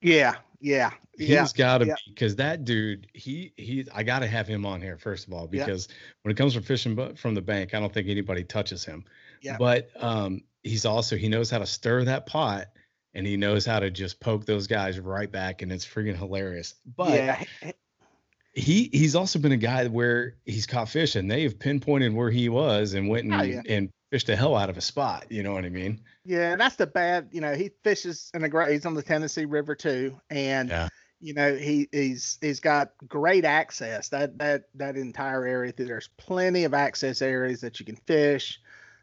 Yeah, 0.00 0.34
yeah, 0.60 0.90
He's 1.18 1.28
yeah, 1.28 1.46
got 1.56 1.78
to 1.78 1.86
yeah. 1.86 1.94
be 2.06 2.12
because 2.12 2.36
that 2.36 2.64
dude, 2.64 3.06
he 3.14 3.52
he, 3.56 3.86
I 3.94 4.02
got 4.02 4.20
to 4.20 4.26
have 4.26 4.46
him 4.46 4.66
on 4.66 4.80
here 4.82 4.98
first 4.98 5.26
of 5.26 5.32
all 5.32 5.48
Yeah. 5.50 5.64
because 5.64 5.88
when 6.22 6.32
it 6.32 6.36
comes 6.36 6.54
from 6.54 6.62
fishing 6.62 6.94
bu- 6.94 7.14
from 7.14 7.34
the 7.34 7.42
bank, 7.42 7.74
I 7.74 7.80
don't 7.80 7.92
think 7.92 8.08
anybody 8.08 8.44
touches 8.44 8.84
him. 8.84 9.04
Yeah. 9.42 9.56
But 9.58 9.90
um, 9.98 10.42
he's 10.62 10.84
also 10.84 11.16
he 11.16 11.28
knows 11.28 11.50
how 11.50 11.58
to 11.58 11.66
stir 11.66 12.04
that 12.04 12.26
pot 12.26 12.66
and 13.14 13.26
he 13.26 13.36
knows 13.36 13.64
how 13.64 13.80
to 13.80 13.90
just 13.90 14.20
poke 14.20 14.44
those 14.44 14.66
guys 14.66 14.98
right 15.00 15.30
back, 15.32 15.62
and 15.62 15.72
it's 15.72 15.86
freaking 15.86 16.16
hilarious. 16.16 16.74
But 16.96 17.14
yeah, 17.14 17.44
he 18.52 18.88
he's 18.92 19.14
also 19.14 19.38
been 19.38 19.52
a 19.52 19.56
guy 19.56 19.86
where 19.86 20.36
he's 20.44 20.66
caught 20.66 20.88
fish 20.88 21.16
and 21.16 21.30
they 21.30 21.42
have 21.42 21.58
pinpointed 21.58 22.12
where 22.14 22.30
he 22.30 22.48
was 22.48 22.94
and 22.94 23.08
went 23.08 23.24
and, 23.24 23.34
Oh, 23.34 23.42
yeah. 23.42 23.62
and 23.68 23.90
fished 24.10 24.26
the 24.26 24.36
hell 24.36 24.54
out 24.56 24.70
of 24.70 24.76
a 24.76 24.80
spot. 24.80 25.26
You 25.30 25.42
know 25.42 25.52
what 25.52 25.64
I 25.64 25.68
mean? 25.68 26.00
Yeah, 26.24 26.52
and 26.52 26.60
that's 26.60 26.76
the 26.76 26.86
bad. 26.86 27.28
You 27.32 27.40
know, 27.40 27.54
he 27.54 27.70
fishes 27.82 28.30
in 28.34 28.44
a 28.44 28.48
great. 28.48 28.72
He's 28.72 28.86
on 28.86 28.94
the 28.94 29.02
Tennessee 29.02 29.44
River 29.44 29.74
too, 29.74 30.20
and 30.30 30.68
Yeah. 30.68 30.88
you 31.20 31.34
know 31.34 31.54
he 31.54 31.88
he's 31.92 32.38
he's 32.40 32.60
got 32.60 32.92
great 33.08 33.44
access. 33.44 34.08
That 34.10 34.38
that 34.38 34.64
that 34.74 34.96
entire 34.96 35.44
area. 35.46 35.72
There's 35.76 36.08
plenty 36.16 36.64
of 36.64 36.74
access 36.74 37.22
areas 37.22 37.60
that 37.62 37.80
you 37.80 37.86
can 37.86 37.96
fish. 37.96 38.60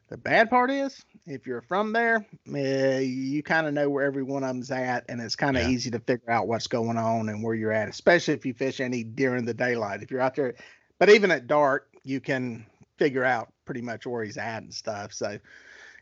The 0.09 0.17
bad 0.17 0.49
part 0.49 0.69
is, 0.69 1.01
if 1.25 1.47
you're 1.47 1.61
from 1.61 1.91
there, 1.93 2.25
eh, 2.53 2.99
you 2.99 3.41
kind 3.41 3.65
of 3.65 3.73
know 3.73 3.89
where 3.89 4.05
every 4.05 4.21
one 4.21 4.43
of 4.43 4.49
them's 4.49 4.69
at, 4.69 5.05
and 5.09 5.19
it's 5.21 5.35
kind 5.35 5.57
of 5.57 5.63
Yeah. 5.63 5.69
easy 5.69 5.89
to 5.91 5.99
figure 5.99 6.29
out 6.29 6.47
what's 6.47 6.67
going 6.67 6.97
on 6.97 7.29
and 7.29 7.41
where 7.41 7.55
you're 7.55 7.71
at, 7.71 7.89
especially 7.89 8.33
if 8.35 8.45
you 8.45 8.53
fish 8.53 8.79
any 8.79 9.03
during 9.03 9.45
the 9.45 9.53
daylight. 9.53 10.03
If 10.03 10.11
you're 10.11 10.21
out 10.21 10.35
there, 10.35 10.55
but 10.99 11.09
even 11.09 11.31
at 11.31 11.47
dark, 11.47 11.87
you 12.03 12.19
can 12.19 12.65
figure 12.97 13.23
out 13.23 13.51
pretty 13.65 13.82
much 13.82 14.06
where 14.06 14.23
he's 14.23 14.38
at 14.38 14.63
and 14.63 14.73
stuff. 14.73 15.13
So 15.13 15.38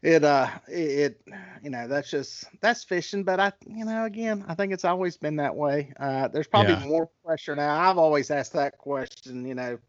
it 0.03 0.23
uh 0.23 0.47
it, 0.67 1.21
it 1.27 1.27
you 1.63 1.69
know 1.69 1.87
that's 1.87 2.09
just 2.09 2.45
that's 2.61 2.83
fishing. 2.83 3.23
But 3.23 3.39
i 3.39 3.51
you 3.67 3.85
know 3.85 4.05
again 4.05 4.45
i 4.47 4.55
think 4.55 4.73
it's 4.73 4.85
always 4.85 5.17
been 5.17 5.37
that 5.37 5.55
way. 5.55 5.93
Uh 5.99 6.27
there's 6.29 6.47
probably 6.47 6.75
Yeah. 6.75 6.83
more 6.83 7.09
pressure 7.25 7.55
now. 7.55 7.89
I've 7.89 7.97
always 7.97 8.31
asked 8.31 8.53
that 8.53 8.77
question 8.77 9.45
you 9.47 9.55
know 9.55 9.79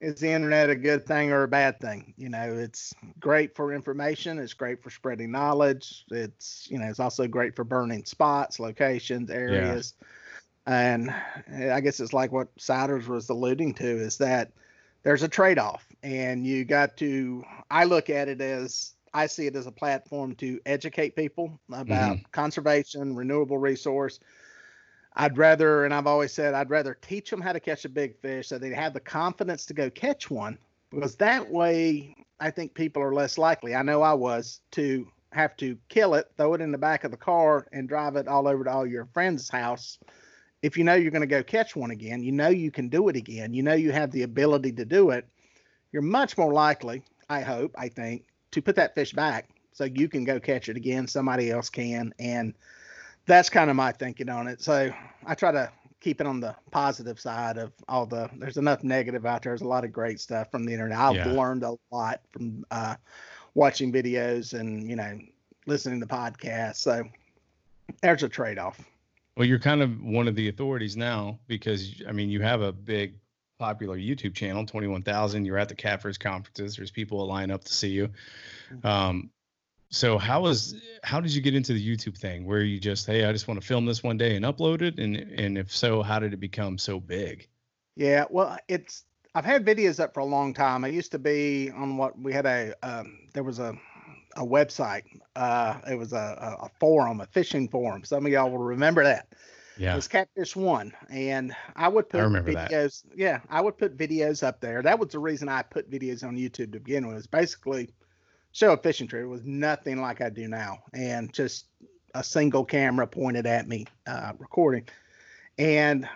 is 0.00 0.20
the 0.20 0.30
internet 0.30 0.68
a 0.70 0.76
good 0.76 1.06
thing 1.06 1.30
or 1.32 1.44
a 1.44 1.48
bad 1.48 1.80
thing? 1.80 2.14
You 2.16 2.28
know 2.28 2.54
it's 2.54 2.94
great 3.20 3.54
for 3.54 3.72
information. 3.72 4.38
It's 4.38 4.54
great 4.54 4.82
for 4.82 4.90
spreading 4.90 5.30
knowledge. 5.30 6.04
It's 6.10 6.68
you 6.70 6.78
know 6.78 6.86
it's 6.86 7.00
also 7.00 7.26
great 7.26 7.56
for 7.56 7.64
burning 7.64 8.04
spots 8.04 8.60
locations 8.60 9.30
areas. 9.30 9.94
And 10.66 11.10
eh, 11.52 11.72
i 11.72 11.80
guess 11.80 12.00
it's 12.00 12.12
like 12.12 12.32
what 12.32 12.48
siders 12.58 13.08
was 13.08 13.28
alluding 13.30 13.74
to 13.74 13.86
is 13.86 14.18
that 14.18 14.52
there's 15.02 15.22
a 15.22 15.28
trade-off 15.28 15.86
and 16.06 16.46
you 16.46 16.64
got 16.64 16.96
to 16.96 17.44
i 17.70 17.82
look 17.82 18.08
at 18.08 18.28
it 18.28 18.40
as 18.40 18.94
i 19.12 19.26
see 19.26 19.46
it 19.46 19.56
as 19.56 19.66
a 19.66 19.72
platform 19.72 20.34
to 20.36 20.60
educate 20.64 21.16
people 21.16 21.58
about 21.68 21.86
mm-hmm. 21.86 22.30
conservation 22.32 23.14
renewable 23.14 23.58
resource. 23.58 24.20
I'd 25.18 25.38
rather 25.38 25.84
and 25.84 25.94
i've 25.94 26.06
always 26.06 26.32
said 26.32 26.54
i'd 26.54 26.70
rather 26.70 26.94
teach 26.94 27.30
them 27.30 27.40
how 27.40 27.52
to 27.52 27.60
catch 27.60 27.84
a 27.84 27.88
big 27.88 28.16
fish 28.20 28.48
so 28.48 28.58
they 28.58 28.70
have 28.70 28.92
the 28.92 29.00
confidence 29.00 29.66
to 29.66 29.74
go 29.74 29.90
catch 29.90 30.30
one 30.30 30.58
because 30.90 31.16
that 31.16 31.50
way 31.50 32.14
i 32.38 32.50
think 32.50 32.74
people 32.74 33.02
are 33.02 33.14
less 33.14 33.38
likely 33.38 33.74
i 33.74 33.82
know 33.82 34.02
i 34.02 34.12
was 34.12 34.60
to 34.70 35.10
have 35.32 35.56
to 35.56 35.76
kill 35.88 36.14
it 36.14 36.30
throw 36.36 36.54
it 36.54 36.60
in 36.60 36.72
the 36.72 36.78
back 36.78 37.04
of 37.04 37.10
the 37.10 37.16
car 37.16 37.66
and 37.72 37.88
drive 37.88 38.16
it 38.16 38.28
all 38.28 38.46
over 38.46 38.64
to 38.64 38.70
all 38.70 38.86
your 38.86 39.06
friends 39.12 39.48
house. 39.48 39.98
If 40.62 40.76
you 40.76 40.84
know 40.84 40.94
you're 40.94 41.10
going 41.10 41.20
to 41.20 41.26
go 41.26 41.42
catch 41.42 41.76
one 41.76 41.90
again, 41.90 42.22
you 42.22 42.32
know 42.32 42.48
you 42.48 42.70
can 42.70 42.88
do 42.88 43.08
it 43.08 43.16
again, 43.16 43.52
you 43.52 43.62
know 43.62 43.74
you 43.74 43.92
have 43.92 44.10
the 44.10 44.22
ability 44.22 44.72
to 44.72 44.84
do 44.84 45.10
it, 45.10 45.28
you're 45.92 46.02
much 46.02 46.36
more 46.36 46.52
likely, 46.52 47.02
I 47.28 47.40
hope, 47.40 47.74
I 47.78 47.88
think, 47.88 48.24
to 48.52 48.62
put 48.62 48.76
that 48.76 48.94
fish 48.94 49.12
back 49.12 49.48
so 49.72 49.84
you 49.84 50.08
can 50.08 50.24
go 50.24 50.40
catch 50.40 50.68
it 50.68 50.76
again, 50.76 51.06
somebody 51.06 51.50
else 51.50 51.68
can. 51.68 52.14
And 52.18 52.54
that's 53.26 53.50
kind 53.50 53.70
of 53.70 53.76
my 53.76 53.92
thinking 53.92 54.28
on 54.28 54.46
it. 54.46 54.62
So 54.62 54.90
I 55.26 55.34
try 55.34 55.52
to 55.52 55.70
keep 56.00 56.20
it 56.20 56.26
on 56.26 56.40
the 56.40 56.54
positive 56.70 57.18
side 57.18 57.58
of 57.58 57.72
all 57.88 58.06
the 58.06 58.30
there's 58.38 58.56
enough 58.56 58.84
negative 58.84 59.26
out 59.26 59.42
there. 59.42 59.50
There's 59.50 59.62
a 59.62 59.68
lot 59.68 59.84
of 59.84 59.92
great 59.92 60.20
stuff 60.20 60.50
from 60.50 60.64
the 60.64 60.72
internet. 60.72 60.98
I've 60.98 61.16
Yeah. 61.16 61.32
learned 61.32 61.64
a 61.64 61.76
lot 61.90 62.20
from 62.30 62.64
uh, 62.70 62.96
watching 63.54 63.92
videos 63.92 64.58
and, 64.58 64.88
you 64.88 64.96
know, 64.96 65.18
listening 65.66 66.00
to 66.00 66.06
podcasts. 66.06 66.76
So 66.76 67.04
there's 68.02 68.22
a 68.22 68.28
trade 68.28 68.58
off. 68.58 68.80
Well, 69.36 69.46
you're 69.46 69.58
kind 69.58 69.82
of 69.82 70.02
one 70.02 70.28
of 70.28 70.34
the 70.34 70.48
authorities 70.48 70.96
now 70.96 71.38
because 71.46 72.02
I 72.08 72.12
mean 72.12 72.30
you 72.30 72.40
have 72.40 72.62
a 72.62 72.72
big 72.72 73.18
popular 73.58 73.96
YouTube 73.96 74.34
channel, 74.34 74.64
21,000. 74.66 75.44
You're 75.44 75.58
at 75.58 75.68
the 75.68 75.74
Catfish 75.74 76.18
conferences. 76.18 76.76
There's 76.76 76.90
people 76.90 77.18
that 77.18 77.32
line 77.32 77.50
up 77.50 77.64
to 77.64 77.72
see 77.72 77.88
you. 77.88 78.10
Um, 78.84 79.30
so 79.88 80.18
how 80.18 80.42
was 80.42 80.74
how 81.04 81.20
did 81.20 81.32
you 81.32 81.40
get 81.40 81.54
into 81.54 81.72
the 81.72 81.96
YouTube 81.96 82.18
thing? 82.18 82.44
Where 82.44 82.62
you 82.62 82.80
just 82.80 83.06
hey, 83.06 83.24
I 83.24 83.32
just 83.32 83.46
want 83.46 83.60
to 83.60 83.66
film 83.66 83.86
this 83.86 84.02
one 84.02 84.18
day 84.18 84.34
and 84.34 84.44
upload 84.44 84.82
it, 84.82 84.98
and 84.98 85.16
and 85.16 85.56
if 85.56 85.74
so, 85.74 86.02
how 86.02 86.18
did 86.18 86.32
it 86.32 86.40
become 86.40 86.76
so 86.76 86.98
big? 86.98 87.48
Yeah, 87.94 88.24
well, 88.28 88.58
it's 88.68 89.04
I've 89.34 89.44
had 89.44 89.64
videos 89.64 90.00
up 90.00 90.12
for 90.12 90.20
a 90.20 90.24
long 90.24 90.54
time. 90.54 90.84
I 90.84 90.88
used 90.88 91.12
to 91.12 91.18
be 91.18 91.70
on 91.70 91.96
what 91.96 92.18
we 92.18 92.32
had 92.32 92.46
a 92.46 92.74
um, 92.82 93.18
there 93.32 93.44
was 93.44 93.58
a 93.60 93.74
a 94.36 94.44
website. 94.44 95.04
Uh, 95.34 95.78
it 95.88 95.94
was 95.94 96.12
a, 96.12 96.16
a, 96.16 96.64
a 96.66 96.70
forum, 96.80 97.20
a 97.20 97.26
fishing 97.26 97.68
forum. 97.68 98.04
Some 98.04 98.26
of 98.26 98.32
y'all 98.32 98.50
will 98.50 98.58
remember 98.58 99.04
that. 99.04 99.28
It 99.76 99.82
Yeah, 99.82 99.94
was 99.94 100.08
Catfish 100.08 100.56
One, 100.56 100.92
and 101.10 101.54
I 101.74 101.88
would 101.88 102.08
put 102.08 102.18
that. 102.54 102.70
videos. 102.70 103.04
Yeah, 103.14 103.40
I 103.50 103.60
would 103.60 103.76
put 103.78 103.96
videos 103.96 104.42
up 104.42 104.60
there. 104.60 104.82
That 104.82 104.98
was 104.98 105.10
the 105.10 105.18
reason 105.18 105.48
I 105.48 105.62
put 105.62 105.90
videos 105.90 106.24
on 106.24 106.36
YouTube 106.36 106.72
to 106.72 106.80
begin 106.80 107.06
with. 107.06 107.14
It 107.14 107.16
was 107.18 107.26
basically 107.26 107.90
show 108.52 108.72
a 108.72 108.76
fishing 108.76 109.06
trip. 109.06 109.22
It 109.24 109.28
was 109.28 109.44
nothing 109.44 110.00
like 110.00 110.20
I 110.20 110.30
do 110.30 110.48
now, 110.48 110.78
and 110.94 111.32
just 111.32 111.66
a 112.14 112.24
single 112.24 112.64
camera 112.64 113.06
pointed 113.06 113.46
at 113.46 113.68
me, 113.68 113.86
uh, 114.06 114.32
recording. 114.38 114.86
And 115.58 116.08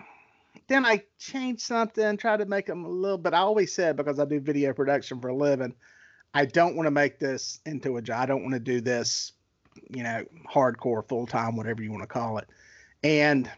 then 0.67 0.85
I 0.85 1.03
changed 1.19 1.61
something, 1.61 2.17
tried 2.17 2.37
to 2.37 2.45
make 2.45 2.65
them 2.65 2.85
a 2.85 2.89
little 2.89 3.17
bit. 3.17 3.33
I 3.33 3.39
always 3.39 3.73
said 3.73 3.95
because 3.95 4.19
I 4.19 4.25
do 4.25 4.39
video 4.39 4.73
production 4.73 5.19
for 5.21 5.29
a 5.29 5.35
living, 5.35 5.75
I 6.33 6.45
don't 6.45 6.75
want 6.75 6.87
to 6.87 6.91
make 6.91 7.19
this 7.19 7.59
into 7.65 7.97
a 7.97 8.01
job. 8.01 8.21
I 8.21 8.25
don't 8.25 8.41
want 8.41 8.53
to 8.53 8.59
do 8.59 8.81
this, 8.81 9.33
you 9.89 10.03
know, 10.03 10.25
hardcore 10.51 11.07
full 11.07 11.27
time, 11.27 11.55
whatever 11.55 11.83
you 11.83 11.91
want 11.91 12.03
to 12.03 12.07
call 12.07 12.37
it. 12.37 12.47
And 13.03 13.49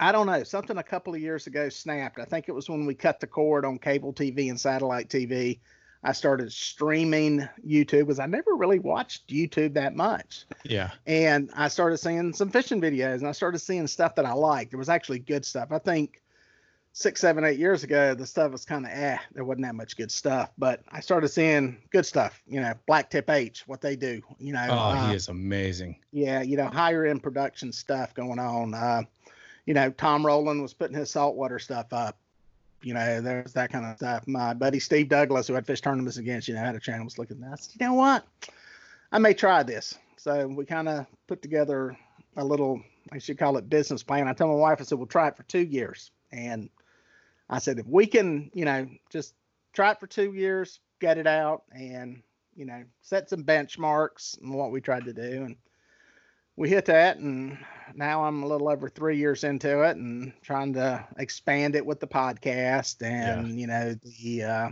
I 0.00 0.12
don't 0.12 0.26
know, 0.26 0.42
something 0.42 0.78
a 0.78 0.82
couple 0.82 1.14
of 1.14 1.20
years 1.20 1.46
ago 1.46 1.68
snapped. 1.68 2.18
I 2.18 2.24
think 2.24 2.48
it 2.48 2.52
was 2.52 2.68
when 2.68 2.86
we 2.86 2.94
cut 2.94 3.20
the 3.20 3.26
cord 3.26 3.64
on 3.64 3.78
cable 3.78 4.12
TV 4.12 4.48
and 4.48 4.60
satellite 4.60 5.08
TV. 5.08 5.60
I 6.04 6.12
started 6.12 6.52
streaming 6.52 7.48
YouTube 7.64 8.00
because 8.00 8.18
I 8.18 8.26
never 8.26 8.56
really 8.56 8.80
watched 8.80 9.28
YouTube 9.28 9.74
that 9.74 9.94
much 9.94 10.46
yeah, 10.64 10.90
and 11.06 11.48
I 11.54 11.68
started 11.68 11.98
seeing 11.98 12.32
some 12.32 12.50
fishing 12.50 12.80
videos 12.80 13.18
and 13.18 13.28
I 13.28 13.32
started 13.32 13.60
seeing 13.60 13.86
stuff 13.86 14.16
that 14.16 14.26
I 14.26 14.32
liked. 14.32 14.72
There 14.72 14.78
was 14.78 14.88
actually 14.88 15.20
good 15.20 15.44
stuff. 15.44 15.68
I 15.70 15.78
think 15.78 16.20
six, 16.92 17.20
seven, 17.20 17.44
eight 17.44 17.58
years 17.58 17.84
ago, 17.84 18.14
the 18.14 18.26
stuff 18.26 18.52
was 18.52 18.64
kind 18.64 18.84
of 18.84 18.92
eh, 18.92 19.18
there 19.32 19.44
wasn't 19.44 19.64
that 19.64 19.74
much 19.74 19.96
good 19.96 20.10
stuff. 20.10 20.50
But 20.58 20.82
I 20.90 21.00
started 21.00 21.28
seeing 21.28 21.78
good 21.90 22.06
stuff, 22.06 22.42
you 22.46 22.60
know, 22.60 22.74
BlacktipH, 22.88 23.60
what 23.60 23.80
they 23.80 23.96
do, 23.96 24.22
you 24.38 24.52
know. 24.52 24.66
oh, 24.68 24.74
uh, 24.74 25.08
he 25.08 25.14
is 25.14 25.28
amazing. 25.28 25.96
yeah, 26.12 26.42
you 26.42 26.56
know, 26.56 26.66
higher 26.66 27.06
end 27.06 27.22
production 27.22 27.72
stuff 27.72 28.14
going 28.14 28.38
on. 28.38 28.74
Uh, 28.74 29.02
you 29.66 29.74
know, 29.74 29.90
Tom 29.90 30.26
Rowland 30.26 30.60
was 30.60 30.74
putting 30.74 30.96
his 30.96 31.10
saltwater 31.10 31.58
stuff 31.58 31.92
up. 31.92 32.18
You 32.82 32.94
know, 32.94 33.20
there's 33.20 33.52
that 33.52 33.70
kind 33.70 33.86
of 33.86 33.96
stuff. 33.96 34.26
My 34.26 34.54
buddy 34.54 34.80
Steve 34.80 35.08
Douglas, 35.08 35.46
who 35.46 35.54
had 35.54 35.66
fish 35.66 35.80
tournaments 35.80 36.16
against, 36.16 36.48
you 36.48 36.54
know, 36.54 36.60
had 36.60 36.74
a 36.74 36.80
channel, 36.80 37.04
was 37.04 37.16
looking 37.16 37.36
at 37.36 37.42
that. 37.42 37.52
I 37.52 37.56
said, 37.56 37.80
you 37.80 37.86
know 37.86 37.94
what? 37.94 38.26
I 39.12 39.18
may 39.18 39.34
try 39.34 39.62
this. 39.62 39.96
So 40.16 40.48
we 40.48 40.64
kind 40.64 40.88
of 40.88 41.06
put 41.28 41.42
together 41.42 41.96
a 42.36 42.44
little, 42.44 42.82
I 43.12 43.18
should 43.18 43.38
call 43.38 43.56
it 43.56 43.70
business 43.70 44.02
plan. 44.02 44.26
I 44.26 44.32
told 44.32 44.50
my 44.50 44.56
wife, 44.56 44.78
I 44.80 44.84
said, 44.84 44.98
we'll 44.98 45.06
try 45.06 45.28
it 45.28 45.36
for 45.36 45.44
two 45.44 45.60
years. 45.60 46.10
And 46.32 46.70
I 47.52 47.58
said, 47.58 47.78
if 47.78 47.86
we 47.86 48.06
can, 48.06 48.50
you 48.54 48.64
know, 48.64 48.88
just 49.10 49.34
try 49.72 49.92
it 49.92 50.00
for 50.00 50.06
two 50.06 50.32
years, 50.32 50.80
get 51.00 51.18
it 51.18 51.26
out 51.26 51.64
and, 51.70 52.22
you 52.56 52.64
know, 52.64 52.82
set 53.02 53.28
some 53.28 53.44
benchmarks 53.44 54.40
and 54.40 54.54
what 54.54 54.72
we 54.72 54.80
tried 54.80 55.04
to 55.04 55.12
do. 55.12 55.44
And 55.44 55.56
we 56.56 56.68
hit 56.68 56.86
that, 56.86 57.18
and 57.18 57.58
now 57.94 58.24
I'm 58.24 58.42
a 58.42 58.46
little 58.46 58.68
over 58.68 58.88
three 58.88 59.16
years 59.16 59.44
into 59.44 59.82
it, 59.82 59.96
and 59.96 60.32
trying 60.42 60.74
to 60.74 61.06
expand 61.18 61.74
it 61.76 61.84
with 61.84 62.00
the 62.00 62.06
podcast 62.06 63.02
and 63.02 63.48
yeah. 63.48 63.54
you 63.54 63.66
know 63.66 63.94
the 64.02 64.42
uh, 64.42 64.68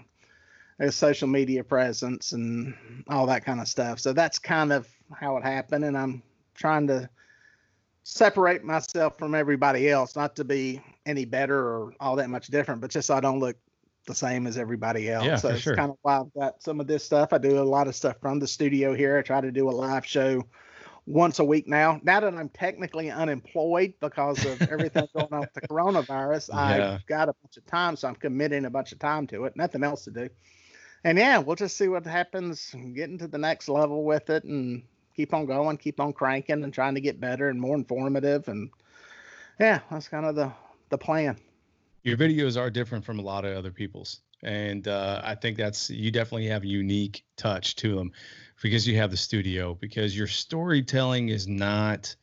the 0.79 0.93
social 0.93 1.29
media 1.29 1.65
presence 1.65 2.33
and 2.33 2.75
all 3.09 3.27
that 3.27 3.45
kind 3.45 3.61
of 3.61 3.69
stuff. 3.69 3.99
So 3.99 4.13
that's 4.13 4.39
kind 4.39 4.73
of 4.73 4.89
how 5.19 5.39
it 5.39 5.43
happened, 5.43 5.85
and 5.85 5.97
I'm 5.97 6.23
trying 6.55 6.87
to 6.89 7.09
separate 8.03 8.65
myself 8.65 9.19
from 9.19 9.35
everybody 9.35 9.89
else, 9.91 10.17
not 10.17 10.37
to 10.37 10.45
be 10.45 10.81
any 11.07 11.25
better 11.25 11.59
or 11.59 11.95
all 12.01 12.17
that 12.17 12.31
much 12.31 12.49
different, 12.49 12.81
but 12.81 12.91
just 12.91 13.09
so 13.09 13.15
I 13.15 13.21
don't 13.21 13.41
look 13.41 13.57
the 14.07 14.15
same 14.15 14.47
as 14.47 14.59
everybody 14.59 15.11
else. 15.11 15.25
Yeah, 15.25 15.37
so 15.37 15.51
it's 15.51 15.61
sure. 15.61 15.77
kind 15.77 15.91
of 15.91 15.97
why 16.03 16.19
I've 16.21 16.35
got 16.35 16.63
some 16.63 16.81
of 16.81 16.87
this 16.87 17.05
stuff. 17.05 17.33
I 17.33 17.39
do 17.39 17.61
a 17.61 17.63
lot 17.63 17.87
of 17.87 17.95
stuff 17.95 18.17
from 18.21 18.39
the 18.39 18.47
studio 18.47 18.95
here. 18.95 19.19
I 19.19 19.23
try 19.23 19.41
to 19.41 19.53
do 19.53 19.69
a 19.69 19.71
live 19.71 20.07
show 20.07 20.45
once 21.07 21.39
a 21.39 21.45
week 21.45 21.69
now. 21.69 22.01
Now 22.03 22.21
that 22.21 22.35
I'm 22.35 22.49
technically 22.49 23.11
unemployed 23.11 23.95
because 24.01 24.45
of 24.45 24.63
everything 24.63 25.07
going 25.15 25.29
on 25.33 25.41
with 25.41 25.53
the 25.55 25.63
coronavirus, 25.63 26.49
yeah. 26.49 26.95
I've 26.95 27.07
got 27.07 27.29
a 27.29 27.35
bunch 27.43 27.57
of 27.57 27.67
time, 27.67 27.97
so 27.97 28.09
I'm 28.09 28.17
committing 28.17 28.65
a 28.65 28.71
bunch 28.71 28.93
of 28.93 28.99
time 28.99 29.27
to 29.29 29.45
it. 29.45 29.57
Nothing 29.57 29.85
else 29.85 30.05
to 30.05 30.11
do. 30.11 30.29
And 31.05 31.17
yeah, 31.17 31.39
we'll 31.39 31.57
just 31.57 31.77
see 31.77 31.89
what 31.89 32.05
happens, 32.07 32.75
getting 32.95 33.19
to 33.19 33.29
the 33.29 33.39
next 33.39 33.69
level 33.69 34.05
with 34.05 34.29
it 34.29 34.45
and 34.45 34.83
keep 35.15 35.35
on 35.35 35.47
going, 35.47 35.77
keep 35.77 36.01
on 36.01 36.13
cranking 36.13 36.65
and 36.65 36.73
trying 36.73 36.95
to 36.95 37.01
get 37.01 37.21
better 37.21 37.49
and 37.49 37.61
more 37.61 37.77
informative. 37.77 38.49
And 38.49 38.71
yeah, 39.59 39.81
that's 39.91 40.09
kind 40.09 40.27
of 40.27 40.35
the, 40.35 40.53
the 40.89 40.99
plan. 40.99 41.37
Your 42.03 42.17
videos 42.17 42.59
are 42.59 42.71
different 42.71 43.05
from 43.05 43.19
a 43.19 43.23
lot 43.23 43.45
of 43.45 43.57
other 43.57 43.71
people's. 43.71 44.21
And 44.43 44.89
uh, 44.89 45.21
I 45.23 45.35
think 45.35 45.59
that's, 45.59 45.91
you 45.91 46.11
definitely 46.11 46.47
have 46.47 46.63
a 46.63 46.67
unique 46.67 47.25
touch 47.37 47.77
to 47.77 47.95
them 47.95 48.13
because 48.63 48.87
you 48.89 48.97
have 48.97 49.11
the 49.11 49.17
studio, 49.17 49.75
because 49.75 50.17
your 50.17 50.27
storytelling 50.27 51.29
is 51.29 51.47
not, 51.47 52.17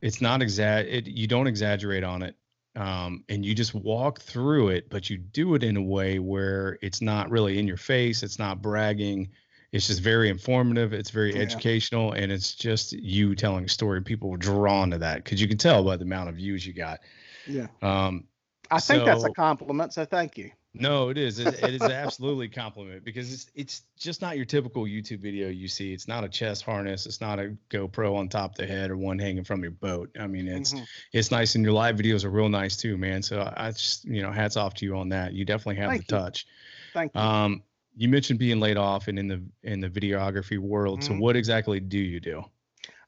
it's 0.00 0.20
not 0.20 0.42
exact, 0.42 0.88
it, 0.88 1.08
you 1.08 1.26
don't 1.26 1.48
exaggerate 1.48 2.04
on 2.04 2.22
it. 2.22 2.36
Um, 2.76 3.24
and 3.28 3.44
you 3.44 3.56
just 3.56 3.74
walk 3.74 4.20
through 4.20 4.68
it, 4.68 4.88
but 4.88 5.10
you 5.10 5.16
do 5.18 5.56
it 5.56 5.64
in 5.64 5.76
a 5.76 5.82
way 5.82 6.20
where 6.20 6.78
it's 6.80 7.02
not 7.02 7.28
really 7.30 7.58
in 7.58 7.66
your 7.66 7.76
face. 7.76 8.22
It's 8.22 8.38
not 8.38 8.62
bragging 8.62 9.30
it's 9.72 9.86
just 9.86 10.00
very 10.00 10.28
informative 10.28 10.92
it's 10.92 11.10
very 11.10 11.34
yeah. 11.34 11.42
educational 11.42 12.12
and 12.12 12.32
it's 12.32 12.54
just 12.54 12.92
you 12.92 13.34
telling 13.34 13.64
a 13.64 13.68
story 13.68 14.02
people 14.02 14.32
are 14.32 14.38
drawn 14.38 14.90
to 14.90 14.98
that 14.98 15.24
because 15.24 15.40
you 15.40 15.48
can 15.48 15.58
tell 15.58 15.84
by 15.84 15.96
the 15.96 16.04
amount 16.04 16.28
of 16.28 16.36
views 16.36 16.66
you 16.66 16.72
got 16.72 17.00
yeah 17.46 17.66
um 17.82 18.24
i 18.70 18.78
think 18.78 19.00
so, 19.00 19.04
that's 19.04 19.24
a 19.24 19.30
compliment 19.30 19.92
so 19.92 20.04
thank 20.04 20.38
you 20.38 20.50
no 20.74 21.08
it 21.08 21.16
is 21.16 21.38
it, 21.38 21.62
it 21.62 21.74
is 21.74 21.82
absolutely 21.82 22.46
a 22.46 22.50
compliment 22.50 23.02
because 23.04 23.32
it's 23.32 23.46
it's 23.54 23.82
just 23.98 24.20
not 24.20 24.36
your 24.36 24.44
typical 24.44 24.84
youtube 24.84 25.18
video 25.18 25.48
you 25.48 25.66
see 25.66 25.92
it's 25.92 26.06
not 26.06 26.24
a 26.24 26.28
chest 26.28 26.62
harness 26.62 27.06
it's 27.06 27.20
not 27.20 27.38
a 27.38 27.56
gopro 27.70 28.14
on 28.14 28.28
top 28.28 28.52
of 28.52 28.56
the 28.58 28.66
head 28.66 28.90
or 28.90 28.96
one 28.96 29.18
hanging 29.18 29.44
from 29.44 29.62
your 29.62 29.70
boat 29.72 30.10
i 30.20 30.26
mean 30.26 30.46
it's 30.46 30.74
mm-hmm. 30.74 30.84
it's 31.12 31.30
nice 31.30 31.54
and 31.54 31.64
your 31.64 31.72
live 31.72 31.96
videos 31.96 32.24
are 32.24 32.30
real 32.30 32.50
nice 32.50 32.76
too 32.76 32.98
man 32.98 33.22
so 33.22 33.50
i 33.56 33.70
just 33.70 34.04
you 34.04 34.22
know 34.22 34.30
hats 34.30 34.56
off 34.56 34.74
to 34.74 34.84
you 34.84 34.96
on 34.96 35.08
that 35.08 35.32
you 35.32 35.44
definitely 35.44 35.76
have 35.76 35.88
thank 35.88 36.06
the 36.06 36.14
you. 36.14 36.20
touch 36.20 36.46
thank 36.92 37.14
you 37.14 37.20
um 37.20 37.62
you 37.98 38.08
mentioned 38.08 38.38
being 38.38 38.60
laid 38.60 38.76
off 38.76 39.08
and 39.08 39.18
in 39.18 39.26
the 39.26 39.42
in 39.64 39.80
the 39.80 39.90
videography 39.90 40.58
world. 40.58 41.00
Mm-hmm. 41.00 41.14
So 41.14 41.20
what 41.20 41.36
exactly 41.36 41.80
do 41.80 41.98
you 41.98 42.20
do? 42.20 42.44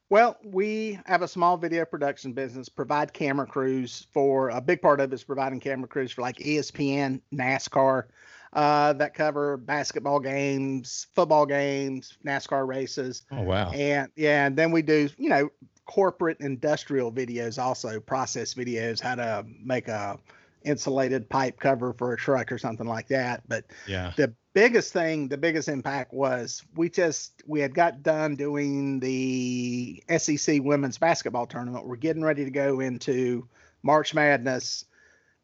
Well, 0.09 0.35
we 0.43 0.99
have 1.05 1.21
a 1.21 1.27
small 1.27 1.55
video 1.55 1.85
production 1.85 2.33
business, 2.33 2.67
provide 2.67 3.13
camera 3.13 3.47
crews 3.47 4.07
for 4.11 4.49
a 4.49 4.59
big 4.59 4.81
part 4.81 4.99
of 4.99 5.13
it 5.13 5.15
is 5.15 5.23
providing 5.23 5.61
camera 5.61 5.87
crews 5.87 6.11
for 6.11 6.21
like 6.21 6.37
ESPN, 6.39 7.21
NASCAR, 7.33 8.07
uh, 8.51 8.91
that 8.91 9.13
cover 9.13 9.55
basketball 9.55 10.19
games, 10.19 11.07
football 11.15 11.45
games, 11.45 12.17
NASCAR 12.25 12.67
races. 12.67 13.23
Oh 13.31 13.43
wow. 13.43 13.71
And 13.71 14.09
yeah, 14.17 14.45
and 14.45 14.57
then 14.57 14.71
we 14.71 14.81
do, 14.81 15.07
you 15.17 15.29
know, 15.29 15.49
corporate 15.85 16.41
industrial 16.41 17.13
videos 17.13 17.57
also, 17.61 18.01
process 18.01 18.53
videos, 18.53 18.99
how 18.99 19.15
to 19.15 19.45
make 19.63 19.87
a 19.87 20.19
insulated 20.65 21.29
pipe 21.29 21.57
cover 21.59 21.93
for 21.93 22.11
a 22.11 22.17
truck 22.17 22.51
or 22.51 22.57
something 22.57 22.87
like 22.87 23.07
that. 23.07 23.43
But 23.47 23.63
yeah, 23.87 24.11
the 24.17 24.33
biggest 24.53 24.93
thing, 24.93 25.27
the 25.27 25.37
biggest 25.37 25.67
impact 25.67 26.13
was 26.13 26.63
we 26.75 26.89
just 26.89 27.43
we 27.47 27.59
had 27.59 27.73
got 27.73 28.03
done 28.03 28.35
doing 28.35 28.99
the 28.99 30.03
SEC 30.17 30.61
women's 30.61 30.97
basketball 30.97 31.45
tournament. 31.45 31.85
We're 31.85 31.95
getting 31.95 32.23
ready 32.23 32.45
to 32.45 32.51
go 32.51 32.79
into 32.79 33.47
March 33.83 34.13
Madness, 34.13 34.85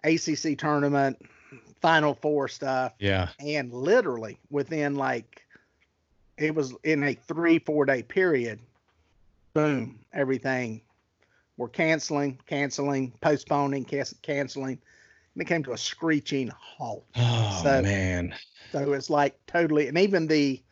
ACC 0.03 0.57
tournament, 0.57 1.17
Final 1.81 2.13
Four 2.15 2.47
stuff. 2.47 2.93
Yeah, 2.99 3.29
and 3.39 3.71
literally 3.71 4.39
within 4.49 4.95
like 4.95 5.43
it 6.37 6.53
was 6.53 6.73
in 6.83 7.03
a 7.03 7.13
three 7.13 7.59
four 7.59 7.85
day 7.85 8.03
period, 8.03 8.59
boom, 9.53 9.99
everything. 10.13 10.81
We're 11.57 11.69
canceling, 11.69 12.39
canceling, 12.45 13.13
postponing, 13.19 13.85
canceling 14.21 14.79
and 15.37 15.43
it 15.43 15.45
came 15.45 15.61
to 15.61 15.73
a 15.73 15.77
screeching 15.77 16.49
halt. 16.59 17.05
Oh 17.15 17.59
so, 17.61 17.83
man! 17.83 18.33
So 18.71 18.93
it's 18.93 19.07
like 19.07 19.37
totally, 19.45 19.87
and 19.87 19.95
even 19.95 20.25
the 20.25 20.63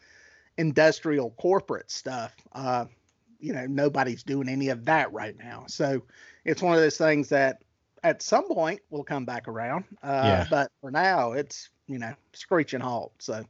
industrial 0.58 1.30
corporate 1.38 1.92
stuff, 1.92 2.36
uh, 2.54 2.86
you 3.40 3.54
know, 3.54 3.68
nobody's 3.68 4.24
doing 4.24 4.50
any 4.50 4.70
of 4.70 4.84
that 4.86 5.14
right 5.14 5.38
now. 5.38 5.66
So 5.68 6.02
it's 6.46 6.64
one 6.64 6.74
of 6.74 6.82
those 6.82 6.98
things 6.98 7.30
that 7.30 7.62
at 8.02 8.24
some 8.24 8.48
point 8.48 8.82
will 8.90 9.04
come 9.04 9.24
back 9.24 9.48
around. 9.48 9.84
Uh, 10.02 10.22
yeah. 10.24 10.48
But 10.50 10.72
for 10.82 10.90
now, 10.90 11.34
it's 11.34 11.70
you 11.86 12.00
know 12.00 12.16
screeching 12.34 12.80
halt. 12.80 13.14
So 13.20 13.46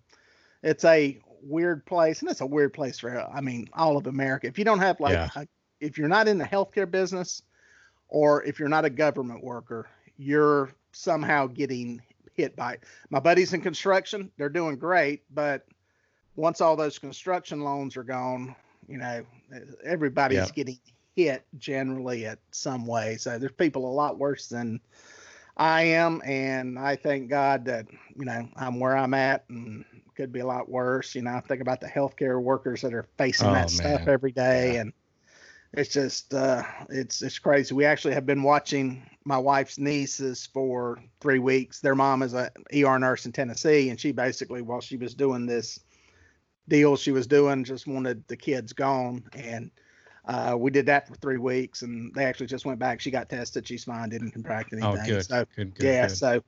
it's 0.63 0.83
a 0.83 1.17
weird 1.41 1.85
place, 1.85 2.23
and 2.23 2.29
it's 2.29 2.41
a 2.41 2.45
weird 2.45 2.73
place 2.73 2.99
for 2.99 3.25
I 3.33 3.39
mean 3.39 3.69
all 3.71 3.95
of 3.95 4.07
America. 4.07 4.47
If 4.47 4.59
you 4.59 4.65
don't 4.65 4.79
have 4.79 4.99
like, 4.99 5.13
yeah. 5.13 5.29
a, 5.33 5.47
if 5.79 5.97
you're 5.97 6.09
not 6.09 6.27
in 6.27 6.39
the 6.39 6.43
healthcare 6.45 6.91
business, 6.91 7.41
or 8.09 8.43
if 8.43 8.59
you're 8.59 8.67
not 8.67 8.83
a 8.83 8.89
government 8.89 9.45
worker, 9.45 9.87
you're 10.17 10.71
somehow 10.95 11.47
getting 11.47 12.01
hit 12.33 12.55
by 12.55 12.73
it. 12.73 12.83
My 13.09 13.19
buddies 13.19 13.53
in 13.53 13.61
construction, 13.61 14.31
they're 14.37 14.49
doing 14.49 14.77
great, 14.77 15.23
but 15.33 15.65
once 16.35 16.61
all 16.61 16.75
those 16.75 16.99
construction 16.99 17.61
loans 17.61 17.95
are 17.97 18.03
gone, 18.03 18.55
you 18.87 18.97
know, 18.97 19.25
everybody's 19.83 20.37
yeah. 20.37 20.47
getting 20.53 20.79
hit 21.15 21.45
generally 21.57 22.25
at 22.25 22.39
some 22.51 22.85
way. 22.85 23.17
So 23.17 23.39
there's 23.39 23.53
people 23.53 23.89
a 23.89 23.93
lot 23.93 24.17
worse 24.17 24.47
than 24.47 24.81
I 25.57 25.83
am, 25.83 26.21
and 26.25 26.77
I 26.77 26.97
thank 26.97 27.29
God 27.29 27.65
that 27.65 27.85
you 28.15 28.25
know 28.25 28.47
I'm 28.57 28.79
where 28.79 28.97
I'm 28.97 29.13
at, 29.13 29.45
and 29.49 29.85
could 30.15 30.31
be 30.33 30.41
a 30.41 30.45
lot 30.45 30.69
worse. 30.69 31.15
You 31.15 31.21
know, 31.21 31.31
I 31.31 31.39
think 31.39 31.61
about 31.61 31.79
the 31.79 31.87
healthcare 31.87 32.41
workers 32.41 32.81
that 32.81 32.93
are 32.93 33.05
facing 33.17 33.47
oh, 33.47 33.53
that 33.53 33.59
man. 33.59 33.69
stuff 33.69 34.07
every 34.07 34.33
day, 34.33 34.73
yeah. 34.73 34.81
and 34.81 34.93
it's 35.77 35.93
just 35.93 36.33
uh, 36.33 36.63
it's 36.89 37.21
it's 37.21 37.39
crazy. 37.39 37.73
We 37.73 37.85
actually 37.85 38.13
have 38.13 38.25
been 38.25 38.43
watching 38.43 39.03
my 39.25 39.37
wife's 39.37 39.77
nieces 39.77 40.45
for 40.45 40.99
three 41.19 41.39
weeks. 41.39 41.81
Their 41.81 41.95
mom 41.95 42.21
is 42.21 42.33
a 42.33 42.51
ER 42.73 42.99
nurse 42.99 43.25
in 43.25 43.31
Tennessee, 43.31 43.89
and 43.89 43.99
she 43.99 44.11
basically, 44.11 44.61
while 44.61 44.81
she 44.81 44.97
was 44.97 45.13
doing 45.13 45.45
this 45.45 45.79
deal 46.67 46.95
she 46.95 47.11
was 47.11 47.27
doing, 47.27 47.63
just 47.63 47.87
wanted 47.87 48.27
the 48.27 48.37
kids 48.37 48.73
gone. 48.73 49.23
And 49.33 49.71
uh, 50.25 50.55
we 50.57 50.71
did 50.71 50.85
that 50.87 51.07
for 51.07 51.15
three 51.15 51.37
weeks, 51.37 51.81
and 51.81 52.13
they 52.13 52.25
actually 52.25 52.47
just 52.47 52.65
went 52.65 52.79
back. 52.79 53.01
She 53.01 53.11
got 53.11 53.29
tested. 53.29 53.67
She's 53.67 53.83
fine. 53.83 54.09
Didn't 54.09 54.31
contract 54.31 54.73
oh, 54.73 54.77
anything. 54.77 55.01
Oh, 55.03 55.05
good. 55.05 55.25
So 55.25 55.45
good, 55.55 55.75
good, 55.75 55.85
yeah. 55.85 56.07
Good. 56.07 56.17
So 56.17 56.43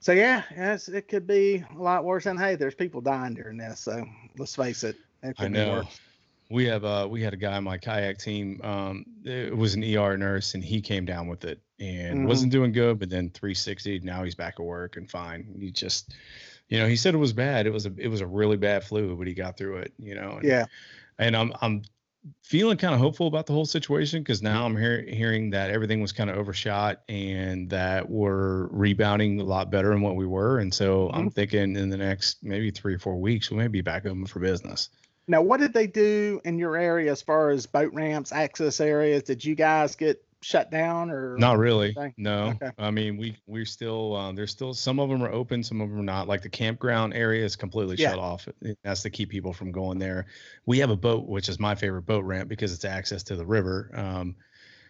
so 0.00 0.12
yeah, 0.12 0.42
yes, 0.56 0.88
it 0.88 1.08
could 1.08 1.26
be 1.26 1.64
a 1.74 1.82
lot 1.82 2.04
worse. 2.04 2.26
And 2.26 2.38
hey, 2.38 2.54
there's 2.54 2.74
people 2.74 3.00
dying 3.00 3.34
during 3.34 3.56
this. 3.56 3.80
So 3.80 4.04
let's 4.38 4.54
face 4.54 4.84
it. 4.84 4.96
it 5.22 5.34
I 5.38 5.48
know 5.48 5.84
we 6.50 6.64
have 6.64 6.84
uh 6.84 7.06
we 7.08 7.22
had 7.22 7.32
a 7.32 7.36
guy 7.36 7.56
on 7.56 7.64
my 7.64 7.78
kayak 7.78 8.18
team 8.18 8.60
um 8.62 9.04
it 9.24 9.56
was 9.56 9.74
an 9.74 9.82
er 9.82 10.16
nurse 10.16 10.54
and 10.54 10.64
he 10.64 10.80
came 10.80 11.04
down 11.04 11.28
with 11.28 11.44
it 11.44 11.60
and 11.80 12.18
mm-hmm. 12.18 12.28
wasn't 12.28 12.52
doing 12.52 12.72
good 12.72 12.98
but 12.98 13.10
then 13.10 13.30
360 13.30 14.00
now 14.00 14.22
he's 14.22 14.34
back 14.34 14.54
at 14.58 14.64
work 14.64 14.96
and 14.96 15.10
fine 15.10 15.54
he 15.58 15.70
just 15.70 16.14
you 16.68 16.78
know 16.78 16.86
he 16.86 16.96
said 16.96 17.14
it 17.14 17.18
was 17.18 17.32
bad 17.32 17.66
it 17.66 17.72
was 17.72 17.86
a 17.86 17.92
it 17.98 18.08
was 18.08 18.20
a 18.20 18.26
really 18.26 18.56
bad 18.56 18.84
flu 18.84 19.16
but 19.16 19.26
he 19.26 19.34
got 19.34 19.56
through 19.56 19.76
it 19.76 19.92
you 19.98 20.14
know 20.14 20.32
and, 20.32 20.44
yeah 20.44 20.66
and 21.18 21.36
i'm 21.36 21.52
i'm 21.60 21.82
feeling 22.42 22.76
kind 22.76 22.92
of 22.92 22.98
hopeful 22.98 23.28
about 23.28 23.46
the 23.46 23.52
whole 23.52 23.64
situation 23.64 24.20
because 24.20 24.42
now 24.42 24.64
i'm 24.64 24.76
hear, 24.76 25.02
hearing 25.02 25.50
that 25.50 25.70
everything 25.70 26.00
was 26.00 26.10
kind 26.10 26.28
of 26.28 26.36
overshot 26.36 27.02
and 27.08 27.70
that 27.70 28.08
we're 28.08 28.66
rebounding 28.66 29.40
a 29.40 29.44
lot 29.44 29.70
better 29.70 29.90
than 29.90 30.00
what 30.00 30.16
we 30.16 30.26
were 30.26 30.58
and 30.58 30.74
so 30.74 31.06
mm-hmm. 31.06 31.18
i'm 31.18 31.30
thinking 31.30 31.76
in 31.76 31.88
the 31.88 31.96
next 31.96 32.38
maybe 32.42 32.70
three 32.70 32.94
or 32.94 32.98
four 32.98 33.16
weeks 33.16 33.50
we 33.50 33.56
may 33.56 33.68
be 33.68 33.80
back 33.80 34.06
open 34.06 34.26
for 34.26 34.40
business 34.40 34.90
now, 35.28 35.42
what 35.42 35.58
did 35.58 35.72
they 35.72 35.86
do 35.86 36.40
in 36.44 36.58
your 36.58 36.76
area 36.76 37.10
as 37.10 37.20
far 37.20 37.50
as 37.50 37.66
boat 37.66 37.92
ramps, 37.92 38.32
access 38.32 38.80
areas? 38.80 39.24
Did 39.24 39.44
you 39.44 39.54
guys 39.54 39.96
get 39.96 40.22
shut 40.42 40.70
down 40.70 41.10
or 41.10 41.36
not 41.38 41.58
really 41.58 41.86
anything? 41.96 42.14
no 42.18 42.52
okay. 42.62 42.70
i 42.78 42.90
mean 42.90 43.16
we 43.16 43.36
we're 43.46 43.64
still 43.64 44.14
um, 44.14 44.36
there's 44.36 44.50
still 44.50 44.74
some 44.74 45.00
of 45.00 45.08
them 45.08 45.22
are 45.22 45.32
open 45.32 45.64
some 45.64 45.80
of 45.80 45.88
them 45.88 45.98
are 45.98 46.04
not 46.04 46.28
like 46.28 46.42
the 46.42 46.48
campground 46.48 47.14
area 47.14 47.44
is 47.44 47.56
completely 47.56 47.96
yeah. 47.96 48.10
shut 48.10 48.18
off 48.18 48.46
that's 48.84 49.02
to 49.02 49.10
keep 49.10 49.30
people 49.30 49.52
from 49.52 49.72
going 49.72 49.98
there 49.98 50.26
we 50.66 50.78
have 50.78 50.90
a 50.90 50.96
boat 50.96 51.26
which 51.26 51.48
is 51.48 51.58
my 51.58 51.74
favorite 51.74 52.02
boat 52.02 52.22
ramp 52.24 52.48
because 52.48 52.72
it's 52.72 52.84
access 52.84 53.22
to 53.22 53.34
the 53.34 53.44
river 53.44 53.90
um, 53.94 54.36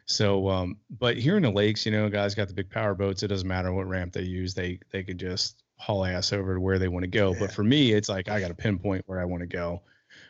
so 0.04 0.48
um, 0.48 0.76
but 0.98 1.16
here 1.16 1.36
in 1.36 1.42
the 1.42 1.50
lakes 1.50 1.86
you 1.86 1.92
know 1.92 2.08
guys 2.10 2.34
got 2.34 2.48
the 2.48 2.54
big 2.54 2.68
power 2.68 2.94
boats 2.94 3.22
it 3.22 3.28
doesn't 3.28 3.48
matter 3.48 3.72
what 3.72 3.88
ramp 3.88 4.12
they 4.12 4.22
use 4.22 4.52
they 4.52 4.78
they 4.90 5.02
could 5.02 5.18
just 5.18 5.62
haul 5.78 6.04
ass 6.04 6.32
over 6.32 6.54
to 6.54 6.60
where 6.60 6.78
they 6.78 6.88
want 6.88 7.04
to 7.04 7.08
go 7.08 7.32
yeah. 7.32 7.38
but 7.38 7.52
for 7.52 7.64
me 7.64 7.92
it's 7.92 8.08
like 8.08 8.28
i 8.28 8.40
got 8.40 8.48
to 8.48 8.54
pinpoint 8.54 9.02
where 9.06 9.20
i 9.20 9.24
want 9.24 9.40
to 9.40 9.46
go 9.46 9.80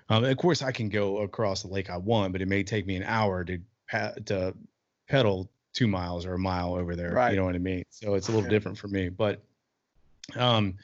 Um, 0.09 0.24
of 0.24 0.36
course, 0.36 0.62
I 0.62 0.72
can 0.72 0.88
go 0.88 1.18
across 1.18 1.62
the 1.62 1.68
lake 1.68 1.90
I 1.90 1.96
want, 1.96 2.32
but 2.32 2.42
it 2.42 2.48
may 2.48 2.62
take 2.62 2.86
me 2.86 2.96
an 2.96 3.02
hour 3.02 3.44
to 3.44 3.59
to 4.26 4.54
pedal 5.09 5.48
two 5.72 5.86
miles 5.86 6.26
or 6.26 6.34
a 6.34 6.38
mile 6.38 6.74
over 6.74 6.96
there. 6.96 7.12
Right. 7.12 7.30
You 7.30 7.36
know 7.36 7.44
what 7.44 7.54
I 7.54 7.59
mean? 7.59 7.84
So 7.90 8.14
it's 8.14 8.28
a 8.28 8.32
little 8.32 8.46
yeah. 8.46 8.50
different 8.50 8.78
for 8.78 8.88
me. 8.88 9.09
But 9.09 9.42
um, 10.34 10.74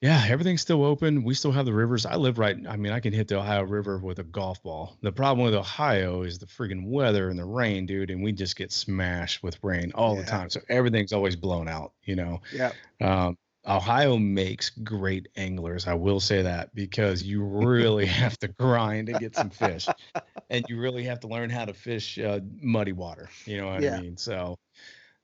yeah, 0.00 0.22
everything's 0.28 0.60
still 0.60 0.84
open. 0.84 1.24
We 1.24 1.34
still 1.34 1.50
have 1.52 1.64
the 1.64 1.72
rivers. 1.72 2.04
I 2.04 2.16
live 2.16 2.38
right. 2.38 2.56
I 2.68 2.76
mean, 2.76 2.92
I 2.92 3.00
can 3.00 3.12
hit 3.12 3.26
the 3.26 3.38
Ohio 3.38 3.62
River 3.62 3.96
with 3.98 4.18
a 4.18 4.24
golf 4.24 4.62
ball. 4.62 4.98
The 5.00 5.10
problem 5.10 5.44
with 5.46 5.54
Ohio 5.54 6.22
is 6.22 6.38
the 6.38 6.46
friggin' 6.46 6.86
weather 6.86 7.30
and 7.30 7.38
the 7.38 7.44
rain, 7.44 7.86
dude. 7.86 8.10
And 8.10 8.22
we 8.22 8.32
just 8.32 8.54
get 8.54 8.70
smashed 8.70 9.42
with 9.42 9.58
rain 9.62 9.92
all 9.94 10.14
yeah. 10.14 10.20
the 10.20 10.26
time. 10.26 10.50
So 10.50 10.60
everything's 10.68 11.14
always 11.14 11.36
blown 11.36 11.68
out, 11.68 11.92
you 12.04 12.16
know? 12.16 12.42
Yeah. 12.52 12.72
Um, 13.00 13.38
Ohio 13.66 14.18
makes 14.18 14.70
great 14.70 15.28
anglers. 15.36 15.86
I 15.86 15.94
will 15.94 16.20
say 16.20 16.42
that 16.42 16.74
because 16.74 17.22
you 17.22 17.42
really 17.42 18.06
have 18.22 18.38
to 18.38 18.48
grind 18.48 19.06
to 19.08 19.14
get 19.14 19.34
some 19.34 19.50
fish, 19.50 19.88
and 20.50 20.64
you 20.68 20.78
really 20.78 21.04
have 21.04 21.20
to 21.20 21.28
learn 21.28 21.50
how 21.50 21.64
to 21.64 21.72
fish 21.72 22.18
uh, 22.18 22.40
muddy 22.60 22.92
water. 22.92 23.28
You 23.46 23.58
know 23.58 23.68
what 23.68 23.82
yeah. 23.82 23.96
I 23.96 24.00
mean? 24.00 24.16
So, 24.16 24.58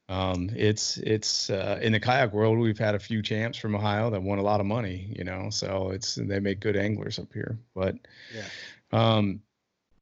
um, 0.09 0.51
it's 0.55 0.97
it's 0.99 1.51
uh, 1.51 1.78
in 1.82 1.93
the 1.93 2.01
kayak 2.01 2.32
world. 2.32 2.59
We've 2.59 2.78
had 2.78 2.95
a 2.95 2.99
few 2.99 3.22
champs 3.22 3.59
from 3.59 3.74
Ohio 3.74 4.11
that 4.11 4.22
won 4.22 4.38
a 4.38 4.43
lot 4.43 4.61
of 4.61 4.66
money, 4.66 5.12
you 5.16 5.24
know. 5.24 5.51
So 5.51 5.91
it's 5.91 6.14
they 6.14 6.41
make 6.41 6.61
good 6.61 6.76
anglers 6.76 7.18
up 7.18 7.32
here. 7.32 7.59
But 7.74 7.97
yeah. 8.34 8.47
Um, 8.93 9.41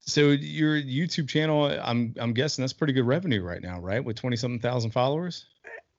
so 0.00 0.30
your 0.30 0.80
YouTube 0.80 1.28
channel, 1.28 1.64
I'm 1.64 2.14
I'm 2.18 2.32
guessing 2.32 2.62
that's 2.62 2.72
pretty 2.72 2.94
good 2.94 3.06
revenue 3.06 3.42
right 3.42 3.60
now, 3.60 3.80
right? 3.80 4.02
With 4.02 4.16
twenty 4.16 4.36
something 4.36 4.60
thousand 4.60 4.92
followers. 4.92 5.44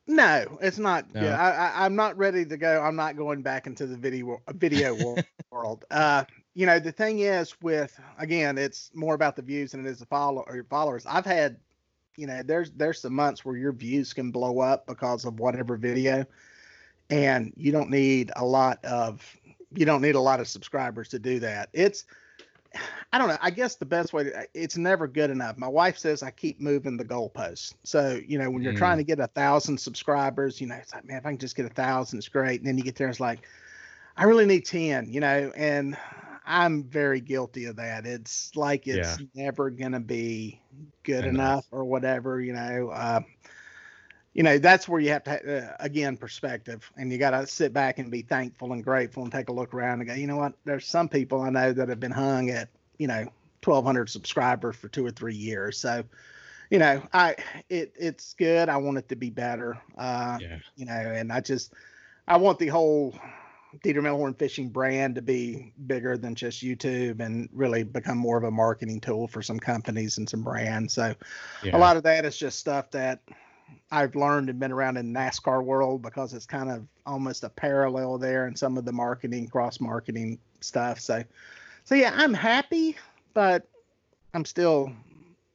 No, 0.09 0.57
it's 0.59 0.79
not. 0.79 1.13
No. 1.13 1.21
Yeah, 1.21 1.39
I, 1.39 1.83
I, 1.83 1.85
am 1.85 1.95
not 1.95 2.17
ready 2.17 2.43
to 2.43 2.57
go. 2.57 2.81
I'm 2.81 2.95
not 2.95 3.15
going 3.15 3.43
back 3.43 3.67
into 3.67 3.85
the 3.85 3.95
video 3.95 4.41
video 4.55 4.97
world. 5.51 5.85
Uh, 5.91 6.23
you 6.55 6.65
know, 6.65 6.79
the 6.79 6.91
thing 6.91 7.19
is 7.19 7.55
with 7.61 7.97
again, 8.17 8.57
it's 8.57 8.89
more 8.95 9.13
about 9.13 9.35
the 9.35 9.43
views 9.43 9.71
than 9.71 9.85
it 9.85 9.89
is 9.89 9.99
the 9.99 10.07
follow 10.07 10.43
or 10.47 10.65
followers. 10.67 11.05
I've 11.05 11.27
had 11.27 11.57
you 12.17 12.25
know, 12.25 12.41
there's 12.43 12.71
there's 12.71 12.99
some 13.01 13.13
months 13.13 13.45
where 13.45 13.55
your 13.55 13.71
views 13.71 14.11
can 14.11 14.31
blow 14.31 14.59
up 14.59 14.87
because 14.87 15.25
of 15.25 15.39
whatever 15.39 15.77
video, 15.77 16.25
and 17.11 17.53
you 17.55 17.71
don't 17.71 17.91
need 17.91 18.31
a 18.35 18.43
lot 18.43 18.83
of 18.83 19.37
you 19.75 19.85
don't 19.85 20.01
need 20.01 20.15
a 20.15 20.19
lot 20.19 20.39
of 20.39 20.47
subscribers 20.47 21.07
to 21.09 21.19
do 21.19 21.39
that. 21.39 21.69
It's 21.71 22.05
I 23.11 23.17
don't 23.17 23.27
know. 23.27 23.37
I 23.41 23.49
guess 23.49 23.75
the 23.75 23.85
best 23.85 24.13
way 24.13 24.25
to, 24.25 24.47
it's 24.53 24.77
never 24.77 25.07
good 25.07 25.31
enough. 25.31 25.57
My 25.57 25.67
wife 25.67 25.97
says 25.97 26.21
I 26.21 26.29
keep 26.29 26.61
moving 26.61 26.95
the 26.95 27.05
goalposts. 27.05 27.73
So, 27.83 28.19
you 28.27 28.37
know, 28.37 28.51
when 28.51 28.61
you're 28.61 28.73
mm. 28.73 28.77
trying 28.77 28.97
to 28.97 29.03
get 29.03 29.19
a 29.19 29.27
thousand 29.27 29.79
subscribers, 29.79 30.61
you 30.61 30.67
know, 30.67 30.75
it's 30.75 30.93
like, 30.93 31.05
man, 31.05 31.17
if 31.17 31.25
I 31.25 31.29
can 31.29 31.39
just 31.39 31.55
get 31.55 31.65
a 31.65 31.69
thousand, 31.69 32.19
it's 32.19 32.27
great. 32.27 32.59
And 32.59 32.67
then 32.67 32.77
you 32.77 32.83
get 32.83 32.95
there, 32.95 33.09
it's 33.09 33.19
like, 33.19 33.39
I 34.15 34.25
really 34.25 34.45
need 34.45 34.65
10, 34.65 35.11
you 35.11 35.21
know, 35.21 35.51
and 35.55 35.97
I'm 36.45 36.83
very 36.83 37.21
guilty 37.21 37.65
of 37.65 37.75
that. 37.77 38.05
It's 38.05 38.55
like 38.55 38.87
it's 38.87 39.19
yeah. 39.19 39.25
never 39.35 39.69
gonna 39.69 39.99
be 39.99 40.59
good 41.03 41.25
enough 41.25 41.65
or 41.71 41.85
whatever, 41.85 42.41
you 42.41 42.53
know. 42.53 42.89
Uh, 42.89 43.21
you 44.39 44.43
know 44.43 44.57
that's 44.57 44.87
where 44.87 45.01
you 45.01 45.09
have 45.09 45.25
to 45.25 45.67
uh, 45.67 45.75
again 45.81 46.15
perspective, 46.15 46.89
and 46.95 47.11
you 47.11 47.17
got 47.17 47.31
to 47.31 47.45
sit 47.45 47.73
back 47.73 47.99
and 47.99 48.09
be 48.09 48.21
thankful 48.21 48.71
and 48.71 48.81
grateful 48.81 49.23
and 49.23 49.33
take 49.33 49.49
a 49.49 49.51
look 49.51 49.73
around 49.73 49.99
and 49.99 50.07
go, 50.07 50.15
you 50.15 50.27
know 50.27 50.37
what? 50.37 50.53
There's 50.63 50.87
some 50.87 51.09
people 51.09 51.41
I 51.41 51.49
know 51.49 51.73
that 51.73 51.89
have 51.89 51.99
been 51.99 52.09
hung 52.09 52.49
at 52.49 52.69
you 52.99 53.07
know 53.07 53.27
1,200 53.65 54.09
subscribers 54.09 54.77
for 54.77 54.87
two 54.87 55.05
or 55.05 55.11
three 55.11 55.35
years, 55.35 55.77
so 55.77 56.05
you 56.69 56.79
know 56.79 57.03
I 57.11 57.35
it 57.67 57.93
it's 57.99 58.33
good. 58.33 58.69
I 58.69 58.77
want 58.77 58.97
it 58.97 59.09
to 59.09 59.17
be 59.17 59.29
better. 59.29 59.77
Uh, 59.97 60.37
yeah. 60.39 60.59
You 60.77 60.85
know, 60.85 60.93
and 60.93 61.33
I 61.33 61.41
just 61.41 61.73
I 62.25 62.37
want 62.37 62.59
the 62.59 62.67
whole 62.67 63.19
Dieter 63.83 63.97
Melhorn 63.97 64.39
Fishing 64.39 64.69
brand 64.69 65.15
to 65.15 65.21
be 65.21 65.73
bigger 65.85 66.17
than 66.17 66.33
just 66.33 66.63
YouTube 66.63 67.19
and 67.19 67.49
really 67.51 67.83
become 67.83 68.17
more 68.17 68.37
of 68.37 68.45
a 68.45 68.51
marketing 68.51 69.01
tool 69.01 69.27
for 69.27 69.41
some 69.41 69.59
companies 69.59 70.17
and 70.17 70.29
some 70.29 70.43
brands. 70.43 70.93
So 70.93 71.13
yeah. 71.61 71.75
a 71.75 71.77
lot 71.77 71.97
of 71.97 72.03
that 72.03 72.23
is 72.23 72.37
just 72.37 72.57
stuff 72.57 72.89
that 72.91 73.19
I've 73.91 74.15
learned 74.15 74.49
and 74.49 74.59
been 74.59 74.71
around 74.71 74.97
in 74.97 75.13
NASCAR 75.13 75.63
world 75.63 76.01
because 76.01 76.33
it's 76.33 76.45
kind 76.45 76.69
of 76.69 76.85
almost 77.05 77.43
a 77.43 77.49
parallel 77.49 78.17
there 78.17 78.47
in 78.47 78.55
some 78.55 78.77
of 78.77 78.85
the 78.85 78.91
marketing, 78.91 79.47
cross 79.47 79.79
marketing 79.79 80.39
stuff. 80.61 80.99
So, 80.99 81.23
so 81.83 81.95
yeah, 81.95 82.13
I'm 82.15 82.33
happy, 82.33 82.97
but 83.33 83.67
I'm 84.33 84.45
still, 84.45 84.91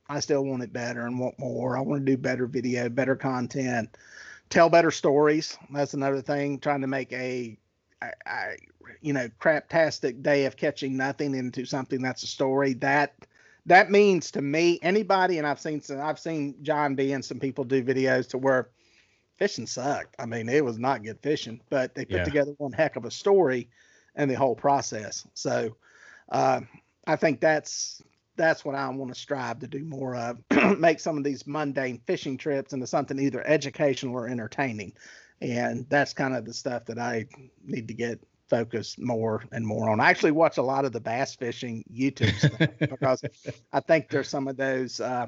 I 0.08 0.20
still 0.20 0.44
want 0.44 0.62
it 0.62 0.72
better 0.72 1.06
and 1.06 1.18
want 1.18 1.38
more. 1.38 1.76
I 1.76 1.80
want 1.80 2.04
to 2.04 2.12
do 2.12 2.16
better 2.16 2.46
video, 2.46 2.88
better 2.88 3.16
content, 3.16 3.96
tell 4.50 4.68
better 4.68 4.90
stories. 4.90 5.56
That's 5.70 5.94
another 5.94 6.20
thing. 6.20 6.58
Trying 6.58 6.80
to 6.80 6.88
make 6.88 7.12
a 7.12 7.56
I, 8.02 8.12
I, 8.26 8.56
you 9.00 9.12
know, 9.12 9.28
craptastic 9.40 10.22
day 10.22 10.44
of 10.44 10.56
catching 10.56 10.96
nothing 10.96 11.34
into 11.34 11.64
something 11.64 12.02
that's 12.02 12.22
a 12.22 12.26
story. 12.26 12.74
That 12.74 13.14
that 13.66 13.90
means 13.90 14.30
to 14.32 14.42
me, 14.42 14.78
anybody, 14.82 15.38
and 15.38 15.46
I've 15.46 15.60
seen 15.60 15.80
some, 15.80 16.00
I've 16.00 16.18
seen 16.18 16.54
John 16.62 16.94
B 16.94 17.12
and 17.12 17.24
some 17.24 17.38
people 17.38 17.64
do 17.64 17.82
videos 17.82 18.28
to 18.30 18.38
where 18.38 18.70
fishing 19.38 19.66
sucked. 19.66 20.16
I 20.18 20.26
mean, 20.26 20.48
it 20.48 20.64
was 20.64 20.78
not 20.78 21.02
good 21.02 21.20
fishing, 21.22 21.60
but 21.70 21.94
they 21.94 22.04
put 22.04 22.16
yeah. 22.16 22.24
together 22.24 22.52
one 22.58 22.72
heck 22.72 22.96
of 22.96 23.04
a 23.04 23.10
story 23.10 23.68
and 24.14 24.30
the 24.30 24.34
whole 24.34 24.54
process. 24.54 25.26
So 25.34 25.76
uh, 26.30 26.60
I 27.06 27.16
think 27.16 27.40
that's 27.40 28.02
that's 28.36 28.64
what 28.64 28.74
I 28.74 28.88
want 28.88 29.14
to 29.14 29.20
strive 29.20 29.60
to 29.60 29.68
do 29.68 29.84
more 29.84 30.16
of. 30.16 30.38
Make 30.78 30.98
some 30.98 31.16
of 31.16 31.24
these 31.24 31.46
mundane 31.46 32.00
fishing 32.06 32.36
trips 32.36 32.72
into 32.72 32.86
something 32.86 33.18
either 33.18 33.46
educational 33.46 34.14
or 34.14 34.28
entertaining 34.28 34.92
and 35.40 35.86
that's 35.88 36.12
kind 36.12 36.34
of 36.34 36.44
the 36.44 36.54
stuff 36.54 36.86
that 36.86 36.98
I 36.98 37.26
need 37.64 37.88
to 37.88 37.94
get 37.94 38.20
focused 38.48 38.98
more 38.98 39.44
and 39.52 39.66
more 39.66 39.90
on. 39.90 40.00
I 40.00 40.10
actually 40.10 40.32
watch 40.32 40.58
a 40.58 40.62
lot 40.62 40.84
of 40.84 40.92
the 40.92 41.00
bass 41.00 41.34
fishing 41.34 41.84
YouTube 41.92 42.36
stuff 42.38 42.70
because 42.78 43.22
I 43.72 43.80
think 43.80 44.08
there's 44.08 44.28
some 44.28 44.48
of 44.48 44.56
those 44.56 45.00
uh, 45.00 45.26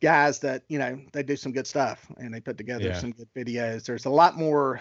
guys 0.00 0.38
that 0.40 0.62
you 0.68 0.78
know 0.78 1.00
they 1.12 1.22
do 1.22 1.36
some 1.36 1.52
good 1.52 1.66
stuff 1.66 2.06
and 2.18 2.32
they 2.32 2.40
put 2.40 2.56
together 2.56 2.84
yeah. 2.84 2.98
some 2.98 3.12
good 3.12 3.28
videos. 3.34 3.84
There's 3.84 4.06
a 4.06 4.10
lot 4.10 4.36
more. 4.36 4.80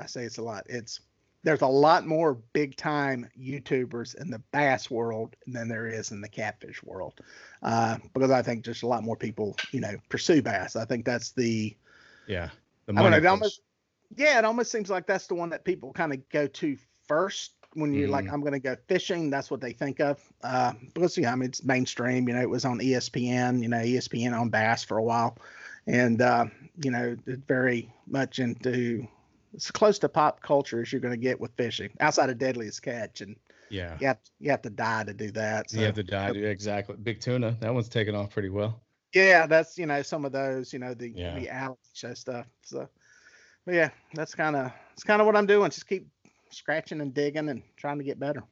I 0.00 0.06
say 0.06 0.24
it's 0.24 0.38
a 0.38 0.42
lot. 0.42 0.64
It's 0.68 1.00
there's 1.42 1.62
a 1.62 1.66
lot 1.66 2.06
more 2.06 2.34
big 2.52 2.76
time 2.76 3.28
YouTubers 3.38 4.20
in 4.20 4.30
the 4.30 4.40
bass 4.52 4.90
world 4.90 5.36
than 5.46 5.68
there 5.68 5.86
is 5.86 6.10
in 6.10 6.20
the 6.20 6.28
catfish 6.28 6.82
world, 6.82 7.20
uh, 7.62 7.96
because 8.12 8.30
I 8.30 8.42
think 8.42 8.64
just 8.64 8.82
a 8.82 8.86
lot 8.86 9.04
more 9.04 9.16
people 9.16 9.56
you 9.72 9.80
know 9.80 9.94
pursue 10.08 10.42
bass. 10.42 10.76
I 10.76 10.84
think 10.84 11.04
that's 11.04 11.32
the 11.32 11.76
yeah 12.26 12.50
the. 12.86 12.94
I 12.98 13.02
don't 13.02 13.22
know, 13.22 13.30
almost, 13.30 13.60
yeah, 14.16 14.38
it 14.38 14.44
almost 14.44 14.72
seems 14.72 14.90
like 14.90 15.06
that's 15.06 15.26
the 15.26 15.34
one 15.34 15.50
that 15.50 15.64
people 15.64 15.92
kind 15.92 16.12
of 16.12 16.28
go 16.28 16.46
to 16.46 16.76
first 17.06 17.52
when 17.74 17.92
you're 17.92 18.08
mm. 18.08 18.12
like, 18.12 18.30
I'm 18.30 18.40
going 18.40 18.52
to 18.52 18.58
go 18.58 18.76
fishing. 18.88 19.30
That's 19.30 19.50
what 19.50 19.60
they 19.60 19.72
think 19.72 20.00
of. 20.00 20.20
Uh, 20.42 20.72
because 20.94 21.16
yeah, 21.16 21.32
I 21.32 21.36
mean, 21.36 21.48
it's 21.48 21.64
mainstream. 21.64 22.28
You 22.28 22.34
know, 22.34 22.40
it 22.40 22.50
was 22.50 22.64
on 22.64 22.78
ESPN. 22.78 23.62
You 23.62 23.68
know, 23.68 23.78
ESPN 23.78 24.38
on 24.38 24.50
bass 24.50 24.84
for 24.84 24.98
a 24.98 25.02
while, 25.02 25.38
and 25.86 26.20
uh, 26.20 26.46
you 26.82 26.90
know, 26.90 27.16
very 27.26 27.92
much 28.06 28.38
into 28.38 29.06
it's 29.54 29.70
close 29.70 29.98
to 30.00 30.08
pop 30.08 30.40
culture 30.40 30.80
as 30.80 30.92
you're 30.92 31.00
going 31.00 31.14
to 31.14 31.20
get 31.20 31.40
with 31.40 31.52
fishing 31.56 31.90
outside 32.00 32.30
of 32.30 32.38
Deadliest 32.38 32.82
Catch 32.82 33.20
and. 33.20 33.36
Yeah, 33.72 33.96
you 34.00 34.08
have 34.08 34.18
you 34.40 34.50
have 34.50 34.62
to 34.62 34.70
die 34.70 35.04
to 35.04 35.14
do 35.14 35.30
that. 35.30 35.70
So. 35.70 35.78
You 35.78 35.86
have 35.86 35.94
to 35.94 36.02
die 36.02 36.32
to 36.32 36.44
exactly. 36.44 36.96
Big 36.96 37.20
tuna, 37.20 37.56
that 37.60 37.72
one's 37.72 37.88
taken 37.88 38.16
off 38.16 38.30
pretty 38.30 38.48
well. 38.48 38.80
Yeah, 39.12 39.46
that's 39.46 39.78
you 39.78 39.86
know 39.86 40.02
some 40.02 40.24
of 40.24 40.32
those 40.32 40.72
you 40.72 40.80
know 40.80 40.92
the 40.92 41.10
yeah. 41.10 41.38
the 41.38 41.76
show 41.92 42.14
stuff. 42.14 42.46
So, 42.62 42.88
but 43.70 43.76
yeah, 43.76 43.90
that's 44.14 44.34
kind 44.34 44.56
of 44.56 44.72
it's 44.94 45.04
kind 45.04 45.20
of 45.20 45.26
what 45.26 45.36
I'm 45.36 45.46
doing. 45.46 45.70
Just 45.70 45.88
keep 45.88 46.08
scratching 46.50 47.00
and 47.00 47.14
digging 47.14 47.48
and 47.48 47.62
trying 47.76 47.98
to 47.98 48.04
get 48.04 48.18
better. 48.18 48.42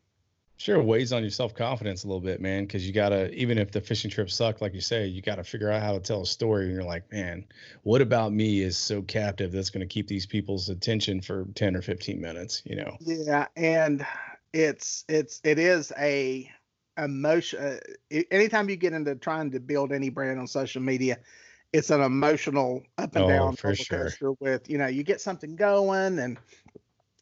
Sure, 0.58 0.80
weighs 0.80 1.12
on 1.12 1.22
your 1.22 1.30
self 1.30 1.56
confidence 1.56 2.04
a 2.04 2.06
little 2.06 2.20
bit, 2.20 2.40
man, 2.40 2.66
because 2.66 2.86
you 2.86 2.92
gotta 2.92 3.28
even 3.34 3.58
if 3.58 3.72
the 3.72 3.80
fishing 3.80 4.12
trip 4.12 4.30
sucked, 4.30 4.60
like 4.60 4.74
you 4.74 4.80
say, 4.80 5.08
you 5.08 5.20
gotta 5.20 5.42
figure 5.42 5.72
out 5.72 5.82
how 5.82 5.92
to 5.92 5.98
tell 5.98 6.22
a 6.22 6.26
story. 6.26 6.66
And 6.66 6.72
you're 6.72 6.84
like, 6.84 7.10
man, 7.10 7.44
what 7.82 8.00
about 8.00 8.32
me 8.32 8.60
is 8.60 8.76
so 8.76 9.02
captive 9.02 9.50
that's 9.50 9.70
gonna 9.70 9.86
keep 9.86 10.06
these 10.06 10.24
people's 10.24 10.68
attention 10.68 11.20
for 11.20 11.46
ten 11.56 11.74
or 11.74 11.82
fifteen 11.82 12.20
minutes, 12.20 12.62
you 12.64 12.76
know? 12.76 12.96
Yeah, 13.00 13.48
and 13.56 14.06
it's 14.52 15.04
it's 15.08 15.40
it 15.42 15.58
is 15.58 15.92
a 15.98 16.48
emotion. 16.96 17.58
Uh, 18.12 18.20
anytime 18.30 18.68
you 18.68 18.76
get 18.76 18.92
into 18.92 19.16
trying 19.16 19.50
to 19.50 19.58
build 19.58 19.92
any 19.92 20.10
brand 20.10 20.38
on 20.38 20.46
social 20.46 20.80
media, 20.80 21.18
it's 21.72 21.90
an 21.90 22.00
emotional 22.00 22.82
up 22.96 23.14
and 23.16 23.24
oh, 23.24 23.28
down 23.28 23.56
coaster. 23.56 24.10
Sure. 24.10 24.34
With 24.40 24.68
you 24.68 24.78
know, 24.78 24.86
you 24.86 25.02
get 25.02 25.20
something 25.20 25.56
going 25.56 26.18
and 26.18 26.38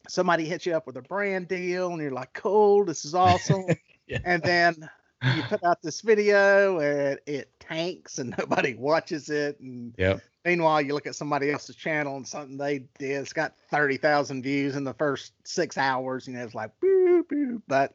somebody 0.07 0.45
hits 0.45 0.65
you 0.65 0.75
up 0.75 0.87
with 0.87 0.97
a 0.97 1.01
brand 1.01 1.47
deal, 1.47 1.89
and 1.89 2.01
you're 2.01 2.11
like, 2.11 2.33
"Cool, 2.33 2.85
this 2.85 3.05
is 3.05 3.13
awesome." 3.13 3.65
yeah. 4.07 4.19
And 4.23 4.41
then 4.41 4.89
you 5.35 5.41
put 5.43 5.63
out 5.63 5.81
this 5.81 6.01
video 6.01 6.79
and 6.79 7.19
it 7.25 7.51
tanks 7.59 8.19
and 8.19 8.35
nobody 8.39 8.75
watches 8.75 9.29
it. 9.29 9.59
And 9.59 9.93
yep. 9.97 10.21
meanwhile, 10.45 10.81
you 10.81 10.93
look 10.93 11.07
at 11.07 11.15
somebody 11.15 11.51
else's 11.51 11.75
channel 11.75 12.15
and 12.17 12.27
something 12.27 12.57
they 12.57 12.79
did, 12.99 13.21
it's 13.21 13.33
got 13.33 13.55
30,000 13.71 14.43
views 14.43 14.75
in 14.75 14.83
the 14.83 14.93
first 14.93 15.33
six 15.43 15.77
hours. 15.77 16.27
You 16.27 16.33
know, 16.33 16.43
it's 16.43 16.55
like, 16.55 16.71
boo, 16.79 17.25
boo. 17.29 17.61
But 17.67 17.93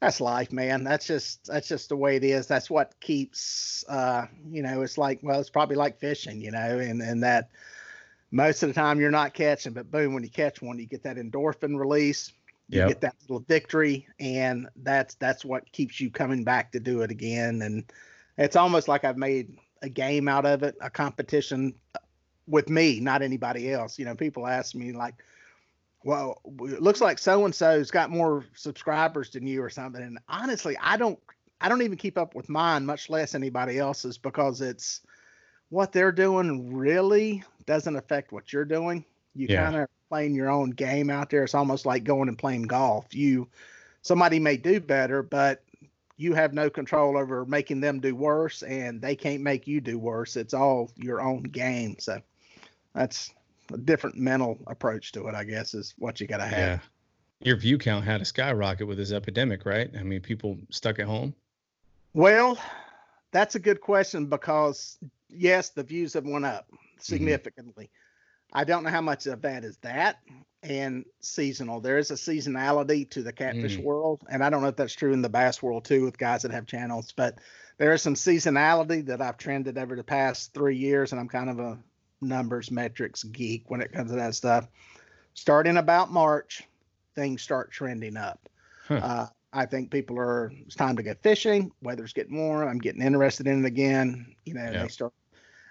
that's 0.00 0.20
life, 0.20 0.52
man. 0.52 0.84
That's 0.84 1.06
just 1.06 1.46
that's 1.46 1.68
just 1.68 1.88
the 1.90 1.96
way 1.96 2.16
it 2.16 2.24
is. 2.24 2.46
That's 2.46 2.70
what 2.70 2.98
keeps 3.00 3.84
uh, 3.88 4.26
you 4.50 4.62
know, 4.62 4.82
it's 4.82 4.98
like 4.98 5.20
well, 5.22 5.40
it's 5.40 5.50
probably 5.50 5.76
like 5.76 5.98
fishing, 5.98 6.40
you 6.40 6.50
know, 6.50 6.78
and 6.78 7.02
and 7.02 7.22
that 7.22 7.50
most 8.30 8.62
of 8.62 8.68
the 8.68 8.74
time 8.74 9.00
you're 9.00 9.10
not 9.10 9.34
catching, 9.34 9.72
but 9.72 9.90
boom, 9.90 10.14
when 10.14 10.22
you 10.22 10.30
catch 10.30 10.62
one, 10.62 10.78
you 10.78 10.86
get 10.86 11.02
that 11.02 11.16
endorphin 11.16 11.78
release. 11.78 12.32
You 12.68 12.80
Yep. 12.80 12.82
get 12.82 13.00
that 13.00 13.16
little 13.22 13.40
victory, 13.40 14.06
and 14.20 14.68
that's 14.76 15.14
that's 15.16 15.44
what 15.44 15.70
keeps 15.72 16.00
you 16.00 16.10
coming 16.10 16.44
back 16.44 16.72
to 16.72 16.80
do 16.80 17.02
it 17.02 17.10
again. 17.10 17.62
And 17.62 17.92
it's 18.38 18.56
almost 18.56 18.88
like 18.88 19.04
I've 19.04 19.18
made 19.18 19.58
a 19.82 19.88
game 19.88 20.28
out 20.28 20.46
of 20.46 20.62
it, 20.62 20.76
a 20.80 20.88
competition 20.88 21.74
with 22.46 22.68
me, 22.68 23.00
not 23.00 23.22
anybody 23.22 23.72
else. 23.72 23.98
You 23.98 24.04
know, 24.04 24.14
people 24.14 24.46
ask 24.46 24.74
me 24.74 24.92
like, 24.92 25.14
"Well, 26.04 26.40
it 26.62 26.82
looks 26.82 27.00
like 27.00 27.18
so 27.18 27.44
and 27.44 27.54
so's 27.54 27.90
got 27.90 28.10
more 28.10 28.44
subscribers 28.54 29.30
than 29.30 29.46
you 29.46 29.62
or 29.62 29.70
something." 29.70 30.02
And 30.02 30.18
honestly, 30.28 30.76
I 30.80 30.96
don't, 30.96 31.18
I 31.60 31.68
don't 31.68 31.82
even 31.82 31.98
keep 31.98 32.16
up 32.16 32.34
with 32.34 32.48
mine, 32.48 32.86
much 32.86 33.10
less 33.10 33.34
anybody 33.34 33.78
else's, 33.78 34.18
because 34.18 34.60
it's 34.60 35.02
what 35.68 35.92
they're 35.92 36.12
doing 36.12 36.74
really 36.74 37.44
doesn't 37.66 37.96
affect 37.96 38.32
what 38.32 38.52
you're 38.52 38.64
doing. 38.64 39.04
You 39.34 39.46
Yeah. 39.48 39.64
kind 39.64 39.76
of 39.76 39.88
playing 40.08 40.34
your 40.34 40.50
own 40.50 40.70
game 40.70 41.10
out 41.10 41.30
there. 41.30 41.44
It's 41.44 41.54
almost 41.54 41.86
like 41.86 42.02
going 42.02 42.28
and 42.28 42.38
playing 42.38 42.62
golf. 42.62 43.14
You, 43.14 43.48
somebody 44.02 44.40
may 44.40 44.56
do 44.56 44.80
better, 44.80 45.22
but 45.22 45.62
you 46.16 46.34
have 46.34 46.52
no 46.52 46.68
control 46.68 47.16
over 47.16 47.46
making 47.46 47.80
them 47.80 48.00
do 48.00 48.14
worse, 48.16 48.62
and 48.62 49.00
they 49.00 49.14
can't 49.14 49.42
make 49.42 49.66
you 49.66 49.80
do 49.80 49.98
worse. 49.98 50.36
It's 50.36 50.52
all 50.52 50.90
your 50.96 51.20
own 51.20 51.44
game. 51.44 51.96
So 51.98 52.20
that's 52.94 53.32
a 53.72 53.78
different 53.78 54.16
mental 54.16 54.58
approach 54.66 55.12
to 55.12 55.26
it, 55.28 55.34
I 55.34 55.44
guess, 55.44 55.74
is 55.74 55.94
what 55.98 56.20
you 56.20 56.26
got 56.26 56.38
to 56.38 56.46
have. 56.46 56.58
Yeah. 56.58 56.78
Your 57.42 57.56
view 57.56 57.78
count 57.78 58.04
had 58.04 58.20
a 58.20 58.24
skyrocket 58.24 58.86
with 58.86 58.98
this 58.98 59.12
epidemic, 59.12 59.64
right? 59.64 59.90
I 59.98 60.02
mean, 60.02 60.20
people 60.20 60.58
stuck 60.70 60.98
at 60.98 61.06
home. 61.06 61.34
Well, 62.12 62.58
that's 63.32 63.54
a 63.54 63.60
good 63.60 63.80
question 63.80 64.26
because 64.26 64.98
yes, 65.28 65.70
the 65.70 65.82
views 65.82 66.14
have 66.14 66.26
went 66.26 66.44
up 66.44 66.66
significantly. 66.98 67.90
I 68.52 68.64
don't 68.64 68.82
know 68.82 68.90
how 68.90 69.00
much 69.00 69.26
of 69.26 69.42
that 69.42 69.64
is 69.64 69.76
that 69.78 70.18
and 70.62 71.04
seasonal. 71.20 71.80
There 71.80 71.98
is 71.98 72.10
a 72.10 72.14
seasonality 72.14 73.08
to 73.10 73.22
the 73.22 73.32
catfish 73.32 73.78
Mm. 73.78 73.84
world, 73.84 74.22
and 74.28 74.44
I 74.44 74.50
don't 74.50 74.60
know 74.60 74.68
if 74.68 74.76
that's 74.76 74.92
true 74.92 75.12
in 75.12 75.22
the 75.22 75.28
bass 75.28 75.62
world 75.62 75.84
too 75.84 76.04
with 76.04 76.18
guys 76.18 76.42
that 76.42 76.50
have 76.50 76.66
channels, 76.66 77.12
but 77.12 77.38
there 77.78 77.92
is 77.94 78.02
some 78.02 78.14
seasonality 78.14 79.06
that 79.06 79.22
I've 79.22 79.38
trended 79.38 79.78
over 79.78 79.96
the 79.96 80.04
past 80.04 80.52
three 80.52 80.76
years, 80.76 81.12
and 81.12 81.20
I'm 81.20 81.28
kind 81.28 81.48
of 81.48 81.60
a 81.60 81.78
numbers 82.20 82.70
metrics 82.70 83.22
geek 83.24 83.70
when 83.70 83.80
it 83.80 83.92
comes 83.92 84.10
to 84.10 84.16
that 84.16 84.34
stuff. 84.34 84.68
Starting 85.34 85.76
about 85.76 86.10
March, 86.12 86.62
things 87.14 87.42
start 87.42 87.70
trending 87.70 88.16
up. 88.16 88.48
Huh. 88.86 88.94
Uh, 88.96 89.26
I 89.52 89.66
think 89.66 89.90
people 89.90 90.18
are. 90.18 90.52
It's 90.66 90.76
time 90.76 90.96
to 90.96 91.02
go 91.02 91.14
fishing. 91.22 91.72
Weather's 91.82 92.12
getting 92.12 92.36
warm. 92.36 92.68
I'm 92.68 92.78
getting 92.78 93.02
interested 93.02 93.46
in 93.46 93.64
it 93.64 93.66
again. 93.68 94.34
You 94.44 94.54
know, 94.54 94.70
Yeah. 94.70 94.82
they 94.82 94.88
start 94.88 95.12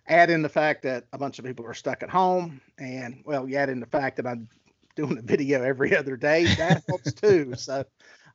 add 0.07 0.29
in 0.31 0.41
the 0.41 0.49
fact 0.49 0.81
that 0.83 1.05
a 1.13 1.17
bunch 1.17 1.37
of 1.39 1.45
people 1.45 1.65
are 1.65 1.73
stuck 1.73 2.01
at 2.03 2.09
home, 2.09 2.59
and 2.79 3.21
well, 3.25 3.47
you 3.47 3.57
add 3.57 3.69
in 3.69 3.79
the 3.79 3.85
fact 3.85 4.17
that 4.17 4.25
I'm 4.25 4.49
doing 4.95 5.17
a 5.17 5.21
video 5.21 5.61
every 5.63 5.95
other 5.95 6.17
day. 6.17 6.45
That 6.55 6.83
helps 6.87 7.13
too. 7.13 7.53
So, 7.57 7.85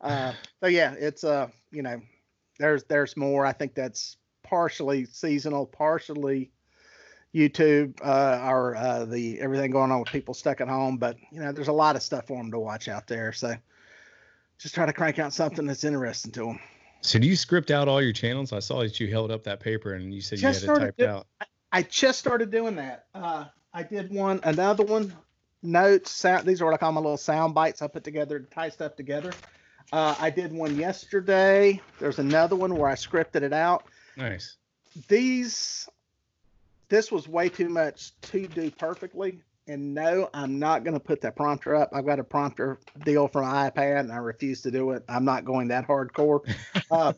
uh, 0.01 0.33
so 0.61 0.69
yeah, 0.69 0.95
it's 0.99 1.25
uh, 1.25 1.49
you 1.73 1.83
know, 1.83 2.01
there's 2.59 2.85
there's 2.85 3.17
more. 3.17 3.45
I 3.45 3.53
think 3.53 3.75
that's 3.75 4.17
partially 4.43 5.05
seasonal, 5.07 5.67
partially 5.67 6.51
YouTube, 7.35 7.99
uh, 8.03 8.47
or 8.49 8.77
uh, 8.77 9.05
the 9.05 9.41
everything 9.41 9.71
going 9.71 9.91
on 9.91 10.01
with 10.01 10.09
people 10.09 10.35
stuck 10.35 10.61
at 10.61 10.69
home. 10.69 10.97
But 10.97 11.17
you 11.31 11.41
know, 11.41 11.53
there's 11.53 11.69
a 11.69 11.73
lot 11.73 11.97
of 11.97 12.03
stuff 12.03 12.29
for 12.29 12.37
them 12.37 12.51
to 12.53 12.59
watch 12.59 12.89
out 12.89 13.07
there. 13.07 13.33
So, 13.33 13.55
just 14.59 14.75
try 14.75 14.87
to 14.87 14.93
crank 14.93 15.19
out 15.19 15.33
something 15.33 15.67
that's 15.67 15.85
interesting 15.85 16.33
to 16.33 16.47
them. 16.47 16.61
So 17.05 17.19
do 17.19 17.27
you 17.27 17.37
script 17.37 17.71
out 17.71 17.87
all 17.87 18.01
your 18.01 18.15
channels? 18.15 18.55
I 18.55 18.61
saw 18.61 18.81
that 18.81 18.99
you 18.99 19.09
held 19.09 19.31
up 19.31 19.45
that 19.45 19.61
paper 19.61 19.93
and 19.93 20.15
you 20.15 20.23
said 20.23 20.39
Just 20.39 20.63
you 20.63 20.69
had 20.71 20.77
it 20.79 20.81
typed 20.81 20.99
do- 21.01 21.07
out. 21.07 21.27
I 21.71 21.83
just 21.83 22.19
started 22.19 22.51
doing 22.51 22.77
that. 22.77 23.07
Uh, 23.15 23.45
I 23.75 23.83
did 23.83 24.11
one, 24.11 24.41
another 24.45 24.85
one, 24.85 25.13
notes, 25.63 26.13
sound. 26.13 26.47
These 26.47 26.63
are 26.63 26.65
what 26.65 26.73
I 26.73 26.79
call 26.79 26.93
my 26.93 27.01
little 27.01 27.19
sound 27.19 27.53
bites 27.53 27.83
I 27.83 27.89
put 27.89 28.05
together 28.05 28.39
to 28.39 28.47
tie 28.47 28.71
stuff 28.71 28.97
together. 28.97 29.33
Uh, 29.93 30.15
I 30.19 30.31
did 30.31 30.51
one 30.51 30.77
yesterday. 30.77 31.79
There's 31.99 32.19
another 32.19 32.57
one 32.57 32.75
where 32.75 32.89
I 32.89 32.95
scripted 32.95 33.43
it 33.43 33.53
out. 33.53 33.85
Nice. 34.17 34.57
These, 35.09 35.89
this 36.95 37.11
was 37.11 37.27
way 37.27 37.49
too 37.49 37.69
much 37.69 38.13
to 38.23 38.47
do 38.47 38.71
perfectly. 38.71 39.41
And 39.67 39.95
no, 39.95 40.31
I'm 40.33 40.61
not 40.61 40.85
going 40.85 40.95
to 40.95 41.01
put 41.01 41.21
that 41.23 41.35
prompter 41.35 41.75
up. 41.75 41.91
I've 41.93 42.07
got 42.07 42.21
a 42.21 42.25
prompter 42.25 42.79
deal 43.05 43.27
from 43.27 43.45
iPad 43.47 44.01
and 44.01 44.13
I 44.13 44.17
refuse 44.19 44.61
to 44.63 44.71
do 44.71 44.93
it. 44.93 45.03
I'm 45.09 45.25
not 45.25 45.45
going 45.45 45.69
that 45.69 45.89
hardcore. 45.89 46.41
Uh, 46.91 47.13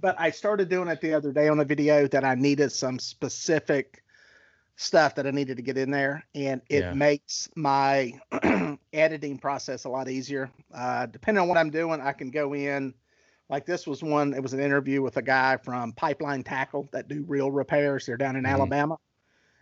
but 0.00 0.18
I 0.18 0.30
started 0.30 0.68
doing 0.68 0.88
it 0.88 1.00
the 1.00 1.14
other 1.14 1.30
day 1.30 1.46
on 1.48 1.60
a 1.60 1.64
video 1.64 2.08
that 2.08 2.24
I 2.24 2.34
needed 2.34 2.72
some 2.72 2.98
specific 2.98 4.02
stuff 4.76 5.14
that 5.16 5.26
I 5.26 5.30
needed 5.30 5.56
to 5.58 5.62
get 5.62 5.76
in 5.76 5.90
there, 5.90 6.24
and 6.34 6.60
it 6.68 6.82
Yeah. 6.84 6.94
makes 6.94 7.48
my 7.54 8.18
editing 8.92 9.38
process 9.38 9.84
a 9.84 9.88
lot 9.88 10.08
easier. 10.08 10.50
Uh, 10.74 11.06
depending 11.06 11.42
on 11.42 11.48
what 11.48 11.58
I'm 11.58 11.70
doing, 11.70 12.00
I 12.00 12.12
can 12.12 12.30
go 12.30 12.54
in. 12.54 12.94
Like 13.48 13.64
this 13.64 13.86
was 13.86 14.02
one. 14.02 14.34
It 14.34 14.42
was 14.42 14.52
an 14.52 14.60
interview 14.60 15.02
with 15.02 15.16
a 15.16 15.22
guy 15.22 15.56
from 15.56 15.92
Pipeline 15.92 16.42
Tackle 16.42 16.88
that 16.92 17.08
do 17.08 17.24
reel 17.26 17.50
repairs. 17.50 18.04
They're 18.04 18.16
down 18.16 18.36
in 18.36 18.44
Mhm. 18.44 18.50
Alabama, 18.50 18.98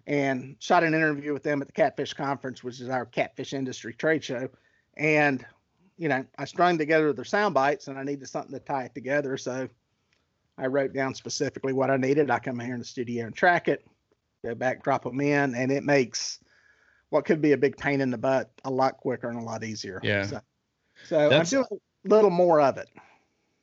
and 0.07 0.57
shot 0.59 0.83
an 0.83 0.95
interview 0.95 1.33
with 1.33 1.43
them 1.43 1.63
at 1.63 1.69
the 1.69 1.73
Catfish 1.73 2.15
Conference, 2.15 2.65
which 2.65 2.81
is 2.81 2.89
our 2.89 3.07
catfish 3.07 3.53
industry 3.53 3.95
trade 3.95 4.25
show. 4.25 4.49
And 4.97 5.45
you 5.99 6.09
know, 6.09 6.27
I 6.37 6.45
strung 6.45 6.77
together 6.77 7.13
their 7.13 7.25
sound 7.25 7.55
bites, 7.55 7.89
and 7.89 7.99
I 7.99 8.03
needed 8.03 8.29
something 8.29 8.53
to 8.53 8.61
tie 8.61 8.85
it 8.85 8.95
together. 8.95 9.37
So 9.39 9.69
I 10.59 10.67
wrote 10.67 10.93
down 10.93 11.15
specifically 11.15 11.73
what 11.73 11.91
I 11.91 11.97
needed. 11.97 12.31
I 12.31 12.39
come 12.39 12.59
here 12.59 12.75
in 12.75 12.81
the 12.81 12.85
studio 12.85 13.27
and 13.27 13.35
track 13.35 13.69
it, 13.69 13.87
go 14.45 14.55
back, 14.55 14.83
drop 14.83 15.05
them 15.05 15.21
in, 15.21 15.55
and 15.55 15.73
it 15.73 15.85
makes 15.85 16.41
what 17.11 17.25
could 17.25 17.41
be 17.41 17.53
a 17.53 17.57
big 17.57 17.77
pain 17.77 18.01
in 18.01 18.11
the 18.11 18.19
butt 18.19 18.51
a 18.65 18.71
lot 18.71 18.99
quicker 18.99 19.29
and 19.29 19.39
a 19.39 19.43
lot 19.43 19.65
easier. 19.65 20.01
Yeah. 20.03 20.27
So, 20.27 20.41
so 21.05 21.31
I'm 21.31 21.45
doing 21.45 21.65
a 21.73 22.09
little 22.09 22.31
more 22.31 22.61
of 22.61 22.79
it. 22.79 22.89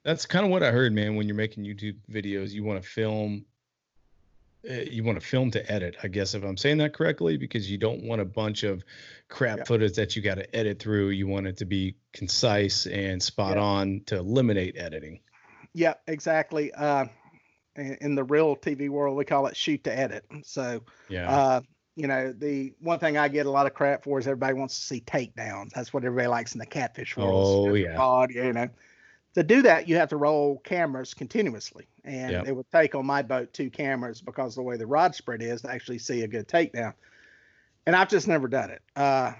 That's 0.03 0.25
kind 0.25 0.45
of 0.45 0.51
what 0.51 0.63
I 0.63 0.71
heard, 0.71 0.93
man. 0.93 1.15
When 1.15 1.27
you're 1.27 1.35
making 1.35 1.63
YouTube 1.63 1.95
videos, 2.11 2.51
you 2.51 2.63
want 2.63 2.81
to 2.81 2.87
film. 2.87 3.45
uh, 4.69 4.73
You 4.89 5.03
want 5.03 5.19
to 5.19 5.25
film 5.25 5.51
to 5.51 5.71
edit, 5.71 5.95
I 6.03 6.07
guess, 6.07 6.33
if 6.33 6.43
I'm 6.43 6.57
saying 6.57 6.77
that 6.79 6.93
correctly, 6.93 7.37
because 7.37 7.69
you 7.69 7.77
don't 7.77 8.03
want 8.03 8.21
a 8.21 8.25
bunch 8.25 8.63
of 8.63 8.83
crap 9.29 9.59
Yeah. 9.59 9.63
footage 9.65 9.93
that 9.95 10.15
you 10.15 10.21
got 10.21 10.35
to 10.35 10.55
edit 10.55 10.79
through. 10.79 11.09
You 11.09 11.27
want 11.27 11.47
it 11.47 11.57
to 11.57 11.65
be 11.65 11.95
concise 12.13 12.85
and 12.87 13.21
spot 13.21 13.55
Yeah. 13.57 13.63
on 13.63 14.01
to 14.07 14.17
eliminate 14.17 14.77
editing. 14.77 15.19
Yeah, 15.73 15.95
exactly. 16.07 16.71
Uh, 16.73 17.05
in, 17.75 18.13
the 18.15 18.23
real 18.23 18.55
TV 18.55 18.87
world, 18.89 19.17
we 19.17 19.25
call 19.25 19.47
it 19.47 19.57
shoot 19.57 19.83
to 19.85 19.97
edit. 19.97 20.25
So, 20.43 20.83
Yeah. 21.09 21.29
uh, 21.35 21.61
you 21.95 22.07
know, 22.07 22.31
the 22.31 22.73
one 22.79 22.99
thing 22.99 23.17
I 23.17 23.27
get 23.29 23.45
a 23.47 23.49
lot 23.51 23.65
of 23.65 23.73
crap 23.73 24.03
for 24.03 24.19
is 24.19 24.27
everybody 24.27 24.53
wants 24.53 24.77
to 24.77 24.85
see 24.85 25.01
takedowns. 25.01 25.71
That's 25.71 25.91
what 25.93 26.03
everybody 26.05 26.27
likes 26.27 26.53
in 26.53 26.59
the 26.59 26.65
catfish 26.65 27.17
world. 27.17 27.69
Oh, 27.69 27.73
yeah. 27.73 28.27
you 28.29 28.53
know. 28.53 28.69
To 29.35 29.43
do 29.43 29.63
that, 29.63 29.87
you 29.87 29.95
have 29.97 30.09
to 30.09 30.17
roll 30.17 30.59
cameras 30.59 31.13
continuously, 31.13 31.87
and 32.03 32.31
Yep. 32.31 32.45
it 32.45 32.55
would 32.55 32.69
take 32.71 32.95
on 32.95 33.05
my 33.05 33.21
boat 33.21 33.53
two 33.53 33.69
cameras 33.69 34.21
because 34.21 34.55
the 34.55 34.61
way 34.61 34.77
the 34.77 34.85
rod 34.85 35.15
spread 35.15 35.41
is 35.41 35.61
to 35.63 35.71
actually 35.71 35.99
see 35.99 36.21
a 36.21 36.27
good 36.27 36.47
takedown. 36.47 36.93
And 37.85 37.95
I've 37.95 38.09
just 38.09 38.27
never 38.27 38.47
done 38.47 38.69
it 38.69 38.81
uh, 38.95 39.33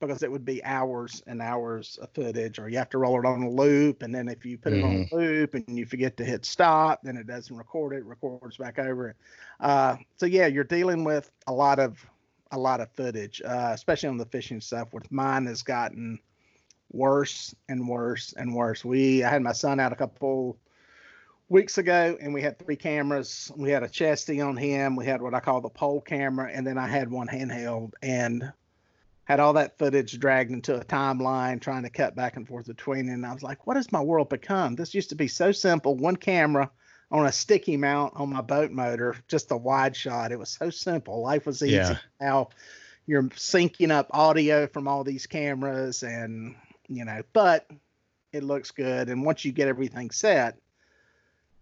because 0.00 0.22
it 0.22 0.30
would 0.30 0.44
be 0.44 0.62
hours 0.64 1.22
and 1.26 1.40
hours 1.40 1.98
of 2.02 2.10
footage, 2.14 2.58
or 2.58 2.68
you 2.68 2.78
have 2.78 2.90
to 2.90 2.98
roll 2.98 3.18
it 3.18 3.26
on 3.26 3.42
a 3.42 3.50
loop, 3.50 4.02
and 4.02 4.14
then 4.14 4.28
if 4.28 4.44
you 4.44 4.58
put 4.58 4.72
it 4.74 4.82
on 4.82 5.00
Mm-hmm. 5.00 5.02
a 5.10 5.14
loop 5.16 5.54
and 5.54 5.78
you 5.78 5.86
forget 5.86 6.16
to 6.18 6.24
hit 6.24 6.44
stop, 6.44 7.00
then 7.02 7.16
it 7.16 7.26
doesn't 7.26 7.56
record 7.56 7.94
it, 7.94 8.04
records 8.04 8.56
back 8.58 8.78
over 8.78 9.08
it. 9.10 9.16
Uh, 9.60 9.96
so 10.16 10.26
yeah, 10.26 10.46
you're 10.46 10.64
dealing 10.64 11.04
with 11.04 11.30
a 11.46 11.52
lot 11.52 11.78
of 11.78 12.04
a 12.50 12.58
lot 12.58 12.80
of 12.80 12.90
footage, 12.92 13.40
uh, 13.44 13.70
especially 13.72 14.08
on 14.10 14.16
the 14.18 14.26
fishing 14.26 14.60
stuff. 14.60 14.92
Which 14.92 15.10
mine 15.10 15.46
has 15.46 15.62
gotten 15.62 16.18
worse 16.90 17.54
and 17.68 17.88
worse 17.88 18.34
and 18.36 18.54
worse. 18.54 18.84
We 18.84 19.24
I 19.24 19.30
had 19.30 19.42
my 19.42 19.52
son 19.52 19.80
out 19.80 19.92
a 19.92 19.96
couple 19.96 20.58
weeks 21.48 21.78
ago, 21.78 22.16
and 22.20 22.34
we 22.34 22.42
had 22.42 22.58
three 22.58 22.76
cameras. 22.76 23.50
We 23.56 23.70
had 23.70 23.82
a 23.82 23.88
chesty 23.88 24.40
on 24.40 24.56
him. 24.56 24.96
We 24.96 25.06
had 25.06 25.22
what 25.22 25.34
I 25.34 25.40
call 25.40 25.60
the 25.60 25.68
pole 25.68 26.00
camera, 26.00 26.50
and 26.52 26.66
then 26.66 26.78
I 26.78 26.86
had 26.86 27.10
one 27.10 27.28
handheld, 27.28 27.92
and 28.02 28.52
had 29.24 29.40
all 29.40 29.52
that 29.52 29.78
footage 29.78 30.18
dragged 30.18 30.50
into 30.50 30.74
a 30.74 30.84
timeline, 30.84 31.60
trying 31.60 31.82
to 31.82 31.90
cut 31.90 32.16
back 32.16 32.36
and 32.36 32.48
forth 32.48 32.66
between. 32.66 33.10
And 33.10 33.26
I 33.26 33.34
was 33.34 33.42
like, 33.42 33.66
what 33.66 33.76
has 33.76 33.92
my 33.92 34.00
world 34.00 34.30
become? 34.30 34.74
This 34.74 34.94
used 34.94 35.10
to 35.10 35.16
be 35.16 35.28
so 35.28 35.52
simple. 35.52 35.94
One 35.94 36.16
camera 36.16 36.70
on 37.10 37.26
a 37.26 37.32
sticky 37.32 37.76
mount 37.76 38.14
on 38.16 38.32
my 38.32 38.40
boat 38.40 38.70
motor, 38.70 39.16
just 39.28 39.50
a 39.50 39.56
wide 39.56 39.94
shot. 39.94 40.32
It 40.32 40.38
was 40.38 40.50
so 40.50 40.70
simple. 40.70 41.22
Life 41.22 41.44
was 41.44 41.62
easy. 41.62 41.74
Yeah. 41.74 41.98
Now 42.18 42.48
you're 43.06 43.24
syncing 43.24 43.90
up 43.90 44.08
audio 44.12 44.66
from 44.66 44.88
all 44.88 45.04
these 45.04 45.26
cameras 45.26 46.02
and 46.02 46.54
you 46.88 47.04
know, 47.04 47.22
but 47.32 47.70
it 48.32 48.42
looks 48.42 48.70
good. 48.70 49.08
And 49.08 49.24
once 49.24 49.44
you 49.44 49.52
get 49.52 49.68
everything 49.68 50.10
set, 50.10 50.58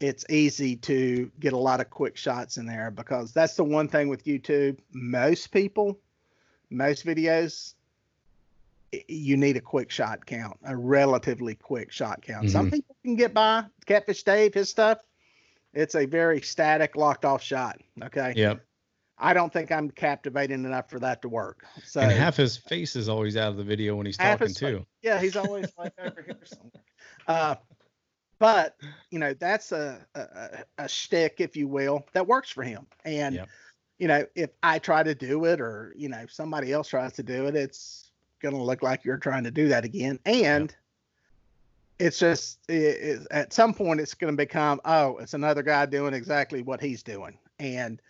it's 0.01 0.25
easy 0.29 0.77
to 0.77 1.31
get 1.41 1.53
a 1.53 1.59
lot 1.59 1.81
of 1.81 1.91
quick 1.91 2.17
shots 2.17 2.59
in 2.59 2.67
there 2.67 2.91
because 2.91 3.33
that's 3.33 3.55
the 3.55 3.65
one 3.65 3.89
thing 3.89 4.09
with 4.09 4.25
YouTube. 4.25 4.79
Most 4.93 5.49
people, 5.53 5.99
most 6.71 7.07
videos, 7.07 7.75
you 9.09 9.37
need 9.37 9.57
a 9.57 9.61
quick 9.61 9.91
shot 9.91 10.27
count, 10.27 10.59
a 10.65 10.77
relatively 10.77 11.55
quick 11.55 11.91
shot 11.93 12.23
count. 12.23 12.51
Some 12.51 12.67
mm-hmm. 12.67 12.77
people 12.77 12.97
can 13.03 13.17
get 13.17 13.33
by. 13.33 13.65
Catfish 13.87 14.23
Dave, 14.23 14.55
his 14.55 14.69
stuff, 14.69 14.99
it's 15.77 15.95
a 15.95 16.07
very 16.07 16.41
static, 16.41 16.97
locked 16.97 17.25
off 17.25 17.43
shot. 17.43 17.81
Okay. 18.03 18.33
Yep. 18.35 18.65
I 19.19 19.33
don't 19.33 19.53
think 19.53 19.73
I'm 19.73 19.91
captivating 19.91 20.65
enough 20.65 20.91
for 20.91 20.99
that 21.01 21.23
to 21.23 21.29
work. 21.29 21.65
So 21.85 22.01
and 22.01 22.13
half 22.13 22.37
his 22.37 22.57
face 22.57 22.97
is 22.97 23.09
always 23.09 23.37
out 23.37 23.49
of 23.49 23.57
the 23.57 23.65
video 23.65 23.97
when 23.97 24.07
he's 24.07 24.19
talking 24.19 24.53
too. 24.53 24.85
Yeah, 25.03 25.21
he's 25.21 25.37
always 25.37 25.73
like 25.79 25.95
over 25.99 26.23
here 26.23 26.39
somewhere. 26.45 26.83
Uh, 27.27 27.55
but 28.39 28.77
you 29.11 29.19
know 29.19 29.33
that's 29.35 29.73
a, 29.73 30.05
a 30.15 30.65
a 30.79 30.89
shtick, 30.89 31.37
if 31.39 31.57
you 31.57 31.67
will, 31.67 32.07
that 32.13 32.27
works 32.27 32.51
for 32.51 32.63
him. 32.63 32.87
And 33.05 33.37
yep. 33.37 33.49
you 33.99 34.09
know, 34.09 34.27
if 34.35 34.51
I 34.63 34.79
try 34.79 35.03
to 35.03 35.15
do 35.15 35.47
it, 35.47 35.61
or 35.61 35.95
you 35.97 36.09
know, 36.09 36.27
somebody 36.29 36.73
else 36.73 36.89
tries 36.89 37.15
to 37.15 37.23
do 37.23 37.47
it, 37.47 37.57
it's 37.57 38.11
gonna 38.43 38.63
look 38.63 38.83
like 38.83 39.05
you're 39.05 39.17
trying 39.17 39.45
to 39.45 39.51
do 39.51 39.69
that 39.69 39.87
again. 39.87 40.19
And 40.27 40.71
yep. 40.71 42.07
it's 42.07 42.19
just 42.19 42.59
it, 42.69 42.75
it, 42.75 43.27
at 43.31 43.55
some 43.55 43.73
point, 43.73 44.01
it's 44.01 44.15
gonna 44.15 44.35
become, 44.35 44.83
oh, 44.85 45.17
it's 45.17 45.33
another 45.33 45.63
guy 45.63 45.87
doing 45.87 46.13
exactly 46.13 46.61
what 46.61 46.83
he's 46.83 47.03
doing, 47.03 47.39
and 47.59 48.03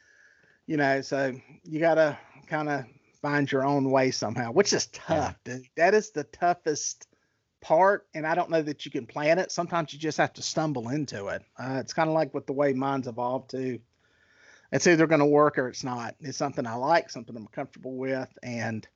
you 0.67 0.77
know, 0.77 1.01
so 1.01 1.35
you 1.65 1.81
gotta 1.81 2.19
kind 2.47 2.69
of 2.69 2.85
find 3.23 3.51
your 3.51 3.65
own 3.65 3.91
way 3.91 4.11
somehow, 4.11 4.53
which 4.53 4.73
is 4.73 4.87
tough, 4.87 5.37
yeah. 5.47 5.59
That 5.77 5.95
is 5.95 6.11
the 6.11 6.25
toughest 6.25 7.07
part, 7.61 8.07
and 8.15 8.27
I 8.27 8.35
don't 8.35 8.51
know 8.51 8.63
that 8.63 8.85
you 8.85 8.91
can 8.91 9.07
plan 9.07 9.39
it. 9.39 9.51
Sometimes 9.51 9.93
you 9.93 9.99
just 9.99 10.19
have 10.19 10.33
to 10.35 10.43
stumble 10.43 10.89
into 10.91 11.29
it. 11.29 11.43
Uh, 11.59 11.79
it's 11.81 11.93
kind 11.93 12.09
of 12.09 12.15
like 12.15 12.35
with 12.35 12.47
the 12.47 12.53
way 12.53 12.73
mine's 12.73 13.09
evolved 13.09 13.51
too. 13.51 13.81
It's 14.73 14.87
either 14.87 15.07
going 15.07 15.21
to 15.21 15.27
work 15.27 15.59
or 15.59 15.69
it's 15.69 15.85
not. 15.85 16.17
It's 16.21 16.39
something 16.39 16.67
I 16.67 16.75
like, 16.75 17.11
something 17.11 17.37
I'm 17.37 17.47
comfortable 17.47 17.97
with, 17.97 18.37
and 18.43 18.87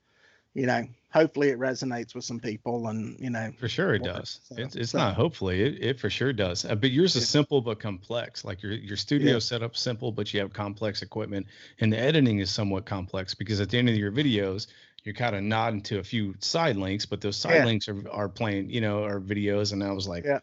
you 0.54 0.66
know, 0.66 0.86
hopefully 1.12 1.48
it 1.48 1.58
resonates 1.58 2.14
with 2.14 2.24
some 2.24 2.40
people, 2.40 2.88
and 2.88 3.18
you 3.20 3.30
know, 3.30 3.52
for 3.58 3.68
sure 3.68 3.94
it 3.94 4.02
does. 4.02 4.40
So, 4.44 4.54
it's 4.58 4.76
it's 4.76 4.90
so. 4.90 4.98
not 4.98 5.14
hopefully 5.14 5.62
it, 5.62 5.82
it 5.82 6.00
for 6.00 6.10
sure 6.10 6.32
does. 6.32 6.64
Uh, 6.64 6.74
but 6.74 6.90
yours 6.90 7.16
is 7.16 7.28
simple 7.28 7.60
but 7.60 7.78
complex. 7.78 8.44
Like 8.44 8.62
your 8.62 8.72
your 8.72 8.96
studio 8.96 9.34
yeah. 9.34 9.38
setup 9.38 9.76
simple, 9.76 10.12
but 10.12 10.32
you 10.32 10.40
have 10.40 10.52
complex 10.52 11.02
equipment, 11.02 11.46
and 11.80 11.92
the 11.92 11.98
editing 11.98 12.38
is 12.38 12.50
somewhat 12.50 12.84
complex 12.84 13.34
because 13.34 13.60
at 13.60 13.70
the 13.70 13.78
end 13.78 13.88
of 13.88 13.96
your 13.96 14.12
videos 14.12 14.66
you're 15.04 15.14
kind 15.14 15.34
of 15.34 15.42
nodding 15.42 15.80
to 15.82 15.98
a 15.98 16.02
few 16.04 16.34
side 16.40 16.76
links, 16.76 17.06
but 17.06 17.20
those 17.20 17.36
side 17.36 17.54
yeah. 17.54 17.64
links 17.64 17.88
are, 17.88 18.08
are 18.10 18.28
playing, 18.28 18.70
you 18.70 18.80
know, 18.80 19.04
are 19.04 19.20
videos. 19.20 19.72
And 19.72 19.82
I 19.82 19.92
was 19.92 20.06
like, 20.06 20.24
yeah. 20.24 20.40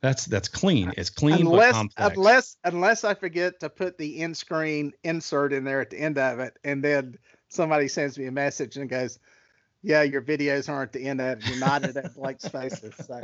that's, 0.00 0.26
that's 0.26 0.48
clean. 0.48 0.92
It's 0.96 1.10
clean, 1.10 1.40
unless, 1.40 1.72
but 1.72 1.78
complex. 1.78 2.16
Unless, 2.16 2.56
unless 2.64 3.04
I 3.04 3.14
forget 3.14 3.60
to 3.60 3.70
put 3.70 3.96
the 3.96 4.20
in 4.20 4.34
screen 4.34 4.92
insert 5.02 5.52
in 5.52 5.64
there 5.64 5.80
at 5.80 5.90
the 5.90 5.98
end 5.98 6.18
of 6.18 6.38
it. 6.40 6.58
And 6.64 6.84
then 6.84 7.16
somebody 7.48 7.88
sends 7.88 8.18
me 8.18 8.26
a 8.26 8.32
message 8.32 8.76
and 8.76 8.90
goes, 8.90 9.18
yeah, 9.84 10.02
your 10.02 10.22
videos 10.22 10.68
aren't 10.68 10.92
the 10.92 11.04
end 11.04 11.20
of. 11.20 11.46
You're 11.46 11.58
nodding 11.58 11.96
at 11.96 12.14
blank 12.14 12.40
spaces. 12.40 12.94
So, 13.06 13.20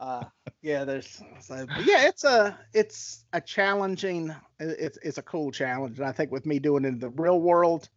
uh, 0.00 0.24
yeah, 0.62 0.84
there's, 0.84 1.22
so, 1.40 1.66
yeah, 1.84 2.08
it's 2.08 2.24
a, 2.24 2.58
it's 2.72 3.26
a 3.34 3.40
challenging, 3.40 4.34
it's, 4.58 4.98
it's 5.02 5.18
a 5.18 5.22
cool 5.22 5.52
challenge. 5.52 5.98
And 5.98 6.08
I 6.08 6.12
think 6.12 6.32
with 6.32 6.46
me 6.46 6.58
doing 6.58 6.84
it 6.84 6.88
in 6.88 6.98
the 6.98 7.10
real 7.10 7.40
world, 7.40 7.88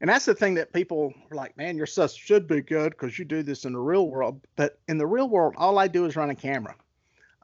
and 0.00 0.10
that's 0.10 0.24
the 0.24 0.34
thing 0.34 0.54
that 0.54 0.72
people 0.72 1.14
are 1.30 1.36
like, 1.36 1.56
man, 1.56 1.76
your 1.76 1.86
stuff 1.86 2.12
should 2.12 2.46
be 2.46 2.60
good 2.60 2.90
because 2.90 3.18
you 3.18 3.24
do 3.24 3.42
this 3.42 3.64
in 3.64 3.72
the 3.72 3.80
real 3.80 4.08
world. 4.08 4.40
But 4.56 4.78
in 4.88 4.98
the 4.98 5.06
real 5.06 5.28
world, 5.28 5.54
all 5.56 5.78
I 5.78 5.88
do 5.88 6.04
is 6.06 6.16
run 6.16 6.30
a 6.30 6.34
camera. 6.34 6.74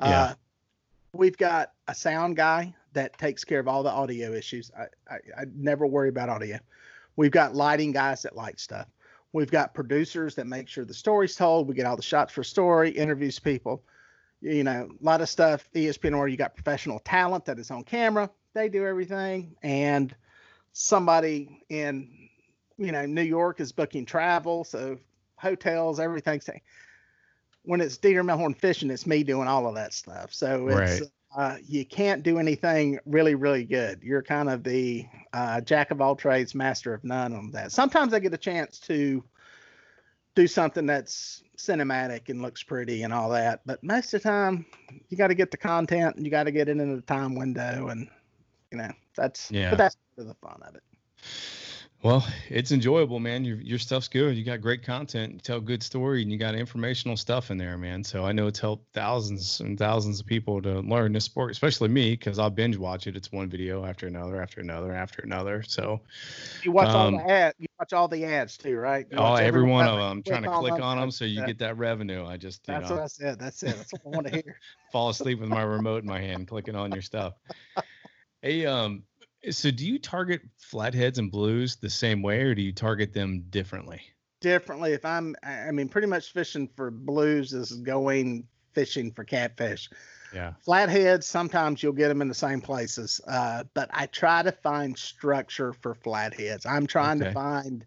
Yeah. 0.00 0.22
Uh, 0.22 0.34
we've 1.12 1.36
got 1.36 1.72
a 1.88 1.94
sound 1.94 2.36
guy 2.36 2.74
that 2.92 3.16
takes 3.18 3.44
care 3.44 3.60
of 3.60 3.68
all 3.68 3.82
the 3.82 3.90
audio 3.90 4.32
issues. 4.32 4.70
I, 4.76 4.86
I, 5.12 5.16
I 5.36 5.44
never 5.54 5.86
worry 5.86 6.08
about 6.08 6.28
audio. 6.28 6.58
We've 7.16 7.30
got 7.30 7.54
lighting 7.54 7.92
guys 7.92 8.22
that 8.22 8.36
light 8.36 8.58
stuff. 8.58 8.86
We've 9.34 9.50
got 9.50 9.74
producers 9.74 10.34
that 10.36 10.46
make 10.46 10.68
sure 10.68 10.86
the 10.86 10.94
story's 10.94 11.36
told. 11.36 11.68
We 11.68 11.74
get 11.74 11.84
all 11.84 11.96
the 11.96 12.02
shots 12.02 12.32
for 12.32 12.42
story, 12.42 12.90
interviews 12.90 13.38
people. 13.38 13.82
You 14.40 14.64
know, 14.64 14.88
a 14.88 15.04
lot 15.04 15.20
of 15.20 15.28
stuff. 15.28 15.68
ESPN 15.74 16.16
or 16.16 16.28
you 16.28 16.36
got 16.36 16.54
professional 16.54 17.00
talent 17.00 17.44
that 17.44 17.58
is 17.58 17.70
on 17.70 17.84
camera. 17.84 18.30
They 18.54 18.68
do 18.68 18.86
everything. 18.86 19.56
And 19.62 20.14
somebody 20.72 21.64
in 21.68 22.24
you 22.76 22.92
know, 22.92 23.06
New 23.06 23.22
York 23.22 23.60
is 23.60 23.72
booking 23.72 24.04
travel, 24.04 24.64
so 24.64 24.98
hotels, 25.36 26.00
everything's. 26.00 26.48
When 27.62 27.80
it's 27.80 27.96
Dieter 27.98 28.24
Melhorn 28.24 28.56
fishing, 28.56 28.90
it's 28.90 29.06
me 29.06 29.22
doing 29.22 29.48
all 29.48 29.66
of 29.66 29.74
that 29.76 29.94
stuff. 29.94 30.34
So 30.34 30.68
it's 30.68 30.76
right. 30.76 31.02
Uh, 31.02 31.06
uh, 31.34 31.56
you 31.66 31.84
can't 31.84 32.22
do 32.22 32.38
anything 32.38 32.98
really, 33.06 33.34
really 33.34 33.64
good. 33.64 34.02
You're 34.02 34.22
kind 34.22 34.48
of 34.48 34.62
the 34.62 35.06
uh, 35.32 35.60
jack 35.60 35.90
of 35.90 36.00
all 36.00 36.14
trades, 36.14 36.54
master 36.54 36.94
of 36.94 37.02
none 37.02 37.32
on 37.32 37.50
that. 37.50 37.72
Sometimes 37.72 38.14
I 38.14 38.20
get 38.20 38.32
a 38.32 38.38
chance 38.38 38.78
to 38.80 39.22
do 40.34 40.46
something 40.46 40.86
that's 40.86 41.42
cinematic 41.56 42.28
and 42.28 42.42
looks 42.42 42.62
pretty 42.62 43.02
and 43.02 43.12
all 43.12 43.30
that, 43.30 43.60
but 43.66 43.82
most 43.82 44.14
of 44.14 44.22
the 44.22 44.28
time 44.28 44.66
you 45.08 45.16
got 45.16 45.28
to 45.28 45.34
get 45.34 45.50
the 45.50 45.56
content 45.56 46.16
and 46.16 46.24
you 46.24 46.30
got 46.30 46.44
to 46.44 46.52
get 46.52 46.68
it 46.68 46.78
in 46.78 46.94
the 46.94 47.02
time 47.02 47.34
window, 47.34 47.88
and 47.88 48.08
you 48.70 48.78
know 48.78 48.90
that's 49.16 49.50
yeah. 49.50 49.70
But 49.70 49.78
that's 49.78 49.96
the 50.16 50.34
fun 50.42 50.60
of 50.62 50.74
it. 50.74 50.82
Well, 52.04 52.22
it's 52.50 52.70
enjoyable, 52.70 53.18
man. 53.18 53.46
Your 53.46 53.56
your 53.56 53.78
stuff's 53.78 54.08
good. 54.08 54.36
You 54.36 54.44
got 54.44 54.60
great 54.60 54.82
content. 54.82 55.32
You 55.32 55.38
tell 55.38 55.58
good 55.58 55.82
story, 55.82 56.20
and 56.20 56.30
you 56.30 56.36
got 56.36 56.54
informational 56.54 57.16
stuff 57.16 57.50
in 57.50 57.56
there, 57.56 57.78
man. 57.78 58.04
So 58.04 58.26
I 58.26 58.32
know 58.32 58.46
it's 58.46 58.58
helped 58.58 58.92
thousands 58.92 59.60
and 59.60 59.78
thousands 59.78 60.20
of 60.20 60.26
people 60.26 60.60
to 60.60 60.80
learn 60.80 61.14
this 61.14 61.24
sport, 61.24 61.50
especially 61.50 61.88
me, 61.88 62.10
because 62.10 62.38
I'll 62.38 62.50
binge 62.50 62.76
watch 62.76 63.06
it. 63.06 63.16
It's 63.16 63.32
one 63.32 63.48
video 63.48 63.86
after 63.86 64.06
another, 64.06 64.38
after 64.42 64.60
another, 64.60 64.92
after 64.92 65.22
another. 65.22 65.62
So 65.62 66.02
you 66.62 66.72
watch 66.72 66.88
um, 66.88 66.94
all 66.94 67.10
the 67.22 67.30
ads. 67.30 67.54
You 67.58 67.68
watch 67.78 67.94
all 67.94 68.08
the 68.08 68.22
ads 68.26 68.58
too, 68.58 68.76
right? 68.76 69.06
You 69.10 69.16
oh, 69.16 69.36
every 69.36 69.62
one 69.62 69.86
of 69.86 69.96
them. 69.98 70.18
I'm 70.18 70.22
trying 70.22 70.42
to 70.42 70.50
click 70.50 70.74
on 70.74 70.98
them 70.98 71.10
so 71.10 71.24
you 71.24 71.46
get 71.46 71.58
that 71.60 71.78
revenue. 71.78 72.26
I 72.26 72.36
just 72.36 72.66
that's 72.66 72.90
know, 72.90 72.96
what 72.96 73.04
I 73.04 73.06
said. 73.06 73.38
That's 73.38 73.62
it. 73.62 73.76
That's 73.78 73.92
what 73.92 74.02
I 74.04 74.08
want 74.10 74.26
to 74.26 74.32
hear. 74.34 74.60
fall 74.92 75.08
asleep 75.08 75.40
with 75.40 75.48
my 75.48 75.62
remote 75.62 76.02
in 76.02 76.06
my 76.06 76.20
hand, 76.20 76.48
clicking 76.48 76.76
on 76.76 76.92
your 76.92 77.00
stuff. 77.00 77.32
Hey, 78.42 78.66
um, 78.66 79.04
so, 79.50 79.70
do 79.70 79.86
you 79.86 79.98
target 79.98 80.42
flatheads 80.56 81.18
and 81.18 81.30
blues 81.30 81.76
the 81.76 81.90
same 81.90 82.22
way, 82.22 82.42
or 82.42 82.54
do 82.54 82.62
you 82.62 82.72
target 82.72 83.12
them 83.12 83.44
differently? 83.50 84.00
Differently. 84.40 84.92
If 84.92 85.04
I'm, 85.04 85.34
I 85.42 85.70
mean, 85.70 85.88
pretty 85.88 86.06
much 86.06 86.32
fishing 86.32 86.68
for 86.76 86.90
blues 86.90 87.52
is 87.52 87.72
going 87.72 88.46
fishing 88.72 89.12
for 89.12 89.24
catfish. 89.24 89.88
Yeah. 90.32 90.54
Flatheads, 90.62 91.26
sometimes 91.26 91.82
you'll 91.82 91.92
get 91.92 92.08
them 92.08 92.20
in 92.20 92.28
the 92.28 92.34
same 92.34 92.60
places, 92.60 93.20
uh, 93.28 93.64
but 93.72 93.88
I 93.92 94.06
try 94.06 94.42
to 94.42 94.50
find 94.50 94.98
structure 94.98 95.72
for 95.72 95.94
flatheads. 95.94 96.66
I'm 96.66 96.86
trying 96.86 97.22
okay. 97.22 97.30
to 97.30 97.34
find, 97.34 97.86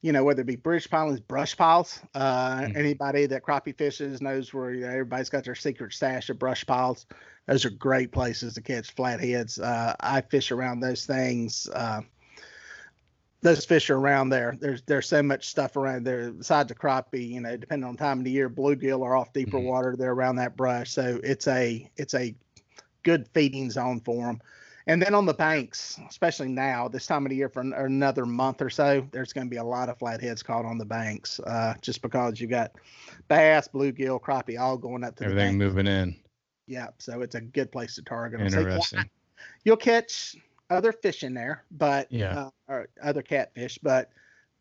you 0.00 0.12
know, 0.12 0.22
whether 0.22 0.42
it 0.42 0.46
be 0.46 0.54
bridge 0.54 0.88
piles, 0.88 1.18
brush 1.18 1.56
piles. 1.56 2.00
Uh, 2.14 2.60
mm-hmm. 2.60 2.76
Anybody 2.76 3.26
that 3.26 3.42
crappie 3.42 3.76
fishes 3.76 4.22
knows 4.22 4.54
where 4.54 4.70
you 4.72 4.82
know, 4.82 4.88
everybody's 4.88 5.30
got 5.30 5.44
their 5.44 5.56
secret 5.56 5.92
stash 5.92 6.30
of 6.30 6.38
brush 6.38 6.64
piles 6.64 7.06
those 7.46 7.64
are 7.64 7.70
great 7.70 8.12
places 8.12 8.54
to 8.54 8.62
catch 8.62 8.92
flatheads. 8.92 9.58
Uh, 9.58 9.94
I 10.00 10.20
fish 10.22 10.50
around 10.50 10.80
those 10.80 11.04
things. 11.04 11.68
Uh, 11.72 12.00
those 13.42 13.66
fish 13.66 13.90
are 13.90 13.98
around 13.98 14.30
there. 14.30 14.56
There's 14.58 14.82
there's 14.82 15.06
so 15.06 15.22
much 15.22 15.48
stuff 15.48 15.76
around 15.76 16.04
there. 16.04 16.30
Besides 16.30 16.70
the 16.70 16.74
crappie, 16.74 17.28
you 17.28 17.40
know, 17.40 17.56
depending 17.56 17.86
on 17.86 17.96
time 17.96 18.18
of 18.18 18.24
the 18.24 18.30
year, 18.30 18.48
bluegill 18.48 19.04
are 19.04 19.14
off 19.14 19.34
deeper 19.34 19.58
mm-hmm. 19.58 19.66
water. 19.66 19.96
They're 19.96 20.12
around 20.12 20.36
that 20.36 20.56
brush, 20.56 20.90
so 20.90 21.20
it's 21.22 21.46
a 21.46 21.88
it's 21.96 22.14
a 22.14 22.34
good 23.02 23.28
feeding 23.34 23.70
zone 23.70 24.00
for 24.00 24.24
them. 24.24 24.40
And 24.86 25.00
then 25.00 25.14
on 25.14 25.24
the 25.24 25.34
banks, 25.34 25.98
especially 26.08 26.48
now, 26.48 26.88
this 26.88 27.06
time 27.06 27.24
of 27.24 27.30
the 27.30 27.36
year 27.36 27.48
for 27.48 27.60
another 27.60 28.26
month 28.26 28.60
or 28.60 28.68
so, 28.68 29.06
there's 29.12 29.32
going 29.32 29.46
to 29.46 29.50
be 29.50 29.56
a 29.56 29.64
lot 29.64 29.88
of 29.88 29.98
flatheads 29.98 30.42
caught 30.42 30.66
on 30.66 30.76
the 30.76 30.84
banks, 30.84 31.40
uh, 31.40 31.74
just 31.80 32.02
because 32.02 32.38
you've 32.38 32.50
got 32.50 32.72
bass, 33.28 33.66
bluegill, 33.66 34.20
crappie 34.20 34.58
all 34.58 34.76
going 34.76 35.02
up 35.04 35.16
to 35.16 35.24
everything 35.24 35.56
moving 35.56 35.86
in. 35.86 36.16
Yeah, 36.66 36.88
so 36.98 37.20
it's 37.22 37.34
a 37.34 37.40
good 37.40 37.70
place 37.70 37.94
to 37.96 38.02
target 38.02 38.38
them. 38.38 38.46
Interesting. 38.46 39.00
Yeah, 39.00 39.04
you'll 39.64 39.76
catch 39.76 40.36
other 40.70 40.92
fish 40.92 41.22
in 41.22 41.34
there, 41.34 41.64
but 41.70 42.10
yeah, 42.10 42.38
uh, 42.38 42.50
or 42.68 42.88
other 43.02 43.22
catfish, 43.22 43.78
but 43.82 44.10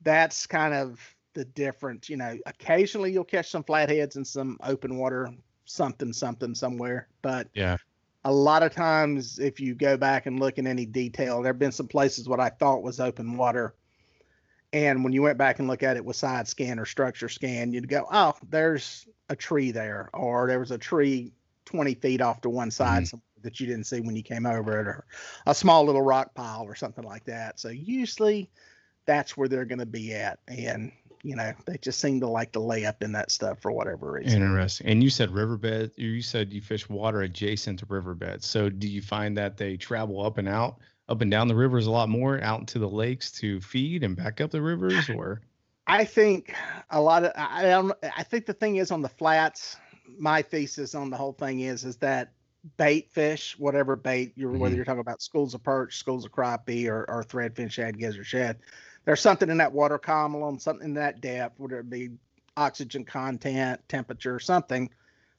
that's 0.01 0.45
kind 0.45 0.73
of 0.73 0.99
the 1.33 1.45
difference. 1.45 2.09
You 2.09 2.17
know, 2.17 2.37
occasionally 2.45 3.11
you'll 3.13 3.23
catch 3.23 3.49
some 3.49 3.63
flatheads 3.63 4.17
in 4.17 4.25
some 4.25 4.57
open 4.63 4.97
water, 4.97 5.29
something, 5.65 6.11
something 6.13 6.55
somewhere, 6.55 7.07
but 7.21 7.47
yeah. 7.53 7.77
A 8.25 8.31
lot 8.31 8.63
of 8.63 8.73
times, 8.73 9.37
if 9.37 9.59
you 9.59 9.75
go 9.75 9.97
back 9.97 10.27
and 10.27 10.39
look 10.39 10.57
in 10.57 10.65
any 10.65 10.85
detail, 10.85 11.41
there 11.41 11.51
have 11.51 11.59
been 11.59 11.73
some 11.73 11.89
places 11.89 12.25
what 12.25 12.39
I 12.39 12.47
thought 12.47 12.81
was 12.81 13.01
open 13.01 13.35
water, 13.35 13.75
and 14.71 15.03
when 15.03 15.11
you 15.11 15.21
went 15.21 15.37
back 15.37 15.59
and 15.59 15.67
look 15.67 15.83
at 15.83 15.97
it 15.97 16.05
with 16.05 16.15
side 16.15 16.47
scan 16.47 16.79
or 16.79 16.85
structure 16.85 17.27
scan, 17.27 17.73
you'd 17.73 17.89
go, 17.89 18.07
"Oh, 18.09 18.33
there's 18.49 19.05
a 19.27 19.35
tree 19.35 19.71
there," 19.71 20.09
or 20.13 20.47
there 20.47 20.59
was 20.59 20.71
a 20.71 20.77
tree 20.77 21.33
20 21.65 21.95
feet 21.95 22.21
off 22.21 22.41
to 22.41 22.49
one 22.49 22.71
side 22.71 23.03
mm-hmm. 23.03 23.17
that 23.43 23.59
you 23.59 23.67
didn't 23.67 23.85
see 23.85 24.01
when 24.01 24.15
you 24.15 24.23
came 24.23 24.45
over 24.45 24.79
it, 24.79 24.87
or 24.87 25.05
a 25.45 25.55
small 25.55 25.85
little 25.85 26.01
rock 26.01 26.33
pile 26.33 26.63
or 26.63 26.75
something 26.75 27.03
like 27.03 27.25
that. 27.25 27.59
So 27.59 27.69
usually 27.69 28.49
that's 29.05 29.35
where 29.35 29.47
they're 29.47 29.65
going 29.65 29.79
to 29.79 29.85
be 29.85 30.13
at. 30.13 30.39
And, 30.47 30.91
you 31.23 31.35
know, 31.35 31.53
they 31.65 31.77
just 31.77 31.99
seem 31.99 32.19
to 32.21 32.27
like 32.27 32.51
to 32.53 32.59
lay 32.59 32.85
up 32.85 33.03
in 33.03 33.11
that 33.13 33.31
stuff 33.31 33.59
for 33.61 33.71
whatever 33.71 34.11
reason. 34.11 34.41
Interesting. 34.41 34.87
And 34.87 35.03
you 35.03 35.09
said 35.09 35.31
riverbed, 35.31 35.91
you 35.95 36.21
said 36.21 36.53
you 36.53 36.61
fish 36.61 36.89
water 36.89 37.21
adjacent 37.21 37.79
to 37.79 37.85
riverbeds. 37.87 38.45
So 38.45 38.69
do 38.69 38.87
you 38.87 39.01
find 39.01 39.37
that 39.37 39.57
they 39.57 39.77
travel 39.77 40.25
up 40.25 40.37
and 40.37 40.47
out, 40.47 40.77
up 41.09 41.21
and 41.21 41.29
down 41.29 41.47
the 41.47 41.55
rivers 41.55 41.87
a 41.87 41.91
lot 41.91 42.09
more 42.09 42.41
out 42.41 42.61
into 42.61 42.79
the 42.79 42.89
lakes 42.89 43.31
to 43.33 43.59
feed 43.61 44.03
and 44.03 44.15
back 44.15 44.41
up 44.41 44.51
the 44.51 44.61
rivers 44.61 45.09
or? 45.09 45.41
I 45.85 46.05
think 46.05 46.55
a 46.91 47.01
lot 47.01 47.25
of 47.25 47.33
I 47.35 47.63
don't 47.63 47.91
I 48.15 48.23
think 48.23 48.45
the 48.45 48.53
thing 48.53 48.77
is 48.77 48.89
on 48.89 49.01
the 49.01 49.09
flats 49.09 49.75
my 50.19 50.41
thesis 50.41 50.95
on 50.95 51.09
the 51.09 51.17
whole 51.17 51.33
thing 51.33 51.61
is 51.61 51.83
is 51.83 51.97
that 51.97 52.33
bait 52.77 53.11
fish, 53.11 53.57
whatever 53.59 53.95
bait 53.95 54.33
you're 54.35 54.57
whether 54.57 54.73
Mhm. 54.73 54.75
you're 54.75 54.85
talking 54.85 55.01
about 55.01 55.21
schools 55.21 55.53
of 55.53 55.63
perch, 55.63 55.97
schools 55.97 56.25
of 56.25 56.31
crappie, 56.31 56.87
or, 56.87 57.05
or 57.09 57.23
threadfin 57.23 57.69
shad, 57.71 57.97
gizzard 57.97 58.25
shad. 58.25 58.59
There's 59.05 59.21
something 59.21 59.49
in 59.49 59.57
that 59.57 59.73
water 59.73 59.97
column, 59.97 60.59
something 60.59 60.85
in 60.85 60.93
that 60.95 61.21
depth, 61.21 61.59
whether 61.59 61.79
it 61.79 61.89
be 61.89 62.11
oxygen 62.55 63.03
content, 63.03 63.81
temperature, 63.89 64.39
something 64.39 64.89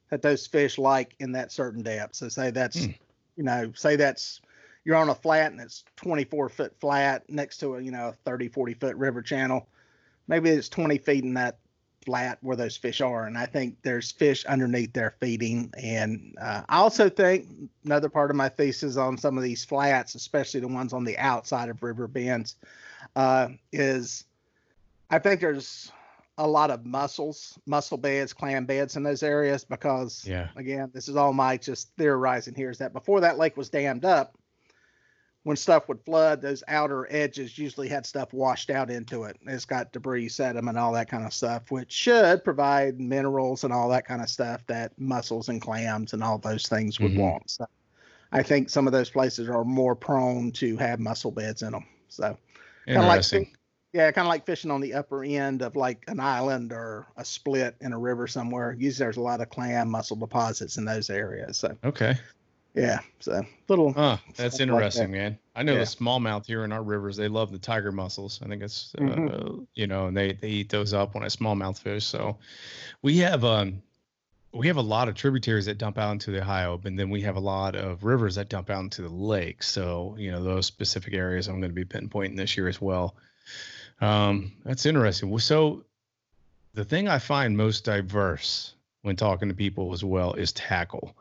that 0.09 0.21
those 0.21 0.45
fish 0.45 0.77
like 0.77 1.15
in 1.19 1.31
that 1.31 1.51
certain 1.51 1.81
depth. 1.81 2.15
So 2.15 2.29
say 2.29 2.51
that's, 2.51 2.85
Hmm. 2.85 2.91
you 3.35 3.43
know, 3.43 3.71
say 3.73 3.95
that's 3.95 4.41
you're 4.83 4.95
on 4.97 5.09
a 5.09 5.15
flat 5.15 5.51
and 5.51 5.59
it's 5.59 5.83
24 5.95 6.49
foot 6.49 6.79
flat 6.79 7.23
next 7.27 7.57
to 7.57 7.75
a, 7.75 7.81
you 7.81 7.91
know, 7.91 8.13
30, 8.23 8.49
40 8.49 8.75
foot 8.75 8.95
river 8.97 9.23
channel. 9.23 9.67
Maybe 10.27 10.49
it's 10.49 10.69
20 10.69 10.99
feet 10.99 11.23
in 11.23 11.33
that 11.35 11.57
flat 12.05 12.37
where 12.41 12.55
those 12.55 12.77
fish 12.77 13.01
are. 13.01 13.25
And 13.25 13.37
I 13.37 13.45
think 13.45 13.77
there's 13.81 14.11
fish 14.11 14.45
underneath 14.45 14.93
there 14.93 15.15
feeding. 15.19 15.73
And 15.77 16.35
uh, 16.41 16.61
I 16.69 16.77
also 16.77 17.09
think 17.09 17.47
another 17.83 18.09
part 18.09 18.29
of 18.29 18.37
my 18.37 18.49
thesis 18.49 18.97
on 18.97 19.17
some 19.17 19.37
of 19.37 19.43
these 19.43 19.65
flats, 19.65 20.15
especially 20.15 20.59
the 20.59 20.67
ones 20.67 20.93
on 20.93 21.03
the 21.03 21.17
outside 21.17 21.69
of 21.69 21.81
river 21.83 22.07
bends, 22.07 22.55
uh, 23.15 23.49
is 23.71 24.25
I 25.09 25.19
think 25.19 25.41
there's 25.41 25.91
a 26.37 26.47
lot 26.47 26.69
of 26.69 26.85
mussels, 26.85 27.57
mussel 27.65 27.97
beds, 27.97 28.33
clam 28.33 28.65
beds 28.65 28.97
in 28.97 29.03
those 29.03 29.23
areas 29.23 29.63
because 29.63 30.25
Yeah. 30.27 30.49
again, 30.55 30.91
this 30.93 31.07
is 31.07 31.15
all 31.15 31.33
my 31.33 31.57
just 31.57 31.89
theorizing 31.97 32.55
here 32.55 32.69
is 32.69 32.77
that 32.79 32.93
before 32.93 33.21
that 33.21 33.37
lake 33.37 33.55
was 33.55 33.69
dammed 33.69 34.03
up, 34.05 34.37
when 35.45 35.57
stuff 35.57 35.87
would 35.89 36.03
flood, 36.05 36.41
those 36.41 36.63
outer 36.67 37.07
edges 37.11 37.57
usually 37.57 37.87
had 37.87 38.05
stuff 38.05 38.33
washed 38.33 38.69
out 38.71 38.91
into 38.91 39.25
it. 39.25 39.37
It's 39.47 39.65
got 39.65 39.93
debris, 39.93 40.29
sediment, 40.29 40.77
all 40.77 40.93
that 40.93 41.09
kind 41.09 41.25
of 41.25 41.33
stuff, 41.33 41.71
which 41.71 41.91
should 41.93 42.43
provide 42.43 42.99
minerals 42.99 43.63
and 43.63 43.73
all 43.73 43.89
that 43.89 44.05
kind 44.07 44.21
of 44.23 44.29
stuff 44.29 44.65
that 44.67 44.99
mussels 44.99 45.49
and 45.49 45.61
clams 45.61 46.13
and 46.13 46.23
all 46.23 46.39
those 46.39 46.67
things 46.67 46.99
would 46.99 47.13
Mhm. 47.13 47.17
want. 47.17 47.49
So 47.51 47.65
I 48.31 48.43
think 48.43 48.69
some 48.69 48.87
of 48.87 48.93
those 48.93 49.09
places 49.09 49.49
are 49.49 49.65
more 49.65 49.95
prone 49.95 50.51
to 50.53 50.77
have 50.77 50.99
mussel 50.99 51.31
beds 51.31 51.61
in 51.63 51.71
them. 51.73 51.85
So 52.09 52.37
Kinda 52.93 53.07
like 53.07 53.25
yeah, 53.93 54.11
kind 54.11 54.27
of 54.27 54.29
like 54.29 54.45
fishing 54.45 54.71
on 54.71 54.81
the 54.81 54.93
upper 54.95 55.23
end 55.23 55.61
of 55.61 55.75
like 55.75 56.03
an 56.07 56.19
island 56.19 56.73
or 56.73 57.07
a 57.17 57.23
split 57.25 57.77
in 57.81 57.93
a 57.93 57.99
river 57.99 58.27
somewhere. 58.27 58.73
Usually 58.73 59.05
there's 59.05 59.17
a 59.17 59.21
lot 59.21 59.41
of 59.41 59.49
clam 59.49 59.89
mussel 59.89 60.17
deposits 60.17 60.77
in 60.77 60.85
those 60.85 61.09
areas. 61.09 61.57
So 61.57 61.77
okay. 61.83 62.15
Yeah, 62.75 62.99
so 63.19 63.43
little 63.69 63.93
Huh. 63.93 64.17
That's 64.35 64.57
Something 64.57 64.69
like 64.69 64.83
interesting, 64.83 65.11
man. 65.11 65.39
I 65.55 65.63
know 65.63 65.73
Yeah. 65.73 65.79
the 65.79 65.85
smallmouth 65.85 66.45
here 66.45 66.65
in 66.65 66.71
our 66.71 66.83
rivers, 66.83 67.15
they 67.15 67.29
love 67.29 67.51
the 67.51 67.57
tiger 67.57 67.91
mussels. 67.91 68.41
I 68.43 68.47
think 68.47 68.61
it's, 68.61 68.93
uh, 68.95 69.01
Mhm. 69.01 69.67
you 69.73 69.87
know, 69.87 70.07
and 70.07 70.17
they, 70.17 70.33
they 70.33 70.49
eat 70.49 70.69
those 70.69 70.93
up 70.93 71.15
when 71.15 71.23
a 71.23 71.27
smallmouth 71.27 71.79
fish. 71.79 72.05
So 72.05 72.37
we 73.01 73.17
have, 73.19 73.45
um, 73.45 73.81
we 74.53 74.67
have 74.67 74.77
a 74.77 74.81
lot 74.81 75.07
of 75.07 75.15
tributaries 75.15 75.65
that 75.65 75.77
dump 75.77 75.97
out 75.97 76.11
into 76.11 76.31
the 76.31 76.41
Ohio, 76.41 76.79
and 76.83 76.97
then 76.99 77.09
we 77.09 77.21
have 77.21 77.35
a 77.35 77.41
lot 77.41 77.75
of 77.75 78.03
rivers 78.03 78.35
that 78.35 78.49
dump 78.49 78.69
out 78.69 78.83
into 78.83 79.01
the 79.01 79.09
lake. 79.09 79.63
So, 79.63 80.15
you 80.17 80.31
know, 80.31 80.43
those 80.43 80.65
specific 80.65 81.13
areas 81.13 81.47
I'm 81.47 81.59
going 81.59 81.71
to 81.71 81.75
be 81.75 81.85
pinpointing 81.85 82.37
this 82.37 82.55
year 82.55 82.67
as 82.67 82.81
well. 82.81 83.15
Um, 84.01 84.53
that's 84.63 84.85
interesting. 84.85 85.37
So 85.39 85.85
the 86.73 86.85
thing 86.85 87.07
I 87.07 87.19
find 87.19 87.55
most 87.55 87.85
diverse 87.85 88.75
when 89.01 89.15
talking 89.15 89.47
to 89.47 89.55
people 89.55 89.93
as 89.93 90.03
well 90.03 90.33
is 90.33 90.51
tackle 90.51 91.15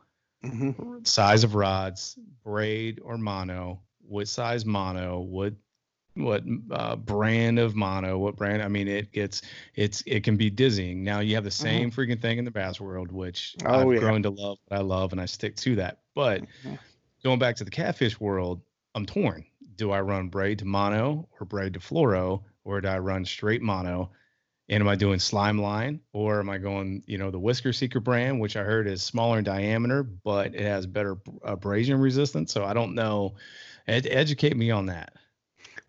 mhm. 0.45 1.07
size 1.07 1.45
of 1.45 1.55
rods, 1.55 2.19
braid 2.45 3.01
or 3.03 3.19
mono, 3.19 3.81
what 4.01 4.29
size 4.29 4.65
mono, 4.65 5.21
what 5.21 5.55
what 6.17 6.45
uh, 6.71 6.97
brand 6.97 7.59
of 7.59 7.75
mono, 7.75 8.19
what 8.19 8.37
brand. 8.37 8.63
I 8.63 8.69
mean, 8.69 8.87
it 8.89 9.13
gets 9.13 9.43
it's 9.75 10.03
it 10.07 10.23
can 10.25 10.37
be 10.37 10.51
dizzying. 10.51 11.03
Now 11.03 11.21
you 11.21 11.35
have 11.35 11.45
the 11.45 11.51
same 11.51 11.91
freaking 11.91 12.21
thing 12.21 12.39
in 12.39 12.45
the 12.45 12.51
bass 12.51 12.81
world, 12.81 13.11
which 13.13 13.57
Oh, 13.67 13.91
I've 13.91 13.91
yeah. 13.91 13.99
grown 14.01 14.23
to 14.23 14.31
love. 14.31 14.59
I 14.71 14.79
love, 14.81 15.13
and 15.13 15.21
I 15.21 15.27
stick 15.27 15.57
to 15.57 15.77
that. 15.77 16.03
But 16.15 16.45
Mhm. 16.65 16.79
going 17.25 17.39
back 17.39 17.57
to 17.57 17.65
the 17.65 17.71
catfish 17.71 18.21
world, 18.21 18.63
I'm 18.95 19.07
torn. 19.07 19.45
Do 19.77 19.91
I 19.91 20.01
run 20.01 20.29
braid 20.29 20.61
to 20.61 20.65
mono 20.65 21.29
or 21.41 21.47
braid 21.47 21.75
to 21.75 21.81
fluoro, 21.81 22.45
or 22.65 22.81
do 22.81 22.89
I 22.89 22.99
run 22.99 23.25
straight 23.25 23.63
mono? 23.63 24.13
And 24.69 24.81
am 24.81 24.89
I 24.89 24.95
doing 24.97 25.19
slime 25.19 25.59
line 25.59 26.01
or 26.15 26.41
am 26.41 26.49
I 26.49 26.57
going, 26.59 27.03
you 27.07 27.19
know, 27.19 27.31
the 27.31 27.39
Whisker 27.39 27.73
Seeker 27.73 28.01
brand, 28.01 28.41
which 28.41 28.57
I 28.57 28.63
heard 28.63 28.87
is 28.87 29.03
smaller 29.03 29.39
in 29.39 29.45
diameter, 29.45 30.03
but 30.03 30.55
it 30.55 30.63
has 30.63 30.87
better 30.87 31.19
abrasion 31.43 32.01
resistance? 32.01 32.53
So 32.53 32.65
I 32.65 32.73
don't 32.73 32.95
know. 32.95 33.35
Ed- 33.87 34.07
educate 34.11 34.57
me 34.57 34.71
on 34.71 34.87
that. 34.87 35.13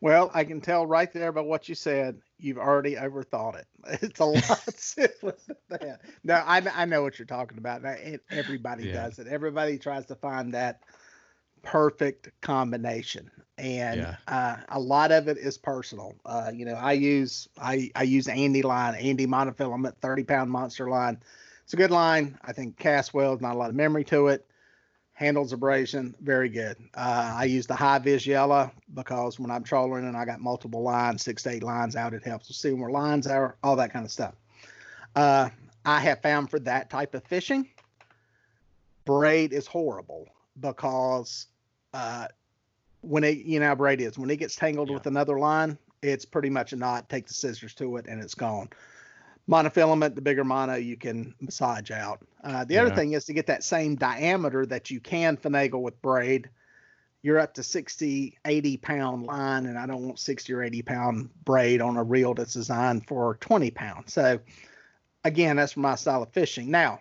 Well, 0.01 0.29
I 0.33 0.43
can 0.43 0.59
tell 0.59 0.85
right 0.85 1.11
there 1.13 1.31
by 1.31 1.41
what 1.41 1.69
you 1.69 1.73
said, 1.75 2.19
you've 2.37 2.57
already 2.57 2.95
overthought 2.95 3.55
it. 3.57 3.67
It's 4.01 4.19
a 4.19 4.25
lot 4.25 4.43
simpler 4.75 5.35
than 5.47 5.79
that. 5.79 6.01
No, 6.23 6.33
I, 6.35 6.61
I 6.75 6.85
know 6.85 7.01
what 7.01 7.17
you're 7.17 7.25
talking 7.25 7.57
about. 7.57 7.77
and 7.79 7.87
I- 7.87 7.93
it- 7.93 8.23
everybody 8.29 8.87
Yeah. 8.87 8.93
does 9.05 9.19
it. 9.19 9.27
Everybody 9.27 9.77
tries 9.77 10.05
to 10.07 10.15
find 10.15 10.53
that 10.53 10.81
perfect 11.65 12.29
combination, 12.41 13.29
and 13.57 13.99
Yeah. 13.99 14.15
uh, 14.27 14.57
a 14.69 14.79
lot 14.79 15.11
of 15.11 15.27
it 15.27 15.37
is 15.37 15.57
personal. 15.57 16.15
Uh, 16.25 16.51
you 16.53 16.65
know, 16.65 16.75
I 16.75 16.93
use 16.93 17.49
I 17.59 17.91
I 17.95 18.03
use 18.03 18.27
Andé 18.27 18.63
line, 18.63 18.93
Andé 18.93 19.27
monofilament, 19.27 19.97
30 19.97 20.23
pound 20.23 20.51
monster 20.51 20.89
line. 20.89 21.19
It's 21.63 21.73
a 21.73 21.77
good 21.77 21.91
line. 21.91 22.37
I 22.43 22.53
think 22.53 22.77
cast 22.77 23.13
well, 23.13 23.37
not 23.41 23.55
a 23.55 23.57
lot 23.57 23.69
of 23.69 23.75
memory 23.75 24.05
to 24.05 24.27
it 24.27 24.45
handles 25.13 25.53
abrasion 25.53 26.13
very 26.21 26.49
good 26.49 26.75
uh, 26.95 27.33
i 27.37 27.45
use 27.45 27.65
the 27.65 27.73
high 27.75 27.97
vis 27.99 28.27
yellow 28.27 28.69
because 28.93 29.39
when 29.39 29.49
i'm 29.49 29.63
trolling 29.63 30.05
and 30.05 30.15
i 30.17 30.25
got 30.25 30.41
multiple 30.41 30.83
lines 30.83 31.23
six 31.23 31.41
to 31.43 31.49
eight 31.51 31.63
lines 31.63 31.95
out 31.95 32.13
it 32.13 32.23
helps 32.23 32.47
to 32.47 32.53
see 32.53 32.73
where 32.73 32.91
lines 32.91 33.25
are 33.25 33.55
all 33.63 33.77
that 33.77 33.93
kind 33.93 34.05
of 34.05 34.11
stuff 34.11 34.35
uh, 35.15 35.49
i 35.85 35.99
have 36.01 36.21
found 36.21 36.49
for 36.49 36.59
that 36.59 36.89
type 36.89 37.15
of 37.15 37.23
fishing 37.23 37.65
braid 39.05 39.53
is 39.53 39.67
horrible 39.67 40.27
because 40.59 41.47
uh, 41.95 42.27
when 43.01 43.23
it 43.23 43.37
you 43.37 43.59
know 43.59 43.67
how 43.67 43.75
braid 43.75 44.01
is. 44.01 44.19
When 44.19 44.29
it 44.29 44.37
gets 44.37 44.55
tangled 44.55 44.89
Yeah. 44.89 44.95
with 44.95 45.07
another 45.07 45.39
line 45.39 45.77
it's 46.01 46.25
pretty 46.25 46.49
much 46.49 46.73
a 46.73 46.75
knot 46.75 47.09
take 47.09 47.27
the 47.27 47.33
scissors 47.33 47.73
to 47.75 47.97
it 47.97 48.05
and 48.07 48.21
it's 48.21 48.35
gone. 48.35 48.69
Monofilament 49.49 50.15
the 50.15 50.21
bigger 50.21 50.43
mono 50.43 50.75
you 50.75 50.97
can 50.97 51.33
massage 51.39 51.91
out. 51.91 52.19
Uh, 52.43 52.63
the 52.65 52.77
other 52.77 52.93
thing 52.95 53.13
is 53.13 53.25
to 53.25 53.33
get 53.33 53.47
that 53.47 53.63
same 53.63 53.95
diameter 53.95 54.65
that 54.65 54.91
you 54.91 54.99
can 54.99 55.37
finagle 55.37 55.81
with 55.81 55.99
braid. 56.01 56.49
You're 57.21 57.39
up 57.39 57.53
to 57.55 57.63
60 57.63 58.37
80 58.45 58.77
pound 58.77 59.25
line 59.25 59.65
and 59.65 59.77
i 59.79 59.85
don't 59.87 60.05
want 60.05 60.19
60 60.19 60.53
or 60.53 60.63
80 60.63 60.81
pound 60.83 61.29
braid 61.43 61.81
on 61.81 61.97
a 61.97 62.03
reel 62.03 62.33
that's 62.33 62.53
designed 62.53 63.07
for 63.07 63.35
20 63.37 63.71
pounds. 63.71 64.13
So 64.13 64.39
again 65.23 65.55
that's 65.55 65.73
for 65.73 65.79
my 65.79 65.95
style 65.95 66.23
of 66.23 66.29
fishing. 66.33 66.69
Now 66.69 66.99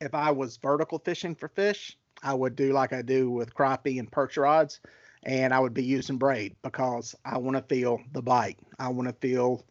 if 0.00 0.14
i 0.14 0.30
was 0.30 0.58
vertical 0.58 0.98
fishing 0.98 1.34
for 1.34 1.48
fish 1.48 1.96
i 2.22 2.32
would 2.34 2.56
do 2.56 2.72
like 2.72 2.92
i 2.92 3.02
do 3.02 3.30
with 3.30 3.54
crappie 3.54 3.98
and 3.98 4.10
perch 4.10 4.36
rods 4.36 4.80
and 5.24 5.52
i 5.52 5.58
would 5.58 5.74
be 5.74 5.84
using 5.84 6.16
braid 6.18 6.54
because 6.62 7.14
i 7.24 7.36
want 7.38 7.56
to 7.56 7.62
feel 7.74 8.00
the 8.12 8.22
bite 8.22 8.58
i 8.78 8.88
want 8.88 9.08
to 9.08 9.14
feel 9.26 9.64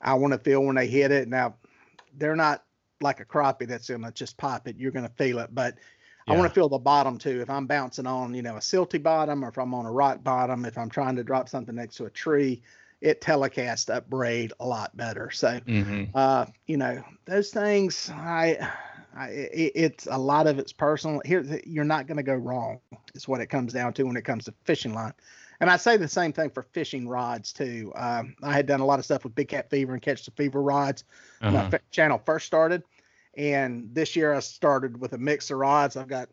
i 0.00 0.14
want 0.14 0.32
to 0.32 0.38
feel 0.38 0.64
when 0.64 0.76
they 0.76 0.86
hit 0.86 1.10
it 1.10 1.28
now 1.28 1.54
they're 2.16 2.36
not 2.36 2.64
like 3.00 3.20
a 3.20 3.24
crappie 3.24 3.66
that's 3.66 3.88
gonna 3.88 4.12
just 4.12 4.36
pop 4.36 4.68
it 4.68 4.76
you're 4.78 4.92
gonna 4.92 5.08
feel 5.16 5.38
it 5.38 5.54
but 5.54 5.74
I 6.26 6.32
want 6.32 6.48
to 6.48 6.54
feel 6.54 6.68
the 6.68 6.78
bottom 6.78 7.18
too. 7.18 7.40
If 7.42 7.50
I'm 7.50 7.66
bouncing 7.66 8.06
on, 8.06 8.34
you 8.34 8.42
know, 8.42 8.56
a 8.56 8.60
silty 8.60 9.02
bottom 9.02 9.44
or 9.44 9.48
if 9.48 9.58
I'm 9.58 9.74
on 9.74 9.84
a 9.84 9.92
rock 9.92 10.22
bottom, 10.24 10.64
if 10.64 10.78
I'm 10.78 10.88
trying 10.88 11.16
to 11.16 11.24
drop 11.24 11.48
something 11.48 11.74
next 11.74 11.96
to 11.96 12.06
a 12.06 12.10
tree, 12.10 12.62
it 13.00 13.20
telecasts 13.20 13.94
up 13.94 14.08
braid 14.08 14.52
a 14.58 14.66
lot 14.66 14.96
better. 14.96 15.30
So, 15.30 15.60
Mhm. 15.66 16.08
uh, 16.14 16.46
you 16.66 16.78
know, 16.78 17.02
those 17.26 17.50
things, 17.50 18.10
I, 18.10 18.56
I 19.16 19.28
it, 19.28 19.72
it's 19.74 20.08
a 20.10 20.18
lot 20.18 20.46
of 20.46 20.58
it's 20.58 20.72
personal. 20.72 21.20
Here, 21.24 21.60
you're 21.66 21.84
not 21.84 22.06
going 22.06 22.16
to 22.16 22.22
go 22.22 22.34
wrong. 22.34 22.80
Is 23.14 23.28
what 23.28 23.40
it 23.40 23.46
comes 23.46 23.72
down 23.72 23.92
to 23.94 24.04
when 24.04 24.16
it 24.16 24.24
comes 24.24 24.44
to 24.46 24.54
fishing 24.64 24.94
line. 24.94 25.12
And 25.60 25.70
I 25.70 25.76
say 25.76 25.96
the 25.96 26.08
same 26.08 26.32
thing 26.32 26.50
for 26.50 26.62
fishing 26.62 27.08
rods 27.08 27.52
too. 27.52 27.92
Um, 27.94 28.34
I 28.42 28.52
had 28.52 28.66
done 28.66 28.80
a 28.80 28.84
lot 28.84 28.98
of 28.98 29.04
stuff 29.04 29.22
with 29.24 29.34
Big 29.36 29.48
Cat 29.48 29.70
Fever 29.70 29.92
and 29.92 30.02
Catch 30.02 30.24
the 30.24 30.32
Fever 30.32 30.60
rods 30.60 31.04
Uh-huh. 31.40 31.52
my 31.52 31.64
f- 31.66 31.90
channel 31.90 32.20
first 32.26 32.46
started. 32.46 32.82
And 33.36 33.88
this 33.94 34.16
year 34.16 34.34
I 34.34 34.40
started 34.40 35.00
with 35.00 35.12
a 35.12 35.18
mix 35.18 35.50
of 35.50 35.58
rods. 35.58 35.96
I've 35.96 36.08
got 36.08 36.28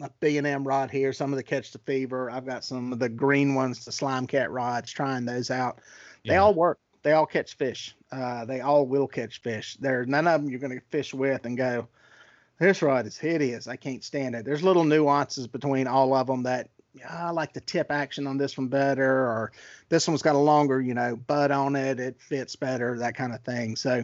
a 0.00 0.10
B 0.20 0.36
and 0.36 0.46
M 0.46 0.66
rod 0.66 0.90
here, 0.90 1.12
some 1.12 1.32
of 1.32 1.36
the 1.36 1.42
Catch 1.42 1.72
the 1.72 1.78
Fever. 1.78 2.30
I've 2.30 2.44
got 2.44 2.64
some 2.64 2.92
of 2.92 2.98
the 2.98 3.08
green 3.08 3.54
ones, 3.54 3.84
the 3.84 3.92
Slime 3.92 4.26
Cat 4.26 4.50
rods. 4.50 4.90
Trying 4.90 5.24
those 5.24 5.50
out. 5.50 5.78
They 6.24 6.34
Yeah. 6.34 6.40
all 6.42 6.54
work. 6.54 6.78
They 7.02 7.12
all 7.12 7.26
catch 7.26 7.54
fish. 7.54 7.94
Uh, 8.10 8.44
they 8.46 8.60
all 8.62 8.84
will 8.84 9.06
catch 9.06 9.40
fish. 9.40 9.76
There's 9.78 10.08
none 10.08 10.26
of 10.26 10.42
them 10.42 10.50
you're 10.50 10.58
going 10.58 10.76
to 10.76 10.84
fish 10.90 11.14
with 11.14 11.46
and 11.46 11.56
go, 11.56 11.86
this 12.58 12.82
rod 12.82 13.06
is 13.06 13.18
hideous. 13.18 13.66
I 13.66 13.76
can't 13.76 14.02
stand 14.04 14.34
it. 14.34 14.44
There's 14.44 14.62
little 14.62 14.84
nuances 14.84 15.46
between 15.46 15.86
all 15.86 16.14
of 16.14 16.26
them 16.26 16.42
that 16.44 16.70
"Yeah, 16.94 17.26
I 17.28 17.30
like 17.30 17.52
the 17.52 17.60
tip 17.60 17.90
action 17.90 18.26
on 18.26 18.38
this 18.38 18.56
one 18.56 18.68
better, 18.68 19.10
or 19.10 19.52
this 19.88 20.08
one's 20.08 20.22
got 20.22 20.34
a 20.34 20.38
longer, 20.38 20.80
you 20.80 20.94
know, 20.94 21.16
butt 21.16 21.50
on 21.50 21.76
it. 21.76 22.00
It 22.00 22.20
fits 22.20 22.56
better, 22.56 22.98
that 22.98 23.14
kind 23.14 23.34
of 23.34 23.42
thing. 23.42 23.76
So 23.76 24.02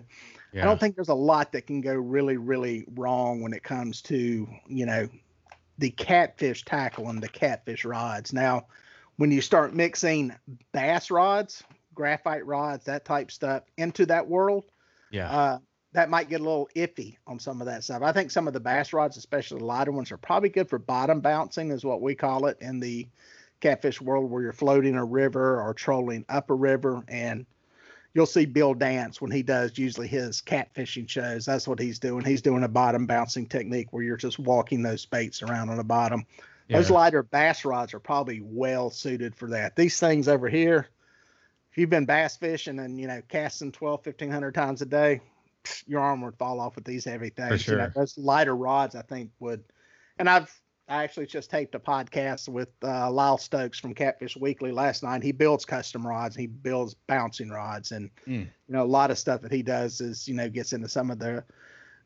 Yeah. 0.53 0.63
I 0.63 0.65
don't 0.67 0.79
think 0.79 0.95
there's 0.97 1.09
a 1.09 1.15
lot 1.15 1.53
that 1.53 1.67
can 1.67 1.81
go 1.81 1.95
really, 1.95 2.37
really 2.37 2.85
wrong 2.95 3.41
when 3.41 3.55
it 3.55 3.63
comes 3.63 4.03
to, 4.03 4.47
you 4.67 4.87
know, 4.87 5.09
the 5.79 5.91
catfish 5.91 6.65
tackle 6.65 7.09
and 7.09 7.23
the 7.23 7.29
catfish 7.29 7.87
rods. 7.87 8.35
Now, 8.35 8.67
when 9.17 9.31
you 9.31 9.41
start 9.41 9.75
mixing 9.75 10.35
bass 10.73 11.11
rods, 11.11 11.63
graphite 11.95 12.45
rods, 12.45 12.85
that 12.85 13.07
type 13.07 13.31
stuff 13.31 13.63
into 13.79 14.05
that 14.07 14.29
world, 14.29 14.65
yeah. 15.11 15.31
uh, 15.31 15.59
that 15.93 16.09
might 16.09 16.29
get 16.29 16.41
a 16.41 16.45
little 16.45 16.69
iffy 16.75 17.17
on 17.27 17.39
some 17.39 17.61
of 17.61 17.67
that 17.67 17.85
stuff. 17.85 18.03
I 18.03 18.13
think 18.13 18.31
some 18.31 18.47
of 18.47 18.55
the 18.55 18.61
bass 18.61 18.93
rods, 18.93 19.17
especially 19.17 19.59
the 19.59 19.67
lighter 19.67 19.93
ones, 19.93 20.11
are 20.11 20.17
probably 20.17 20.49
good 20.49 20.69
for 20.69 20.79
bottom 20.79 21.21
bouncing, 21.21 21.71
is 21.71 21.85
what 21.85 22.01
we 22.01 22.15
call 22.15 22.47
it 22.47 22.57
in 22.61 22.81
the 22.81 23.07
catfish 23.61 24.01
world, 24.01 24.31
where 24.31 24.43
you're 24.43 24.53
floating 24.53 24.97
a 24.97 25.05
river 25.05 25.61
or 25.61 25.75
trolling 25.75 26.25
up 26.31 26.49
a 26.49 26.55
river. 26.55 27.05
And 27.09 27.45
you'll 28.15 28.25
see 28.27 28.47
Bill 28.47 28.73
Dance 28.73 29.21
when 29.21 29.31
he 29.31 29.43
does 29.43 29.77
usually 29.77 30.09
his 30.09 30.41
catfishing 30.41 31.09
shows. 31.09 31.45
That's 31.45 31.69
what 31.69 31.79
he's 31.79 31.99
doing. 31.99 32.25
He's 32.25 32.43
doing 32.43 32.65
a 32.65 32.69
bottom 32.69 33.07
bouncing 33.07 33.47
technique 33.47 33.93
where 33.93 34.03
you're 34.03 34.17
just 34.17 34.39
walking 34.39 34.83
those 34.83 35.05
baits 35.05 35.43
around 35.43 35.69
on 35.69 35.77
the 35.77 35.85
bottom. 35.85 36.25
Yeah. 36.69 36.79
Those 36.79 36.91
lighter 36.91 37.23
bass 37.23 37.67
rods 37.67 37.93
are 37.93 38.01
probably 38.01 38.41
well 38.41 38.89
suited 38.89 39.35
for 39.35 39.51
that. 39.51 39.77
These 39.77 40.01
things 40.01 40.27
over 40.27 40.49
here, 40.49 40.89
if 41.71 41.77
you've 41.77 41.91
been 41.91 42.07
bass 42.07 42.39
fishing 42.39 42.79
and 42.79 42.99
you 42.99 43.09
know 43.09 43.21
casting 43.29 43.73
12 43.73 44.07
1500 44.07 44.55
times 44.55 44.81
a 44.81 44.87
day 44.87 45.21
your 45.87 46.01
arm 46.01 46.21
would 46.23 46.37
fall 46.37 46.61
off 46.61 46.77
with 46.77 46.85
these 46.85 47.05
heavy 47.05 47.31
things. 47.31 47.63
Sure. 47.63 47.75
You 47.75 47.83
know, 47.83 47.91
those 47.95 48.17
lighter 48.19 48.57
rods, 48.57 48.95
I 48.95 49.03
think, 49.03 49.31
would. 49.41 49.63
And 50.19 50.29
I've 50.29 50.53
I 50.89 51.05
actually 51.05 51.27
just 51.27 51.51
taped 51.51 51.75
a 51.75 51.79
podcast 51.79 52.49
with 52.49 52.69
uh, 52.83 53.11
Lyle 53.11 53.39
Stokes 53.39 53.79
from 53.79 53.95
Catfish 53.95 54.37
Weekly 54.37 54.73
last 54.73 55.03
night. 55.03 55.23
He 55.23 55.33
builds 55.33 55.65
custom 55.65 56.07
rods. 56.07 56.37
He 56.37 56.47
builds 56.47 56.95
bouncing 57.07 57.51
rods, 57.51 57.93
and 57.93 58.11
mm. 58.27 58.41
you 58.41 58.49
know 58.69 58.83
a 58.83 58.85
lot 58.85 59.11
of 59.11 59.19
stuff 59.19 59.41
that 59.43 59.53
he 59.53 59.63
does 59.63 60.01
is 60.01 60.27
you 60.27 60.35
know 60.35 60.49
gets 60.49 60.73
into 60.73 60.89
some 60.89 61.11
of 61.11 61.19
the 61.19 61.45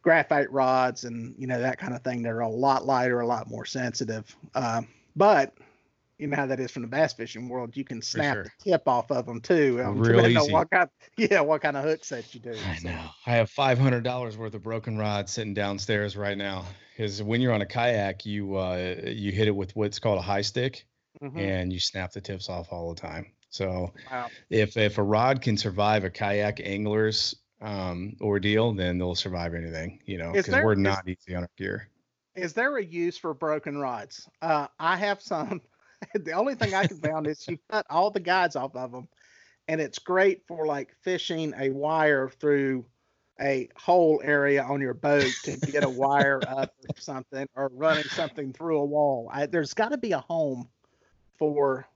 graphite 0.03 0.53
rods 0.53 1.03
and 1.03 1.35
you 1.37 1.47
know 1.47 1.61
that 1.61 1.79
kind 1.79 1.95
of 1.95 2.03
thing. 2.03 2.23
They're 2.23 2.41
a 2.41 2.49
lot 2.49 2.87
lighter, 2.87 3.21
a 3.21 3.27
lot 3.27 3.51
more 3.51 3.65
sensitive. 3.65 4.37
Uh, 4.55 4.83
but 5.17 5.55
you 6.19 6.27
know 6.27 6.37
how 6.37 6.47
that 6.47 6.61
is 6.61 6.71
from 6.71 6.83
the 6.83 6.89
bass 6.89 7.13
fishing 7.13 7.49
world. 7.49 7.77
You 7.77 7.85
can 7.85 8.01
snap 8.01 8.35
sure. 8.35 8.43
the 8.45 8.71
tip 8.71 8.89
off 8.89 9.11
of 9.11 9.27
them 9.27 9.41
too. 9.41 9.83
Um, 9.85 9.99
Real 10.01 10.27
easy. 10.27 10.53
What 10.53 10.71
kind, 10.71 10.89
yeah, 11.17 11.41
what 11.41 11.63
kind 11.63 11.77
of 11.77 11.85
hook 11.85 12.05
sets 12.05 12.35
you 12.35 12.41
do? 12.41 12.55
I 12.67 12.77
so. 12.77 12.89
know. 12.89 13.05
I 13.27 13.33
have 13.33 13.51
five 13.51 13.79
hundred 13.79 14.05
dollars 14.05 14.37
worth 14.37 14.55
of 14.55 14.63
broken 14.63 14.97
rod 14.97 15.29
sitting 15.29 15.55
downstairs 15.55 16.17
right 16.17 16.37
now. 16.37 16.65
Because 16.97 17.23
when 17.23 17.43
you're 17.43 17.53
on 17.53 17.61
a 17.61 17.67
kayak, 17.67 18.25
you 18.25 18.57
uh, 18.57 18.97
you 19.05 19.33
hit 19.33 19.49
it 19.49 19.55
with 19.55 19.77
what's 19.77 19.99
called 19.99 20.19
a 20.19 20.23
high 20.23 20.41
stick, 20.41 20.87
mm-hmm. 21.23 21.39
and 21.39 21.73
you 21.73 21.79
snap 21.79 22.13
the 22.13 22.21
tips 22.21 22.49
off 22.49 22.73
all 22.73 22.95
the 22.95 23.01
time. 23.01 23.27
So 23.51 23.93
wow. 24.11 24.29
if 24.49 24.77
if 24.77 24.99
a 24.99 25.03
rod 25.03 25.43
can 25.43 25.59
survive 25.59 26.05
a 26.05 26.11
kayak 26.11 26.61
angler's 26.61 27.37
um, 27.61 28.17
ordeal, 28.21 28.73
then 28.73 28.99
they'll 28.99 29.15
survive 29.15 29.55
anything. 29.55 30.01
You 30.07 30.19
know, 30.19 30.33
because 30.33 30.55
we're 30.65 30.75
not 30.75 31.07
is, 31.07 31.17
easy 31.27 31.35
on 31.35 31.43
our 31.43 31.51
gear. 31.59 31.89
Is 32.35 32.55
there 32.55 32.77
a 32.77 32.85
use 32.85 33.19
for 33.19 33.35
broken 33.35 33.79
rods? 33.79 34.29
Uh, 34.41 34.69
I 34.79 34.97
have 34.97 35.21
some. 35.21 35.61
the 36.15 36.33
only 36.33 36.55
thing 36.55 36.75
I 36.75 36.87
can 36.87 36.99
found 36.99 37.27
is 37.27 37.47
you 37.49 37.59
cut 37.71 37.87
all 37.91 38.11
the 38.11 38.21
guides 38.21 38.57
off 38.57 38.75
of 38.77 38.93
them, 38.93 39.09
and 39.69 39.81
it's 39.81 39.99
great 39.99 40.43
for 40.47 40.67
like 40.67 40.95
fishing 41.03 41.55
a 41.59 41.71
wire 41.71 42.29
through 42.29 42.85
a 43.41 43.69
hole 43.77 44.21
area 44.25 44.63
on 44.63 44.81
your 44.81 44.95
boat 44.95 45.31
to 45.45 45.57
get 45.59 45.85
a 45.85 45.89
wire 45.89 46.41
up 46.49 46.73
or 46.89 46.97
something, 46.99 47.47
or 47.55 47.71
running 47.75 48.05
something 48.05 48.53
through 48.53 48.79
a 48.79 48.85
wall. 48.85 49.29
I, 49.33 49.47
there's 49.47 49.75
got 49.75 49.91
to 49.91 49.99
be 49.99 50.13
a 50.13 50.21
home 50.21 50.69
for 51.39 51.87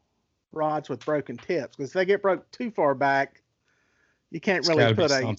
rods 0.53 0.89
with 0.89 1.05
broken 1.05 1.37
tips 1.37 1.77
because 1.77 1.91
if 1.91 1.95
they 1.95 2.05
get 2.05 2.23
broke 2.23 2.51
too 2.51 2.71
far 2.71 2.95
back, 2.95 3.43
you 4.31 4.41
can't 4.41 4.59
it's 4.59 4.69
really 4.69 4.95
put 4.95 5.11
a, 5.11 5.37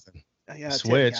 a, 0.48 0.70
switch. 0.70 1.16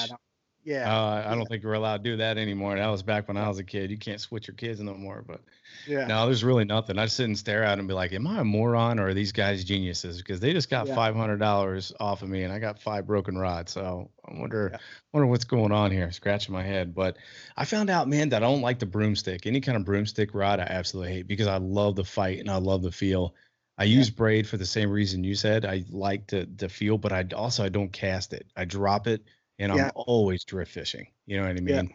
Yeah. 0.64 0.94
Uh, 0.94 1.24
I 1.26 1.34
don't 1.34 1.46
think 1.46 1.64
we're 1.64 1.72
allowed 1.72 2.04
to 2.04 2.10
do 2.10 2.16
that 2.18 2.38
anymore. 2.38 2.76
That 2.76 2.86
was 2.86 3.02
back 3.02 3.26
when 3.26 3.36
I 3.36 3.48
was 3.48 3.58
a 3.58 3.64
kid. 3.64 3.90
You 3.90 3.98
can't 3.98 4.20
switch 4.20 4.46
your 4.46 4.54
kids 4.54 4.80
no 4.80 4.94
more. 4.94 5.24
But 5.26 5.40
yeah, 5.88 6.06
no, 6.06 6.26
there's 6.26 6.44
really 6.44 6.64
nothing. 6.64 6.98
I 6.98 7.06
sit 7.06 7.24
and 7.24 7.36
stare 7.36 7.64
at 7.64 7.70
them 7.70 7.80
and 7.80 7.88
be 7.88 7.94
like, 7.94 8.12
"Am 8.12 8.26
I 8.26 8.40
a 8.40 8.44
moron 8.44 9.00
or 9.00 9.08
are 9.08 9.14
these 9.14 9.32
guys 9.32 9.64
geniuses?" 9.64 10.18
Because 10.18 10.38
they 10.38 10.52
just 10.52 10.70
got 10.70 10.86
yeah. 10.86 10.94
five 10.94 11.16
hundred 11.16 11.38
dollars 11.38 11.92
off 11.98 12.22
of 12.22 12.28
me, 12.28 12.44
and 12.44 12.52
I 12.52 12.60
got 12.60 12.80
five 12.80 13.06
broken 13.06 13.36
rods. 13.36 13.72
So 13.72 14.10
I 14.24 14.38
wonder, 14.38 14.70
yeah. 14.72 14.78
wonder 15.12 15.26
what's 15.26 15.44
going 15.44 15.72
on 15.72 15.90
here. 15.90 16.12
Scratching 16.12 16.52
my 16.52 16.62
head. 16.62 16.94
But 16.94 17.16
I 17.56 17.64
found 17.64 17.90
out, 17.90 18.08
man, 18.08 18.28
that 18.28 18.44
I 18.44 18.46
don't 18.46 18.62
like 18.62 18.78
the 18.78 18.86
broomstick. 18.86 19.46
Any 19.46 19.60
kind 19.60 19.76
of 19.76 19.84
broomstick 19.84 20.32
rod, 20.32 20.60
I 20.60 20.64
absolutely 20.64 21.14
hate 21.14 21.26
because 21.26 21.48
I 21.48 21.56
love 21.56 21.96
the 21.96 22.04
fight 22.04 22.38
and 22.38 22.50
I 22.50 22.56
love 22.56 22.82
the 22.82 22.92
feel. 22.92 23.34
I 23.78 23.84
use 23.84 24.10
braid 24.10 24.46
for 24.46 24.58
the 24.58 24.66
same 24.66 24.90
reason 24.90 25.24
you 25.24 25.34
said. 25.34 25.64
I 25.64 25.84
like 25.90 26.28
the 26.28 26.48
the 26.56 26.68
feel, 26.68 26.98
but 26.98 27.12
I 27.12 27.26
also 27.34 27.64
I 27.64 27.68
don't 27.68 27.92
cast 27.92 28.32
it. 28.32 28.46
I 28.56 28.64
drop 28.64 29.08
it 29.08 29.24
and 29.62 29.74
yeah. 29.74 29.86
I'm 29.86 29.92
always 29.94 30.44
drift 30.44 30.72
fishing. 30.72 31.06
You 31.26 31.36
know 31.36 31.46
what 31.46 31.56
I 31.56 31.60
mean? 31.60 31.86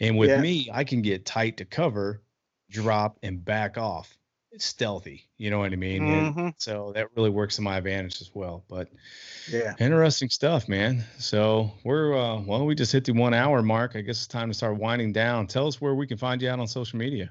Yeah. 0.00 0.06
And 0.08 0.18
with 0.18 0.30
yeah. 0.30 0.40
me, 0.40 0.68
I 0.72 0.82
can 0.82 1.02
get 1.02 1.24
tight 1.24 1.56
to 1.58 1.64
cover, 1.64 2.20
drop, 2.68 3.18
and 3.22 3.42
back 3.42 3.78
off. 3.78 4.18
It's 4.50 4.64
stealthy. 4.64 5.28
You 5.36 5.50
know 5.50 5.58
what 5.58 5.72
I 5.72 5.76
mean? 5.76 6.02
Mm-hmm. 6.02 6.48
so 6.56 6.92
that 6.94 7.08
really 7.14 7.30
works 7.30 7.56
to 7.56 7.62
my 7.62 7.76
advantage 7.76 8.20
as 8.20 8.30
well. 8.34 8.64
But 8.68 8.88
yeah, 9.50 9.74
interesting 9.78 10.30
stuff, 10.30 10.68
man. 10.68 11.04
So 11.18 11.70
we're 11.84 12.16
uh, 12.16 12.40
well, 12.40 12.66
we 12.66 12.74
just 12.74 12.92
hit 12.92 13.04
the 13.04 13.12
one 13.12 13.34
hour 13.34 13.62
mark. 13.62 13.92
I 13.94 14.00
guess 14.00 14.16
it's 14.16 14.26
time 14.26 14.48
to 14.48 14.54
start 14.54 14.76
winding 14.76 15.12
down. 15.12 15.46
Tell 15.46 15.66
us 15.66 15.80
where 15.80 15.94
we 15.94 16.06
can 16.06 16.16
find 16.16 16.42
you 16.42 16.48
out 16.48 16.58
on 16.58 16.66
social 16.66 16.98
media. 16.98 17.30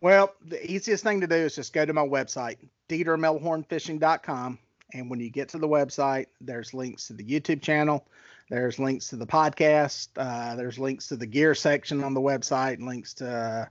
Well, 0.00 0.34
the 0.44 0.70
easiest 0.70 1.04
thing 1.04 1.20
to 1.20 1.26
do 1.26 1.36
is 1.36 1.54
just 1.54 1.72
go 1.72 1.84
to 1.84 1.92
my 1.92 2.06
website, 2.06 2.56
DieterMelhornFishing.com. 2.88 4.58
And 4.92 5.10
when 5.10 5.20
you 5.20 5.30
get 5.30 5.48
to 5.50 5.58
the 5.58 5.68
website, 5.68 6.26
there's 6.40 6.74
links 6.74 7.06
to 7.08 7.14
the 7.14 7.24
YouTube 7.24 7.62
channel 7.62 8.06
there's 8.50 8.78
links 8.78 9.08
to 9.08 9.16
the 9.16 9.26
podcast. 9.26 10.08
Uh, 10.16 10.54
there's 10.56 10.78
links 10.78 11.08
to 11.08 11.16
the 11.16 11.26
gear 11.26 11.54
section 11.54 12.04
on 12.04 12.14
the 12.14 12.20
website, 12.20 12.80
links 12.80 13.14
to 13.14 13.68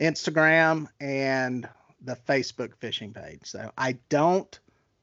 Instagram 0.00 0.86
and 1.00 1.68
the 2.04 2.16
Facebook 2.28 2.76
fishing 2.76 3.12
page. 3.12 3.40
So 3.44 3.70
I 3.76 3.92
don't 4.08 4.58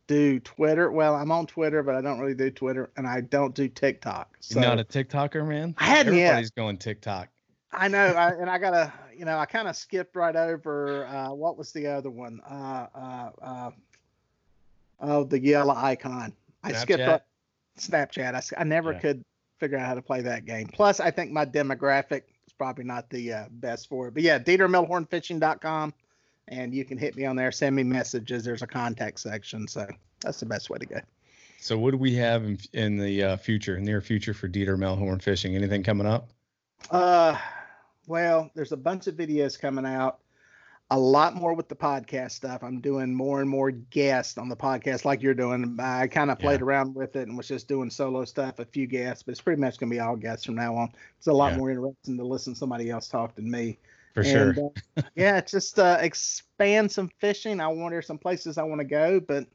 do 0.08 0.40
Twitter. 0.40 0.92
Well, 0.92 1.16
I'm 1.16 1.32
on 1.32 1.46
Twitter, 1.48 1.84
but 1.84 1.96
I 1.96 2.02
don't 2.02 2.20
really 2.20 2.34
do 2.34 2.50
Twitter, 2.50 2.90
and 2.98 3.08
I 3.08 3.22
don't 3.22 3.54
do 3.54 3.68
TikTok. 3.68 4.38
So 4.40 4.60
You're 4.60 4.70
not 4.70 4.80
a 4.80 4.84
TikToker, 4.84 5.48
man. 5.48 5.76
I 5.78 5.86
hadn't 5.86 6.16
Everybody's 6.16 6.52
yet. 6.56 6.62
going 6.62 6.78
TikTok. 6.78 7.30
I 7.72 7.88
know, 7.88 8.00
I, 8.00 8.30
and 8.32 8.50
I 8.50 8.58
gotta, 8.58 8.92
you 9.16 9.26
know, 9.26 9.38
I 9.38 9.46
kind 9.46 9.68
of 9.68 9.76
skipped 9.76 10.16
right 10.16 10.36
over. 10.36 11.06
Uh, 11.06 11.34
what 11.34 11.58
was 11.58 11.72
the 11.72 11.86
other 11.86 12.10
one? 12.10 12.42
Uh, 12.50 12.88
uh, 12.96 13.30
uh, 13.42 13.72
oh, 15.00 15.24
the 15.24 15.40
yellow 15.40 15.76
icon. 15.76 16.34
I 16.64 16.72
Snapchat? 16.72 16.82
skipped 16.82 17.04
up. 17.04 17.28
Snapchat. 17.80 18.36
I, 18.36 18.62
I 18.62 18.64
never 18.64 18.94
yeah. 18.94 19.00
could 19.00 19.26
figure 19.60 19.78
out 19.78 19.86
how 19.86 19.94
to 19.94 20.02
play 20.02 20.22
that 20.22 20.46
game. 20.46 20.68
Plus, 20.68 21.00
I 21.00 21.12
think 21.12 21.32
my 21.32 21.46
demographic 21.46 22.24
is 22.48 22.54
probably 22.58 22.86
not 22.86 23.10
the 23.10 23.34
uh, 23.34 23.46
best 23.52 23.90
for 23.90 24.08
it. 24.08 24.14
But 24.14 24.24
yeah, 24.24 24.40
DieterMelhornFishing.com, 24.40 25.94
and 26.48 26.74
you 26.74 26.86
can 26.86 26.98
hit 26.98 27.16
me 27.16 27.26
on 27.26 27.36
there. 27.36 27.52
Send 27.52 27.76
me 27.76 27.84
messages. 27.84 28.44
There's 28.44 28.62
a 28.62 28.68
contact 28.68 29.20
section, 29.20 29.68
so 29.68 29.88
that's 30.22 30.40
the 30.40 30.46
best 30.46 30.70
way 30.70 30.80
to 30.80 30.86
go. 30.86 31.00
So, 31.62 31.78
what 31.78 31.92
do 31.92 31.98
we 31.98 32.16
have 32.16 32.46
in, 32.46 32.58
in 32.74 32.98
the 32.98 33.24
uh, 33.24 33.38
future, 33.38 33.80
near 33.80 34.00
future 34.00 34.34
for 34.34 34.48
Dieter 34.48 34.78
Melhorn 34.78 35.22
Fishing? 35.22 35.56
Anything 35.56 35.84
coming 35.84 36.08
up? 36.08 36.30
Uh, 36.90 37.38
well, 38.08 38.50
there's 38.56 38.72
a 38.72 38.78
bunch 38.78 39.08
of 39.08 39.16
videos 39.16 39.60
coming 39.60 39.86
out 39.86 40.20
a 40.92 41.00
lot 41.00 41.36
more 41.36 41.54
with 41.54 41.70
the 41.70 41.76
podcast 41.76 42.32
stuff. 42.32 42.64
I'm 42.64 42.82
doing 42.82 43.14
more 43.14 43.42
and 43.42 43.50
more 43.50 43.70
guests 43.70 44.38
on 44.38 44.50
the 44.50 44.56
podcast, 44.56 45.06
like 45.06 45.22
you're 45.22 45.36
doing. 45.36 45.78
I 45.80 46.08
kind 46.08 46.32
of 46.32 46.40
played 46.40 46.62
yeah. 46.62 46.66
around 46.66 46.96
with 46.96 47.16
it 47.16 47.28
and 47.28 47.38
was 47.38 47.48
just 47.48 47.68
doing 47.68 47.90
solo 47.90 48.26
stuff, 48.26 48.60
a 48.60 48.66
few 48.66 48.88
guests, 48.88 49.22
but 49.24 49.32
it's 49.32 49.42
pretty 49.42 49.62
much 49.62 49.78
going 49.78 49.90
to 49.92 49.96
be 49.96 50.00
all 50.00 50.16
guests 50.16 50.46
from 50.46 50.56
now 50.56 50.76
on. 50.76 50.92
It's 51.18 51.28
a 51.28 51.34
lot 51.34 51.52
yeah. 51.52 51.58
more 51.58 51.70
interesting 51.70 52.18
to 52.18 52.24
listen 52.24 52.54
to 52.54 52.60
somebody 52.60 52.90
else 52.90 53.08
talk 53.08 53.36
than 53.36 53.50
me. 53.50 53.78
For 54.16 54.22
and, 54.22 54.56
sure. 54.56 54.72
uh, 54.98 55.02
yeah, 55.16 55.40
just 55.42 55.78
uh, 55.78 55.98
expand 56.02 56.92
some 56.92 57.12
fishing. 57.20 57.60
I 57.62 57.68
want 57.68 57.80
wonder 57.82 58.02
some 58.02 58.18
places 58.18 58.58
I 58.58 58.64
want 58.64 58.80
to 58.80 58.86
go, 58.86 59.20
but 59.20 59.46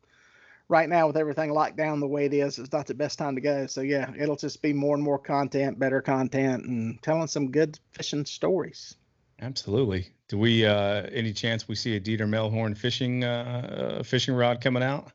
right 0.69 0.89
now 0.89 1.09
with 1.09 1.17
everything 1.17 1.51
locked 1.51 1.77
down 1.77 1.99
the 1.99 2.07
way 2.07 2.27
it 2.27 2.35
is, 2.35 2.61
it's 2.61 2.73
not 2.73 2.87
the 2.87 2.95
best 2.95 3.19
time 3.19 3.35
to 3.35 3.41
go. 3.41 3.67
So 3.67 3.81
yeah, 3.81 4.13
it'll 4.17 4.37
just 4.37 4.63
be 4.63 4.73
more 4.73 4.95
and 4.95 5.03
more 5.03 5.19
content, 5.19 5.81
better 5.81 6.01
content, 6.01 6.65
and 6.65 7.03
telling 7.03 7.27
some 7.27 7.51
good 7.51 7.79
fishing 7.93 8.25
stories. 8.25 8.95
Absolutely. 9.41 10.09
Do 10.29 10.39
we 10.39 10.65
uh 10.65 11.03
any 11.13 11.33
chance 11.33 11.69
we 11.69 11.75
see 11.75 11.97
a 11.97 12.01
Dieter 12.01 12.29
Melhorn 12.29 12.77
fishing 12.77 13.25
uh, 13.25 14.03
fishing 14.05 14.35
rod 14.35 14.61
coming 14.61 14.83
out? 14.83 15.13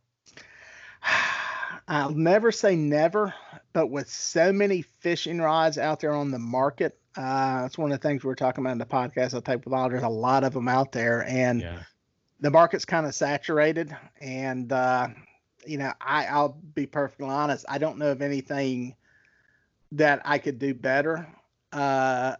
I'll 1.87 2.11
never 2.11 2.51
say 2.51 2.75
never, 2.75 3.33
but 3.73 3.87
with 3.87 4.09
so 4.09 4.53
many 4.53 4.83
fishing 4.83 5.39
rods 5.39 5.79
out 5.79 5.99
there 5.99 6.13
on 6.13 6.29
the 6.29 6.37
market, 6.37 6.99
uh, 7.17 7.63
that's 7.63 7.79
one 7.79 7.91
of 7.91 7.99
the 7.99 8.07
things 8.07 8.23
we 8.23 8.31
are 8.31 8.35
talking 8.35 8.63
about 8.63 8.73
in 8.73 8.77
the 8.77 8.85
podcast. 8.85 9.33
I 9.33 9.39
take 9.39 9.65
with 9.65 9.73
all 9.73 9.89
there's 9.89 10.03
a 10.03 10.09
lot 10.09 10.43
of 10.43 10.53
them 10.53 10.67
out 10.67 10.91
there, 10.91 11.25
and 11.27 11.61
yeah. 11.61 11.79
the 12.39 12.51
market's 12.51 12.85
kind 12.85 13.07
of 13.07 13.15
saturated. 13.15 13.95
And 14.21 14.71
uh, 14.71 15.07
you 15.65 15.77
know, 15.77 15.91
I, 15.99 16.25
I'll 16.27 16.59
be 16.75 16.85
perfectly 16.85 17.27
honest. 17.27 17.65
I 17.67 17.79
don't 17.79 17.97
know 17.97 18.11
of 18.11 18.21
anything 18.21 18.95
that 19.93 20.21
I 20.25 20.37
could 20.37 20.59
do 20.59 20.73
better. 20.73 21.27
Uh, 21.71 22.35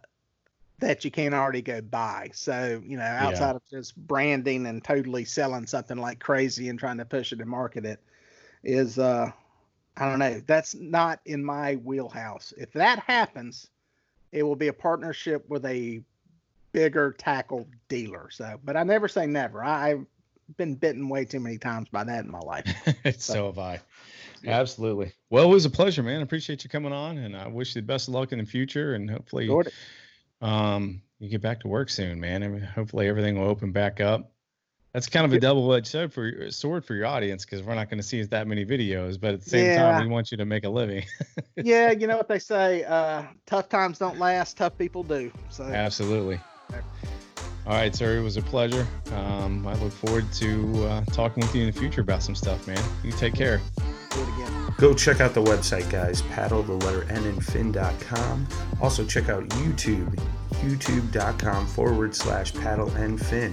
that 0.80 1.04
you 1.04 1.10
can't 1.10 1.34
already 1.34 1.62
go 1.62 1.80
buy. 1.80 2.30
So, 2.32 2.82
you 2.84 2.96
know, 2.96 3.04
outside 3.04 3.50
yeah. 3.50 3.56
of 3.56 3.62
just 3.70 3.96
branding 3.96 4.66
and 4.66 4.82
totally 4.82 5.24
selling 5.24 5.66
something 5.66 5.98
like 5.98 6.18
crazy 6.18 6.68
and 6.68 6.78
trying 6.78 6.98
to 6.98 7.04
push 7.04 7.32
it 7.32 7.40
and 7.40 7.48
market 7.48 7.84
it 7.84 8.00
is 8.62 8.98
uh 8.98 9.30
I 9.96 10.08
don't 10.08 10.18
know. 10.18 10.40
That's 10.46 10.74
not 10.74 11.20
in 11.26 11.44
my 11.44 11.76
wheelhouse. 11.76 12.54
If 12.56 12.72
that 12.72 13.00
happens, 13.00 13.68
it 14.32 14.42
will 14.42 14.56
be 14.56 14.68
a 14.68 14.72
partnership 14.72 15.48
with 15.48 15.66
a 15.66 16.00
bigger 16.72 17.12
tackle 17.18 17.66
dealer. 17.88 18.28
So, 18.30 18.58
but 18.64 18.76
I 18.76 18.82
never 18.82 19.08
say 19.08 19.26
never. 19.26 19.62
I, 19.62 19.88
have 19.90 20.06
been 20.56 20.74
bitten 20.74 21.08
way 21.08 21.24
too 21.24 21.40
many 21.40 21.58
times 21.58 21.88
by 21.90 22.04
that 22.04 22.24
in 22.24 22.30
my 22.30 22.38
life. 22.38 22.66
so. 23.04 23.10
so 23.18 23.46
have 23.46 23.58
I. 23.58 23.80
Absolutely. 24.46 25.12
Well, 25.28 25.44
it 25.44 25.52
was 25.52 25.66
a 25.66 25.70
pleasure, 25.70 26.02
man. 26.02 26.20
I 26.20 26.22
appreciate 26.22 26.64
you 26.64 26.70
coming 26.70 26.92
on, 26.92 27.18
and 27.18 27.36
I 27.36 27.46
wish 27.48 27.74
you 27.74 27.82
the 27.82 27.86
best 27.86 28.08
of 28.08 28.14
luck 28.14 28.32
in 28.32 28.38
the 28.38 28.46
future, 28.46 28.94
and 28.94 29.10
hopefully, 29.10 29.50
um, 30.40 31.02
you 31.18 31.28
get 31.28 31.42
back 31.42 31.60
to 31.60 31.68
work 31.68 31.90
soon, 31.90 32.20
man. 32.20 32.42
I 32.42 32.48
mean, 32.48 32.62
hopefully, 32.62 33.08
everything 33.08 33.38
will 33.38 33.48
open 33.48 33.72
back 33.72 34.00
up. 34.00 34.32
That's 34.92 35.08
kind 35.08 35.24
of 35.24 35.32
a 35.32 35.38
double-edged 35.38 35.86
sword 35.86 36.12
for 36.12 36.26
your, 36.26 36.50
sword 36.50 36.84
for 36.84 36.94
your 36.94 37.06
audience 37.06 37.44
because 37.44 37.62
we're 37.62 37.76
not 37.76 37.88
going 37.88 38.00
to 38.00 38.06
see 38.06 38.18
as 38.18 38.28
that 38.30 38.48
many 38.48 38.66
videos, 38.66 39.20
but 39.20 39.34
at 39.34 39.40
the 39.44 39.48
same 39.48 39.66
yeah. 39.66 39.92
time, 39.92 40.02
we 40.02 40.12
want 40.12 40.32
you 40.32 40.36
to 40.38 40.44
make 40.44 40.64
a 40.64 40.68
living. 40.68 41.04
yeah, 41.56 41.90
you 41.98 42.08
know 42.08 42.16
what 42.16 42.28
they 42.28 42.40
say: 42.40 42.82
uh, 42.84 43.22
tough 43.46 43.68
times 43.68 43.98
don't 43.98 44.18
last, 44.18 44.56
tough 44.56 44.76
people 44.76 45.04
do. 45.04 45.30
So 45.48 45.64
absolutely. 45.64 46.40
All 47.66 47.76
right, 47.76 47.94
sir. 47.94 48.16
It 48.16 48.22
was 48.22 48.36
a 48.36 48.42
pleasure. 48.42 48.86
Um, 49.14 49.66
I 49.66 49.74
look 49.74 49.92
forward 49.92 50.32
to 50.34 50.84
uh, 50.86 51.04
talking 51.12 51.42
with 51.42 51.54
you 51.54 51.62
in 51.62 51.66
the 51.72 51.78
future 51.78 52.00
about 52.00 52.22
some 52.22 52.34
stuff, 52.34 52.66
man. 52.66 52.82
You 53.04 53.12
take 53.12 53.34
care. 53.34 53.60
Do 54.10 54.22
it 54.22 54.28
again. 54.34 54.59
Go 54.80 54.94
check 54.94 55.20
out 55.20 55.34
the 55.34 55.42
website, 55.42 55.90
guys. 55.90 56.22
Paddle 56.22 56.62
the 56.62 56.72
letter 56.72 57.04
N 57.10 57.22
and 57.26 57.44
fin.com. 57.44 58.48
Also, 58.80 59.04
check 59.04 59.28
out 59.28 59.46
YouTube, 59.50 60.18
youtube.com 60.52 61.66
forward 61.66 62.14
slash 62.14 62.54
paddle 62.54 62.88
and 62.92 63.20
fin. 63.20 63.52